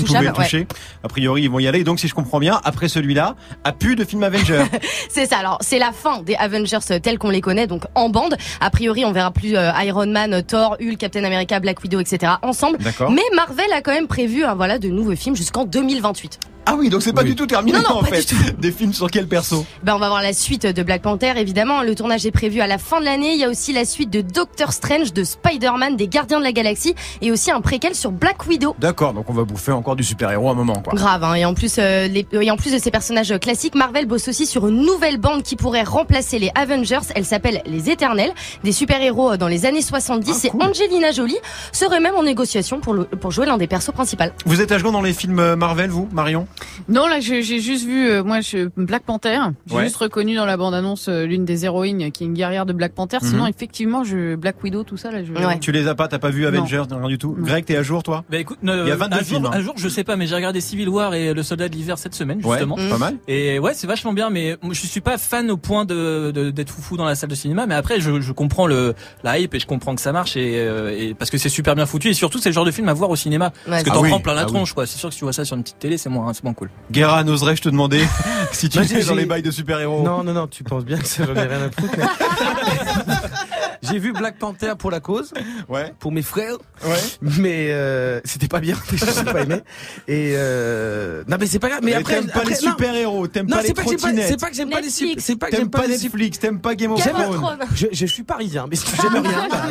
c'est- 0.07 0.13
personne 0.13 0.33
pouvait 0.33 0.43
Intouchable, 0.43 0.63
le 0.63 0.67
toucher. 0.67 0.67
A 1.03 1.07
priori 1.07 1.43
ils 1.43 1.49
vont 1.49 1.59
y 1.59 1.67
aller. 1.67 1.79
Et 1.79 1.83
donc 1.83 1.99
si 1.99 2.07
je 2.07 2.13
comprends 2.15 2.39
bien, 2.39 2.59
après 2.63 2.87
celui-là, 2.87 3.35
a 3.63 3.71
plus 3.71 3.95
de 3.95 4.03
film 4.03 4.23
Avenger. 4.23 4.63
C'est 5.09 5.25
ça. 5.25 5.37
Alors, 5.37 5.57
c'est 5.61 5.79
la 5.79 5.91
fin 5.91 6.21
des 6.21 6.35
Avengers 6.35 6.79
tels 7.01 7.17
qu'on 7.19 7.29
les 7.29 7.41
connaît, 7.41 7.67
donc 7.67 7.83
en 7.95 8.09
bande. 8.09 8.35
A 8.59 8.69
priori, 8.69 9.05
on 9.05 9.11
verra 9.11 9.31
plus 9.31 9.55
euh, 9.55 9.71
Iron 9.83 10.07
Man, 10.07 10.41
Thor, 10.43 10.77
Hulk, 10.81 10.97
Captain 10.97 11.23
America, 11.23 11.59
Black 11.59 11.81
Widow, 11.83 11.99
etc. 11.99 12.33
ensemble. 12.41 12.77
Mais 13.09 13.21
Marvel 13.35 13.71
a 13.73 13.81
quand 13.81 13.93
même 13.93 14.07
prévu, 14.07 14.43
hein, 14.43 14.55
voilà, 14.55 14.79
de 14.79 14.89
nouveaux 14.89 15.15
films 15.15 15.35
jusqu'en 15.35 15.65
2028. 15.65 16.39
Ah 16.67 16.75
oui, 16.77 16.89
donc 16.89 17.01
c'est 17.01 17.13
pas 17.13 17.21
Oui. 17.23 17.29
du 17.29 17.35
tout 17.35 17.45
terminé 17.47 17.77
Non, 17.79 17.83
non, 17.89 17.95
en 17.99 18.03
fait. 18.03 18.33
Des 18.59 18.71
films 18.71 18.93
sur 18.93 19.09
quel 19.09 19.27
perso? 19.27 19.65
Ben, 19.83 19.95
on 19.95 19.99
va 19.99 20.07
voir 20.09 20.21
la 20.21 20.33
suite 20.33 20.65
de 20.65 20.83
Black 20.83 21.01
Panther, 21.01 21.33
évidemment. 21.37 21.81
Le 21.81 21.95
tournage 21.95 22.25
est 22.25 22.31
prévu 22.31 22.61
à 22.61 22.67
la 22.67 22.77
fin 22.77 22.99
de 22.99 23.05
l'année. 23.05 23.33
Il 23.33 23.39
y 23.39 23.43
a 23.43 23.49
aussi 23.49 23.73
la 23.73 23.85
suite 23.85 24.09
de 24.09 24.21
Doctor 24.21 24.73
Strange, 24.73 25.13
de 25.13 25.23
Spider-Man, 25.23 25.95
des 25.95 26.07
Gardiens 26.07 26.39
de 26.39 26.43
la 26.43 26.51
Galaxie, 26.51 26.93
et 27.21 27.31
aussi 27.31 27.51
un 27.51 27.61
préquel 27.61 27.95
sur 27.95 28.11
Black 28.11 28.45
Widow. 28.47 28.75
D'accord, 28.79 29.13
donc 29.13 29.29
on 29.29 29.33
va 29.33 29.43
bouffer 29.43 29.71
encore 29.71 29.95
du 29.95 30.03
super-héros 30.03 30.49
à 30.49 30.51
un 30.51 30.55
moment 30.55 30.73
quoi. 30.83 30.93
Grave, 30.93 31.23
hein. 31.23 31.33
et 31.35 31.45
en 31.45 31.53
plus, 31.53 31.75
euh, 31.79 32.07
les- 32.07 32.27
et 32.31 32.51
en 32.51 32.57
plus 32.57 32.73
de 32.73 32.77
ces 32.79 32.91
personnages 32.91 33.31
euh, 33.31 33.37
classiques, 33.37 33.75
Marvel 33.75 34.05
bosse 34.05 34.27
aussi 34.27 34.45
sur 34.45 34.67
une 34.67 34.81
nouvelle 34.81 35.17
bande 35.17 35.43
qui 35.43 35.55
pourrait 35.55 35.83
remplacer 35.83 36.39
les 36.39 36.51
Avengers. 36.55 36.99
Elle 37.15 37.25
s'appelle 37.25 37.61
les 37.65 37.89
Éternels, 37.89 38.33
des 38.63 38.71
super-héros 38.71 39.31
euh, 39.33 39.37
dans 39.37 39.47
les 39.47 39.65
années 39.65 39.81
70. 39.81 40.45
et 40.45 40.51
Angelina 40.59 41.11
Jolie 41.11 41.37
serait 41.71 41.99
même 41.99 42.15
en 42.15 42.23
négociation 42.23 42.79
pour, 42.79 42.93
le- 42.93 43.05
pour 43.05 43.31
jouer 43.31 43.45
l'un 43.45 43.57
des 43.57 43.67
persos 43.67 43.91
principaux. 43.93 44.23
Vous 44.45 44.61
êtes 44.61 44.71
à 44.71 44.77
jour 44.77 44.91
dans 44.91 45.01
les 45.01 45.13
films 45.13 45.39
euh, 45.39 45.55
Marvel, 45.55 45.89
vous, 45.89 46.07
Marion? 46.11 46.47
Non, 46.89 47.07
là, 47.07 47.19
j'ai 47.19 47.41
juste 47.43 47.85
vu, 47.85 48.07
euh, 48.09 48.23
moi, 48.23 48.41
je, 48.41 48.69
Black 48.77 49.03
Panther. 49.03 49.39
J'ai 49.67 49.75
Ouais. 49.75 49.83
juste 49.83 49.97
reconnu 49.97 50.35
dans 50.35 50.45
la 50.45 50.57
bande-annonce 50.57 51.07
euh, 51.09 51.25
l'une 51.25 51.45
des 51.45 51.65
héroïnes 51.65 52.11
qui 52.11 52.23
est 52.23 52.27
une 52.27 52.33
guerrière 52.33 52.65
de 52.65 52.73
Black 52.73 52.93
Panther. 52.93 53.17
Sinon, 53.21 53.43
Mhm. 53.43 53.49
effectivement, 53.49 54.03
je 54.03 54.35
Black 54.35 54.63
Widow, 54.63 54.83
tout 54.83 54.97
ça, 54.97 55.11
là, 55.11 55.23
je. 55.23 55.31
Ouais. 55.33 55.59
Tu 55.59 55.71
les 55.71 55.87
as 55.87 55.95
pas, 55.95 56.07
t'as 56.07 56.19
pas 56.19 56.29
vu 56.29 56.41
Non. 56.43 56.47
Avengers, 56.49 56.83
rien 56.89 57.07
du 57.07 57.17
tout. 57.17 57.35
Greg, 57.39 57.65
t'es 57.65 57.75
à 57.75 57.83
jour 57.83 58.03
toi 58.03 58.23
Bah 58.29 58.37
écoute, 58.37 58.57
euh, 58.65 58.83
Il 58.85 58.89
y 58.89 58.91
a 58.91 58.95
22 58.95 59.17
un, 59.17 59.23
films, 59.23 59.41
jour, 59.43 59.51
hein. 59.53 59.57
un 59.57 59.61
jour, 59.61 59.73
je 59.77 59.89
sais 59.89 60.03
pas, 60.03 60.15
mais 60.15 60.27
j'ai 60.27 60.35
regardé 60.35 60.61
Civil 60.61 60.89
War 60.89 61.13
et 61.13 61.33
Le 61.33 61.43
Soldat 61.43 61.69
de 61.69 61.75
l'hiver 61.75 61.97
cette 61.97 62.15
semaine 62.15 62.39
Ouais, 62.43 62.51
justement. 62.57 62.75
pas 62.75 62.97
mal. 62.97 63.17
Et 63.27 63.59
ouais, 63.59 63.73
c'est 63.73 63.87
vachement 63.87 64.13
bien, 64.13 64.29
mais 64.29 64.57
je 64.71 64.87
suis 64.87 65.01
pas 65.01 65.17
fan 65.17 65.49
au 65.51 65.57
point 65.57 65.85
de 65.85 66.31
de- 66.33 66.49
d'être 66.51 66.69
foufou 66.71 66.97
dans 66.97 67.05
la 67.05 67.15
salle 67.15 67.29
de 67.29 67.35
cinéma. 67.35 67.65
Mais 67.67 67.75
après, 67.75 67.99
je, 67.99 68.19
je 68.21 68.31
comprends 68.31 68.67
le 68.67 68.93
la 69.23 69.39
hype 69.39 69.53
et 69.55 69.59
je 69.59 69.67
comprends 69.67 69.95
que 69.95 70.01
ça 70.01 70.11
marche 70.11 70.37
et, 70.37 70.55
euh, 70.59 70.95
et 70.97 71.13
parce 71.13 71.29
que 71.31 71.37
c'est 71.37 71.49
super 71.49 71.75
bien 71.75 71.85
foutu 71.85 72.09
et 72.09 72.13
surtout 72.13 72.39
c'est 72.39 72.49
le 72.49 72.53
genre 72.53 72.65
de 72.65 72.71
film 72.71 72.87
à 72.89 72.93
voir 72.93 73.09
au 73.09 73.15
cinéma 73.15 73.51
parce 73.65 73.83
que 73.83 73.89
Ah 73.89 73.93
t'en 73.93 74.01
oui, 74.01 74.09
prends 74.09 74.19
plein 74.19 74.33
la 74.33 74.41
ah 74.41 74.45
oui. 74.45 74.53
tronche 74.53 74.73
quoi. 74.73 74.85
C'est 74.85 74.97
sûr 74.97 75.09
que 75.09 75.13
si 75.13 75.19
tu 75.19 75.25
vois 75.25 75.33
ça 75.33 75.45
sur 75.45 75.55
une 75.55 75.63
petite 75.63 75.79
télé, 75.79 75.97
c'est 75.97 76.09
moins 76.09 76.33
moins 76.47 76.53
cool. 76.53 76.69
Guerra, 76.91 77.23
oserais-je 77.23 77.61
te 77.61 77.69
demander 77.69 78.03
si 78.51 78.69
tu 78.69 78.79
es 78.79 79.03
dans 79.05 79.15
les 79.15 79.25
bails 79.25 79.41
de 79.43 79.51
super-héros? 79.51 80.03
Non, 80.03 80.23
non, 80.23 80.33
non, 80.33 80.47
tu 80.47 80.63
penses 80.63 80.85
bien 80.85 80.97
que 80.97 81.05
ça, 81.07 81.25
j'en 81.25 81.35
ai 81.35 81.45
rien 81.45 81.61
à 81.61 81.69
foutre. 81.69 81.93
mais- 81.97 83.13
J'ai 83.89 83.99
vu 83.99 84.13
Black 84.13 84.37
Panther 84.37 84.73
pour 84.77 84.91
la 84.91 84.99
cause, 84.99 85.33
Ouais. 85.69 85.93
pour 85.99 86.11
mes 86.11 86.21
frères, 86.21 86.57
Ouais. 86.85 86.95
mais 87.21 87.67
euh, 87.71 88.19
c'était 88.25 88.47
pas 88.47 88.59
bien, 88.59 88.75
je 88.93 89.05
n'ai 89.05 89.31
pas 89.31 89.41
aimé. 89.41 89.61
Et 90.07 90.33
euh, 90.35 91.23
non, 91.27 91.37
mais 91.39 91.45
c'est 91.47 91.59
pas 91.59 91.69
grave. 91.69 91.79
Mais 91.83 91.91
Mais 91.91 91.97
après, 91.97 92.15
t'aimes 92.15 92.27
pas 92.27 92.39
après, 92.39 92.55
les 92.55 92.65
non. 92.65 92.71
super-héros, 92.71 93.27
t'aimes 93.27 93.47
pas 93.47 93.61
les 93.61 93.73
trottinettes, 93.73 94.27
c'est 94.27 94.39
pas 94.39 94.49
que 94.49 94.55
j'aime 94.55 94.69
pas 94.69 94.81
les 94.81 94.89
super, 94.89 95.07
Netflix. 95.07 95.23
c'est 95.25 95.35
pas 95.35 95.45
que 95.47 95.51
t'aimes 95.51 95.59
j'aime 95.61 95.69
pas 95.69 95.79
pas 95.81 95.87
les 95.87 95.97
Netflix, 95.97 96.39
t'aimes 96.39 96.59
pas 96.59 96.75
Game 96.75 96.91
of 96.91 97.01
Thrones. 97.01 97.59
Je, 97.75 97.87
je 97.91 98.05
suis 98.05 98.23
parisien, 98.23 98.65
mais 98.69 98.75
si 98.75 98.85
j'aime 99.01 99.25
rien. 99.25 99.47
bah, 99.49 99.67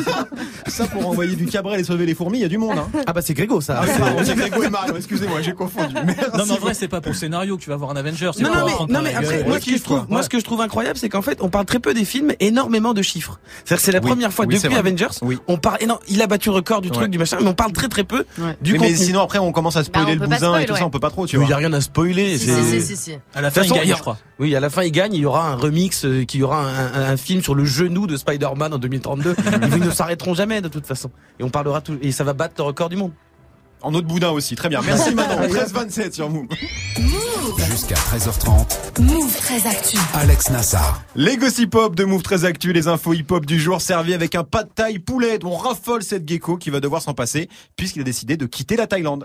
Ça 0.66 0.86
pour 0.86 1.06
envoyer 1.08 1.36
du 1.36 1.46
cabrel 1.46 1.80
et 1.80 1.84
sauver 1.84 2.06
les 2.06 2.14
fourmis, 2.14 2.38
il 2.38 2.42
y 2.42 2.44
a 2.44 2.48
du 2.48 2.58
monde. 2.58 2.78
Hein. 2.78 2.88
Ah 3.06 3.12
bah 3.12 3.22
c'est 3.22 3.34
Grégo 3.34 3.60
ça. 3.60 3.80
Ah 3.82 3.84
oui, 3.86 4.22
C'est- 4.24 4.34
Grégo 4.34 4.62
et 4.62 4.70
Mario, 4.70 4.96
excusez-moi, 4.96 5.40
j'ai 5.42 5.52
confondu. 5.54 5.94
Merci. 6.04 6.20
Non 6.36 6.44
mais 6.46 6.52
en 6.52 6.56
vrai, 6.58 6.74
c'est 6.74 6.88
pas 6.88 7.00
pour 7.00 7.12
le 7.12 7.18
scénario 7.18 7.56
que 7.56 7.62
tu 7.62 7.70
vas 7.70 7.76
voir 7.76 7.90
un 7.90 7.96
Avenger. 7.96 8.30
c'est 8.34 8.42
Non, 8.42 8.50
pour 8.50 8.88
non, 8.88 9.02
mais, 9.02 9.12
non, 9.12 9.18
après, 9.20 9.44
moi, 9.44 9.60
ce 9.60 9.66
que 9.66 9.76
je 9.76 9.82
trouve, 9.82 9.98
quoi. 9.98 10.06
moi, 10.08 10.18
Ouais. 10.18 10.24
ce 10.24 10.28
que 10.28 10.38
je 10.38 10.44
trouve 10.44 10.60
incroyable, 10.60 10.98
c'est 10.98 11.08
qu'en 11.08 11.22
fait, 11.22 11.38
on 11.40 11.48
parle 11.48 11.64
très 11.66 11.78
peu 11.78 11.94
des 11.94 12.04
films, 12.04 12.32
énormément 12.40 12.94
de 12.94 13.02
chiffres. 13.02 13.38
C'est-à-dire 13.64 13.84
c'est 13.84 13.92
la 13.92 14.00
Oui. 14.06 14.10
première 14.12 14.32
fois 14.32 14.46
Oui, 14.46 14.54
depuis. 14.60 14.74
Avengers, 14.76 15.06
Oui. 15.22 15.38
on 15.48 15.56
parle, 15.58 15.78
et 15.80 15.86
non, 15.86 15.98
il 16.08 16.20
a 16.22 16.26
battu 16.26 16.48
le 16.48 16.54
record 16.56 16.80
du 16.80 16.88
Ouais. 16.88 16.94
truc, 16.94 17.10
du 17.10 17.18
machin, 17.18 17.38
mais 17.40 17.48
on 17.48 17.54
parle 17.54 17.72
très 17.72 17.88
très 17.88 18.04
peu 18.04 18.24
Ouais. 18.38 18.56
du 18.60 18.72
Oui, 18.72 18.78
mais 18.80 18.88
contenu. 18.92 19.04
sinon 19.04 19.20
après 19.20 19.38
on 19.38 19.52
commence 19.52 19.76
à 19.76 19.84
spoiler 19.84 20.16
Bah, 20.16 20.24
on 20.26 20.30
le 20.30 20.34
bousin 20.34 20.58
et 20.58 20.66
tout 20.66 20.72
ouais. 20.72 20.78
ça, 20.78 20.86
on 20.86 20.90
peut 20.90 21.00
pas 21.00 21.10
trop, 21.10 21.26
tu 21.26 21.36
Il 21.36 21.40
vois. 21.40 21.48
y 21.48 21.52
a 21.52 21.56
rien 21.56 21.72
à 21.72 21.80
spoiler. 21.80 22.38
Si, 22.38 22.46
c'est- 22.46 22.62
si, 22.62 22.80
si, 22.80 22.86
si, 22.86 22.96
si. 22.96 23.18
À 23.34 23.40
la 23.40 23.50
fin, 23.50 23.62
il 23.62 23.70
gagne, 23.72 23.82
il 23.88 23.94
je 23.94 24.00
crois. 24.00 24.18
Oui, 24.38 24.54
à 24.54 24.60
la 24.60 24.70
fin, 24.70 24.82
il 24.82 24.92
gagne. 24.92 25.14
Il 25.14 25.20
y 25.20 25.26
aura 25.26 25.48
un 25.50 25.54
remix, 25.56 26.04
euh, 26.04 26.24
qui 26.24 26.38
y 26.38 26.42
aura 26.42 26.60
un, 26.62 26.94
un- 26.94 27.12
un 27.12 27.16
film 27.16 27.42
sur 27.42 27.54
le 27.54 27.64
genou 27.64 28.06
de 28.06 28.16
Spider-Man 28.16 28.74
en 28.74 28.78
2032. 28.78 29.34
Ils 29.76 29.80
ne 29.84 29.90
s'arrêteront 29.90 30.34
jamais 30.34 30.60
de 30.60 30.68
toute 30.68 30.86
façon. 30.86 31.10
Et 31.40 31.44
on 31.44 31.48
parlera 31.50 31.80
tout, 31.80 31.96
et 32.02 32.12
ça 32.12 32.24
va 32.24 32.32
battre 32.34 32.54
le 32.58 32.64
record 32.64 32.88
du 32.90 32.96
monde. 32.96 33.12
En 33.82 33.94
autre 33.94 34.06
boudin 34.06 34.30
aussi, 34.30 34.56
très 34.56 34.68
bien. 34.68 34.80
Merci 34.84 35.14
Manon. 35.14 35.46
13-27 35.48 36.12
sur 36.12 36.30
Move. 36.30 36.46
Jusqu'à 37.70 37.94
13h30, 37.94 39.00
Move 39.00 39.36
très 39.36 39.66
actu. 39.66 39.96
Alex 40.14 40.50
Nassar. 40.50 41.02
Les 41.14 41.36
gossip 41.36 41.74
hop 41.74 41.94
de 41.94 42.04
Move 42.04 42.22
très 42.22 42.44
actu, 42.44 42.72
les 42.72 42.88
infos 42.88 43.12
hip 43.14 43.26
hop 43.30 43.46
du 43.46 43.60
jour 43.60 43.80
servis 43.80 44.14
avec 44.14 44.34
un 44.34 44.44
pas 44.44 44.64
de 44.64 44.70
taille 44.74 44.98
poulet. 44.98 45.38
On 45.44 45.56
raffole 45.56 46.02
cette 46.02 46.28
gecko 46.28 46.56
qui 46.56 46.70
va 46.70 46.80
devoir 46.80 47.02
s'en 47.02 47.14
passer 47.14 47.48
puisqu'il 47.76 48.00
a 48.00 48.04
décidé 48.04 48.36
de 48.36 48.46
quitter 48.46 48.76
la 48.76 48.86
Thaïlande. 48.86 49.24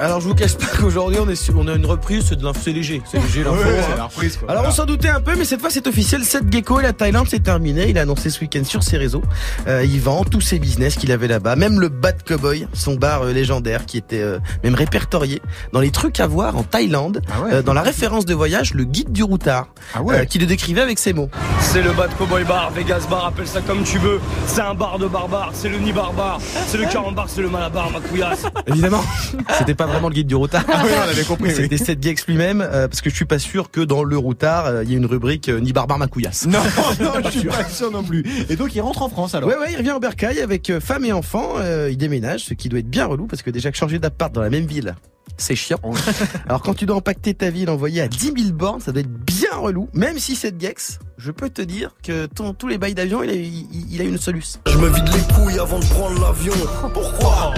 Alors 0.00 0.20
je 0.20 0.28
vous 0.28 0.34
cache 0.34 0.54
pas 0.56 0.66
qu'aujourd'hui 0.78 1.18
on 1.20 1.28
est 1.28 1.34
sur- 1.34 1.58
on 1.58 1.66
a 1.66 1.74
une 1.74 1.84
reprise, 1.86 2.26
c'est 2.28 2.36
de 2.36 2.44
l'info, 2.44 2.60
c'est 2.62 2.72
léger, 2.72 3.02
c'est 3.10 3.18
léger 3.20 3.42
l'info. 3.42 3.56
Ouais, 3.56 3.78
hein. 3.80 3.84
c'est 3.90 3.96
la 3.96 4.04
reprise, 4.04 4.36
quoi. 4.36 4.48
Alors 4.50 4.64
on 4.68 4.70
s'en 4.70 4.84
doutait 4.86 5.08
un 5.08 5.20
peu, 5.20 5.34
mais 5.36 5.44
cette 5.44 5.60
fois 5.60 5.70
c'est 5.70 5.86
officiel. 5.88 6.24
Seth 6.24 6.52
Gecko 6.52 6.78
et 6.78 6.84
la 6.84 6.92
Thaïlande 6.92 7.26
c'est 7.28 7.42
terminé. 7.42 7.88
Il 7.90 7.98
a 7.98 8.02
annoncé 8.02 8.30
ce 8.30 8.40
week-end 8.40 8.62
sur 8.64 8.84
ses 8.84 8.96
réseaux. 8.96 9.22
Euh, 9.66 9.84
il 9.84 10.00
vend 10.00 10.22
tous 10.24 10.40
ses 10.40 10.60
business 10.60 10.94
qu'il 10.94 11.10
avait 11.10 11.26
là-bas, 11.26 11.56
même 11.56 11.80
le 11.80 11.88
Bad 11.88 12.22
Cowboy, 12.22 12.68
son 12.74 12.94
bar 12.94 13.22
euh, 13.22 13.32
légendaire 13.32 13.86
qui 13.86 13.96
était 13.98 14.20
euh, 14.22 14.38
même 14.62 14.76
répertorié 14.76 15.42
dans 15.72 15.80
les 15.80 15.90
trucs 15.90 16.20
à 16.20 16.28
voir 16.28 16.56
en 16.56 16.62
Thaïlande, 16.62 17.20
euh, 17.50 17.62
dans 17.62 17.74
la 17.74 17.82
référence 17.82 18.24
de 18.24 18.34
voyage, 18.34 18.74
le 18.74 18.84
guide 18.84 19.10
du 19.10 19.24
routard, 19.24 19.66
euh, 19.96 20.24
qui 20.26 20.38
le 20.38 20.46
décrivait 20.46 20.80
avec 20.82 21.00
ces 21.00 21.12
mots. 21.12 21.28
C'est 21.60 21.82
le 21.82 21.90
Bad 21.92 22.10
Cowboy 22.16 22.44
Bar, 22.44 22.70
Vegas 22.70 23.06
Bar, 23.10 23.26
appelle 23.26 23.48
ça 23.48 23.60
comme 23.62 23.82
tu 23.82 23.98
veux. 23.98 24.20
C'est 24.46 24.60
un 24.60 24.74
bar 24.74 25.00
de 25.00 25.08
barbares, 25.08 25.50
c'est 25.54 25.68
le 25.68 25.78
nid 25.78 25.92
barbare, 25.92 26.38
c'est 26.68 26.78
le 26.78 26.84
carambar, 26.86 27.26
c'est 27.28 27.42
le 27.42 27.48
malabar, 27.50 27.90
ma 27.90 27.98
couillasse. 27.98 28.44
Évidemment, 28.68 29.02
c'était 29.58 29.74
pas 29.74 29.87
vraiment 29.88 30.08
le 30.08 30.14
guide 30.14 30.26
du 30.26 30.34
routard. 30.34 30.64
Ah 30.68 30.82
oui, 30.84 30.90
on 30.96 31.08
avait 31.08 31.24
compris, 31.24 31.48
oui. 31.48 31.54
C'était 31.54 31.78
Seth 31.78 32.02
Gex 32.02 32.26
lui-même, 32.26 32.60
euh, 32.60 32.88
parce 32.88 33.00
que 33.00 33.10
je 33.10 33.14
suis 33.14 33.24
pas 33.24 33.38
sûr 33.38 33.70
que 33.70 33.80
dans 33.80 34.02
le 34.04 34.16
routard, 34.18 34.66
euh, 34.66 34.84
il 34.84 34.90
y 34.90 34.94
ait 34.94 34.96
une 34.96 35.06
rubrique 35.06 35.48
euh, 35.48 35.60
ni 35.60 35.72
barbare 35.72 35.98
ma 35.98 36.06
couillasse. 36.06 36.46
Non, 36.46 36.58
non, 37.00 37.12
je 37.24 37.38
suis 37.38 37.48
pas 37.48 37.64
sûr 37.68 37.90
non 37.90 38.02
plus. 38.02 38.24
Et 38.48 38.56
donc 38.56 38.74
il 38.74 38.80
rentre 38.80 39.02
en 39.02 39.08
France 39.08 39.34
alors. 39.34 39.48
Ouais, 39.48 39.56
ouais, 39.58 39.72
il 39.72 39.76
revient 39.78 39.92
en 39.92 39.98
Bercail 40.00 40.40
avec 40.40 40.70
euh, 40.70 40.80
femme 40.80 41.04
et 41.04 41.12
enfant. 41.12 41.54
euh, 41.58 41.88
il 41.90 41.96
déménage, 41.96 42.44
ce 42.44 42.54
qui 42.54 42.68
doit 42.68 42.78
être 42.80 42.88
bien 42.90 43.06
relou 43.06 43.26
parce 43.26 43.42
que 43.42 43.50
déjà 43.50 43.70
que 43.70 43.76
changer 43.76 43.98
d'appart 43.98 44.32
dans 44.32 44.42
la 44.42 44.50
même 44.50 44.66
ville, 44.66 44.94
c'est 45.36 45.54
chiant. 45.54 45.78
Alors 46.48 46.62
quand 46.62 46.74
tu 46.74 46.84
dois 46.86 46.96
impacter 46.96 47.34
ta 47.34 47.50
ville, 47.50 47.70
envoyer 47.70 48.00
à 48.02 48.08
10 48.08 48.32
000 48.36 48.52
bornes, 48.52 48.80
ça 48.80 48.90
doit 48.92 49.00
être 49.00 49.08
bien 49.24 49.54
relou. 49.56 49.88
Même 49.92 50.18
si 50.18 50.34
c'est 50.34 50.56
de 50.56 50.60
Gex, 50.60 50.98
je 51.16 51.30
peux 51.30 51.48
te 51.50 51.62
dire 51.62 51.94
que 52.02 52.26
ton- 52.26 52.54
tous 52.54 52.66
les 52.68 52.78
bails 52.78 52.94
d'avion, 52.94 53.22
il 53.22 53.30
a, 53.30 53.34
il, 53.34 53.66
il 53.92 54.00
a 54.00 54.04
une 54.04 54.18
soluce. 54.18 54.58
Je 54.66 54.76
me 54.78 54.88
vide 54.88 55.08
les 55.12 55.34
couilles 55.34 55.58
avant 55.58 55.78
de 55.78 55.84
prendre 55.84 56.20
l'avion. 56.20 56.52
Pourquoi? 56.92 57.54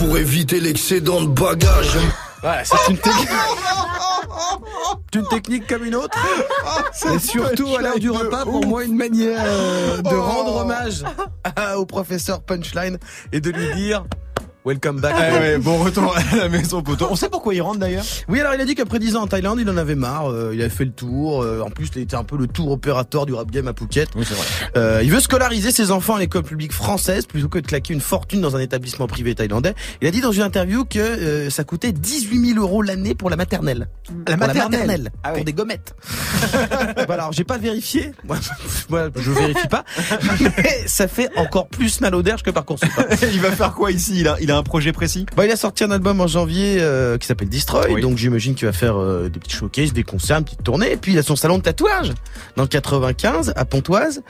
Pour 0.00 0.16
éviter 0.16 0.60
l'excédent 0.60 1.20
de 1.20 1.26
bagages. 1.26 1.98
Ouais, 2.42 2.62
c'est 2.64 2.90
une 2.90 2.96
technique. 2.96 3.28
C'est 5.12 5.18
une 5.20 5.28
technique 5.28 5.66
comme 5.66 5.84
une 5.84 5.94
autre. 5.94 6.18
Et 7.14 7.18
surtout 7.18 7.76
à 7.76 7.82
l'heure 7.82 7.98
du 7.98 8.08
repas, 8.10 8.44
pour 8.44 8.64
moi, 8.64 8.82
une 8.82 8.96
manière 8.96 9.42
euh, 9.44 10.00
de 10.00 10.14
rendre 10.14 10.56
hommage 10.56 11.04
au 11.76 11.84
professeur 11.84 12.40
Punchline 12.40 12.96
et 13.30 13.42
de 13.42 13.50
lui 13.50 13.74
dire 13.74 14.06
Welcome 14.62 15.00
back. 15.00 15.14
Eh 15.18 15.32
ouais, 15.38 15.58
bon 15.58 15.78
retour 15.82 16.14
à 16.14 16.36
la 16.36 16.48
maison 16.50 16.82
poteau. 16.82 17.08
On 17.10 17.16
sait 17.16 17.30
pourquoi 17.30 17.54
il 17.54 17.62
rentre 17.62 17.78
d'ailleurs 17.78 18.04
Oui, 18.28 18.40
alors 18.40 18.52
il 18.54 18.60
a 18.60 18.66
dit 18.66 18.74
qu'après 18.74 18.98
10 18.98 19.16
ans 19.16 19.22
en 19.22 19.26
Thaïlande, 19.26 19.58
il 19.58 19.70
en 19.70 19.76
avait 19.78 19.94
marre. 19.94 20.30
euh, 20.30 20.50
il 20.52 20.60
avait 20.60 20.68
fait 20.68 20.84
le 20.84 20.90
tour. 20.92 21.42
euh, 21.42 21.62
en 21.64 21.70
plus, 21.70 21.88
il 21.96 22.02
était 22.02 22.14
un 22.16 22.24
peu 22.24 22.36
le 22.36 22.46
tour 22.46 22.70
opérateur 22.70 23.24
du 23.24 23.32
rap 23.32 23.50
game 23.50 23.66
à 23.68 23.72
Phuket. 23.72 24.10
Oui, 24.16 24.24
c'est 24.28 24.34
vrai. 24.34 24.44
Euh, 24.76 25.00
il 25.02 25.10
veut 25.10 25.20
scolariser 25.20 25.70
ses 25.70 25.90
enfants 25.90 26.16
à 26.16 26.18
l'école 26.18 26.42
publique 26.42 26.74
française 26.74 27.24
plutôt 27.24 27.48
que 27.48 27.58
de 27.58 27.66
claquer 27.66 27.94
une 27.94 28.02
fortune 28.02 28.42
dans 28.42 28.54
un 28.54 28.60
établissement 28.60 29.06
privé 29.06 29.34
thaïlandais. 29.34 29.74
Il 30.02 30.08
a 30.08 30.10
dit 30.10 30.20
dans 30.20 30.32
une 30.32 30.42
interview 30.42 30.84
que 30.84 30.98
euh, 30.98 31.48
ça 31.48 31.64
coûtait 31.64 31.92
18 31.92 32.54
000 32.54 32.60
euros 32.60 32.82
l'année 32.82 33.14
pour 33.14 33.30
la 33.30 33.36
maternelle. 33.36 33.88
La 34.28 34.36
Pour 34.36 34.46
maternelle 34.46 35.10
Ah 35.24 35.30
pour 35.32 35.44
des 35.44 35.54
gommettes. 35.54 35.94
alors 37.08 37.32
j'ai 37.32 37.44
pas 37.44 37.56
vérifié. 37.56 38.12
Moi, 38.24 38.36
moi, 38.90 39.08
je 39.16 39.30
vérifie 39.30 39.68
pas. 39.68 39.84
Mais 40.58 40.82
ça 40.86 41.08
fait 41.08 41.30
encore 41.36 41.68
plus 41.68 42.02
mal 42.02 42.14
au 42.14 42.22
derge 42.22 42.42
que 42.42 42.50
Parcoursup. 42.50 42.90
il 43.32 43.40
va 43.40 43.52
faire 43.52 43.72
quoi 43.74 43.90
ici 43.90 44.20
il 44.20 44.28
a, 44.28 44.36
il 44.40 44.49
a 44.50 44.56
un 44.56 44.62
projet 44.62 44.92
précis? 44.92 45.26
Bah, 45.36 45.46
il 45.46 45.50
a 45.52 45.56
sorti 45.56 45.84
un 45.84 45.90
album 45.90 46.20
en 46.20 46.26
janvier 46.26 46.76
euh, 46.80 47.16
qui 47.18 47.26
s'appelle 47.26 47.48
Destroy, 47.48 47.92
Oui. 47.92 48.00
donc 48.02 48.16
j'imagine 48.18 48.54
qu'il 48.54 48.66
va 48.66 48.72
faire 48.72 48.98
euh, 48.98 49.28
des 49.28 49.38
petits 49.40 49.56
showcases, 49.56 49.92
des 49.92 50.02
concerts, 50.02 50.38
une 50.38 50.44
petite 50.44 50.62
tournée. 50.62 50.92
Et 50.92 50.96
puis 50.96 51.12
il 51.12 51.18
a 51.18 51.22
son 51.22 51.36
salon 51.36 51.58
de 51.58 51.62
tatouage 51.62 52.12
dans 52.56 52.62
le 52.64 52.68
95 52.68 53.52
à 53.56 53.64
Pontoise, 53.64 54.22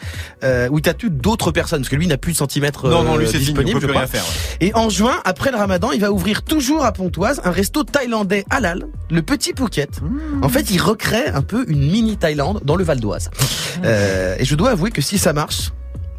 euh, 0.44 0.68
où 0.70 0.78
il 0.78 0.82
tatoue 0.82 1.08
d'autres 1.10 1.50
personnes, 1.52 1.80
parce 1.80 1.88
que 1.88 1.96
lui 1.96 2.04
il 2.06 2.08
n'a 2.08 2.16
plus 2.18 2.32
de 2.32 2.36
centimètres 2.38 2.88
Non, 2.88 3.02
non, 3.02 3.16
lui, 3.16 3.26
euh, 3.26 3.28
c'est 3.30 3.38
crois. 3.52 3.62
rien 3.64 4.06
faire, 4.06 4.24
Et 4.60 4.74
en 4.74 4.88
juin, 4.88 5.16
après 5.24 5.50
le 5.50 5.56
Ramadan, 5.56 5.90
il 5.92 6.00
va 6.00 6.12
ouvrir 6.12 6.42
toujours 6.42 6.84
à 6.84 6.92
Pontoise 6.92 7.40
un 7.44 7.50
resto 7.50 7.82
thaïlandais 7.84 8.44
halal, 8.50 8.86
le 9.10 9.22
Petit 9.22 9.52
Phuket. 9.56 10.00
Mmh. 10.02 10.44
En 10.44 10.48
fait, 10.48 10.70
il 10.70 10.80
recrée 10.80 11.26
un 11.28 11.42
peu 11.42 11.64
une 11.68 11.90
mini 11.90 12.16
Thaïlande 12.16 12.60
dans 12.64 12.76
le 12.76 12.84
Val 12.84 13.00
d'Oise. 13.00 13.30
Euh, 13.84 14.36
et 14.38 14.44
je 14.44 14.54
dois 14.54 14.70
avouer 14.70 14.90
que 14.90 15.00
si 15.00 15.18
ça 15.18 15.32
marche. 15.32 15.70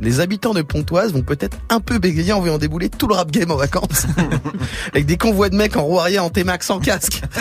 Les 0.01 0.19
habitants 0.19 0.53
de 0.53 0.61
Pontoise 0.63 1.13
vont 1.13 1.21
peut-être 1.21 1.57
un 1.69 1.79
peu 1.79 1.99
bégayer 1.99 2.33
en 2.33 2.39
voyant 2.39 2.57
débouler 2.57 2.89
tout 2.89 3.07
le 3.07 3.13
rap 3.13 3.29
game 3.31 3.51
en 3.51 3.55
vacances. 3.55 4.07
avec 4.93 5.05
des 5.05 5.15
convois 5.17 5.49
de 5.49 5.55
mecs 5.55 5.77
en 5.77 5.83
roue 5.83 5.99
arrière, 5.99 6.23
en 6.25 6.29
T-Max, 6.29 6.69
en 6.69 6.79
casque. 6.79 7.21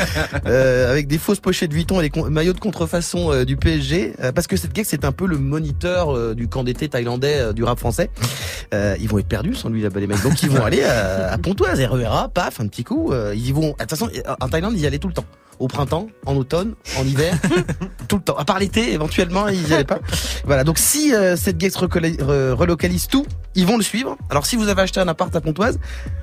Euh, 0.46 0.90
avec 0.90 1.06
des 1.06 1.18
fausses 1.18 1.40
pochettes 1.40 1.72
Vuitton 1.72 2.00
et 2.00 2.08
des 2.08 2.22
maillots 2.22 2.52
de 2.52 2.58
contrefaçon 2.60 3.32
euh, 3.32 3.44
du 3.44 3.56
PSG. 3.56 4.14
euh, 4.22 4.32
parce 4.32 4.46
que 4.46 4.56
cette 4.56 4.72
gag, 4.72 4.84
c'est 4.88 5.04
un 5.04 5.12
peu 5.12 5.26
le 5.26 5.38
moniteur 5.38 6.34
du 6.34 6.48
camp 6.48 6.64
d'été 6.64 6.88
thaïlandais 6.88 7.52
du 7.52 7.62
rap 7.64 7.78
français. 7.78 8.10
Euh, 8.74 8.96
ils 9.00 9.08
vont 9.08 9.18
être 9.18 9.28
perdus 9.28 9.54
sans 9.54 9.68
lui 9.68 9.82
là-bas 9.82 10.00
les 10.00 10.06
mecs. 10.06 10.22
Donc 10.22 10.42
ils 10.42 10.50
vont 10.50 10.64
aller 10.64 10.82
à, 10.82 11.32
à 11.32 11.38
Pontoise, 11.38 11.80
RERA, 11.80 12.28
paf, 12.28 12.60
un 12.60 12.66
petit 12.68 12.84
coup. 12.84 13.12
euh, 13.12 13.32
ils 13.34 13.48
y 13.48 13.52
vont. 13.52 13.68
De 13.68 13.74
toute 13.78 13.90
façon, 13.90 14.08
en 14.40 14.48
Thaïlande, 14.48 14.74
ils 14.76 14.80
y 14.82 14.86
allaient 14.86 14.98
tout 14.98 15.08
le 15.08 15.14
temps. 15.14 15.24
Au 15.60 15.68
printemps, 15.68 16.08
en 16.26 16.36
automne, 16.36 16.74
en 16.98 17.04
hiver, 17.04 17.34
tout 18.08 18.16
le 18.16 18.22
temps. 18.22 18.36
À 18.36 18.44
part 18.46 18.58
l'été, 18.58 18.92
éventuellement, 18.94 19.46
ils 19.48 19.68
y 19.68 19.74
allaient 19.74 19.84
pas. 19.84 20.00
Voilà. 20.46 20.64
Donc 20.64 20.78
si 20.78 21.14
euh, 21.14 21.36
cette 21.36 21.58
re- 22.18 22.52
relocalise 22.52 23.06
tout, 23.08 23.26
ils 23.54 23.66
vont 23.66 23.76
le 23.76 23.82
suivre. 23.82 24.16
Alors 24.30 24.46
si 24.46 24.56
vous 24.56 24.68
avez 24.68 24.82
acheté 24.82 25.00
un 25.00 25.08
appart 25.08 25.34
à 25.34 25.40
Pontoise, 25.40 25.78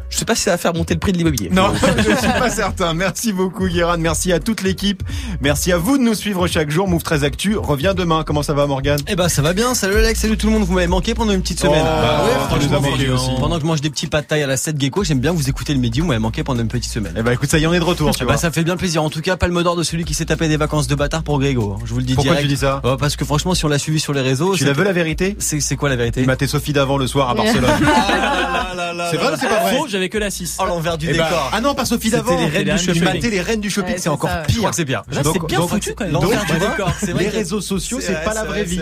je 0.10 0.18
sais 0.18 0.26
pas 0.26 0.36
si 0.36 0.44
ça 0.44 0.52
va 0.52 0.58
faire 0.58 0.74
monter 0.74 0.94
le 0.94 1.00
prix 1.02 1.12
de 1.12 1.18
l'immobilier. 1.18 1.50
Non, 1.52 1.74
je 1.98 2.02
suis 2.16 2.28
pas 2.40 2.50
certain. 2.50 2.94
Merci 2.94 3.34
beaucoup 3.34 3.68
Guérin, 3.68 3.98
merci 3.98 4.32
à 4.32 4.40
toute 4.40 4.62
l'équipe. 4.62 5.04
Merci 5.42 5.72
à 5.74 5.78
vous 5.78 5.98
de 5.98 6.04
nous 6.04 6.13
suivre 6.13 6.48
chaque 6.48 6.70
jour. 6.72 6.88
Move 6.88 7.04
13 7.04 7.24
Actu 7.26 7.58
revient 7.58 7.94
demain. 7.96 8.24
Comment 8.26 8.44
ça 8.44 8.54
va 8.54 8.66
Morgan 8.68 8.98
Eh 9.08 9.16
ben 9.16 9.28
ça 9.28 9.42
va 9.42 9.52
bien, 9.54 9.74
salut 9.74 9.96
Alex, 9.98 10.20
salut 10.22 10.38
tout 10.38 10.48
le 10.48 10.54
monde, 10.54 10.63
vous 10.63 10.74
m'avez 10.74 10.88
manqué 10.88 11.13
pendant 11.13 11.34
une 11.34 11.42
petite 11.42 11.60
semaine. 11.60 11.84
Oh, 11.86 12.02
Bah 12.02 12.24
ouais, 12.26 12.32
on 12.36 12.48
franchement, 12.48 12.70
nous 12.70 12.76
a 12.88 12.90
manqué 12.92 13.10
aussi. 13.10 13.30
Pendant 13.40 13.56
que 13.58 13.62
je 13.62 13.68
mange 13.68 13.82
des 13.82 13.90
petits 13.90 14.08
pâtes 14.08 14.28
taille 14.28 14.44
à 14.44 14.48
la 14.48 14.56
7 14.58 14.80
gecko, 14.80 15.04
j'aime 15.04 15.20
bien 15.20 15.34
vous 15.34 15.50
écouter 15.50 15.74
le 15.74 15.80
midi, 15.82 16.00
vous 16.00 16.08
m'avez 16.08 16.20
manqué 16.20 16.44
pendant 16.46 16.62
une 16.62 16.70
petite 16.70 16.92
semaine. 16.94 17.13
Eh 17.18 17.22
ben 17.24 17.32
écoute, 17.34 17.50
ça 17.50 17.58
y 17.60 17.63
est, 17.63 17.68
on 17.68 17.74
est 17.74 17.80
de 17.80 17.84
retour, 17.84 18.12
tu 18.12 18.20
Eh 18.22 18.24
vois. 18.24 18.34
ben, 18.36 18.40
ça 18.40 18.50
fait 18.52 18.63
bien 18.63 18.78
plaisir. 18.78 19.04
En 19.04 19.10
tout 19.10 19.22
cas, 19.22 19.36
palme 19.36 19.62
d'or 19.62 19.76
de 19.76 19.84
celui 19.84 20.06
qui 20.06 20.13
s'est 20.13 20.26
tapé 20.26 20.48
des 20.48 20.58
vacances 20.58 20.88
de 20.88 20.96
bâtard 20.96 21.24
pour 21.24 21.40
Grégo. 21.40 21.76
Je 21.84 21.92
vous 21.92 22.00
le 22.00 22.06
dis 22.06 22.13
Pourquoi 22.16 22.32
direct. 22.34 22.48
tu 22.50 22.56
dis 22.56 22.60
ça? 22.62 22.80
Oh, 22.86 22.96
Parce 22.98 23.18
que 23.18 23.26
franchement, 23.26 23.54
si 23.56 23.66
on 23.66 23.68
l'a 23.68 23.80
suivi 23.80 24.00
sur 24.00 24.13
les 24.13 24.22
réseaux, 24.22 24.54
Tu 24.54 24.60
c'est 24.60 24.66
la 24.66 24.74
veux 24.74 24.86
la 24.86 24.94
vérité? 24.94 25.36
C'est 25.40 25.76
quoi 25.76 25.90
la 25.90 25.98
vérité? 25.98 26.26
Il 26.26 26.48
Sophie 26.48 26.72
d'avant 26.72 26.98
le 26.98 27.08
soir 27.08 27.27
à 27.30 27.34
Barcelone. 27.34 27.70
C'est 29.12 29.18
vrai 29.18 29.34
ou 29.34 29.36
c'est 29.40 29.48
pas 29.48 29.60
vrai 29.62 29.78
Faux, 29.78 29.88
j'avais 29.88 30.10
que 30.10 30.18
la 30.18 30.30
6. 30.30 30.58
Oh 30.60 30.66
l'envers 30.66 30.98
du 30.98 31.08
Eh 31.10 31.13
ben, 31.18 31.24
décor. 31.24 31.50
ah 31.54 31.62
non, 31.62 31.76
pas 31.76 31.86
Sophie 31.86 32.10
C'était 32.10 32.18
d'avant. 32.24 32.38
les 32.38 32.48
reines 32.48 32.76
du 32.76 32.84
shopping. 32.84 33.04
matait 33.04 33.30
les 33.30 33.42
reines 33.42 33.62
du 33.62 33.70
shopping, 33.70 33.94
Ouais, 33.94 34.00
c'est 34.00 34.10
encore 34.10 34.30
pire. 34.48 34.70
c'est. 34.74 34.88
Là, 34.90 35.04
c'est 35.24 35.46
bien 35.48 35.62
foutu, 35.68 35.94
quand 35.94 36.04
même. 36.06 36.13
L'envers 36.13 36.44
du 36.46 36.54
décor, 36.54 36.92
les 37.18 37.30
réseaux 37.30 37.62
sociaux, 37.62 38.00
C'est 38.02 38.24
pas 38.24 38.34
la 38.34 38.44
vraie 38.44 38.63
vrai, 38.63 38.63
vie. 38.63 38.82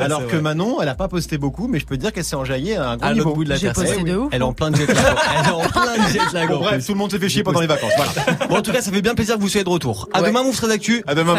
Alors 0.00 0.26
que. 0.26 0.36
Manon, 0.36 0.80
elle 0.80 0.88
a 0.88 0.94
pas 0.94 1.08
posté 1.08 1.38
beaucoup, 1.38 1.66
mais 1.66 1.78
je 1.80 1.86
peux 1.86 1.96
te 1.96 2.02
dire 2.02 2.12
qu'elle 2.12 2.24
s'est 2.24 2.36
enjaillée 2.36 2.76
à 2.76 2.90
un 2.90 2.96
gros 2.96 3.12
niveau. 3.12 3.34
bout 3.34 3.44
de 3.44 3.48
la 3.50 3.58
terre. 3.58 3.72
Elle 4.32 4.40
est 4.40 4.44
en 4.44 4.52
plein 4.52 4.70
de 4.70 4.76
jet 4.76 4.86
lag. 4.86 4.96
Elle 5.42 5.48
est 5.48 5.52
en 5.52 5.60
plein 5.60 5.80
de 5.96 6.08
jet 6.12 6.32
lag. 6.32 6.48
Bref, 6.50 6.86
tout 6.86 6.92
le 6.92 6.98
monde 6.98 7.10
s'est 7.10 7.18
fait 7.18 7.28
chier 7.28 7.42
pendant 7.42 7.60
les 7.60 7.66
vacances. 7.66 7.92
Voilà. 7.96 8.38
Bon, 8.48 8.56
en 8.58 8.62
tout 8.62 8.72
cas, 8.72 8.80
ça 8.82 8.92
fait 8.92 9.02
bien 9.02 9.14
plaisir 9.14 9.36
que 9.36 9.40
vous 9.40 9.48
soyez 9.48 9.64
de 9.64 9.68
retour. 9.70 10.08
À 10.12 10.20
Ouais. 10.20 10.28
demain, 10.28 10.42
vous 10.42 10.52
serez 10.52 10.68
d'actu. 10.68 11.02
À 11.06 11.14
demain. 11.14 11.34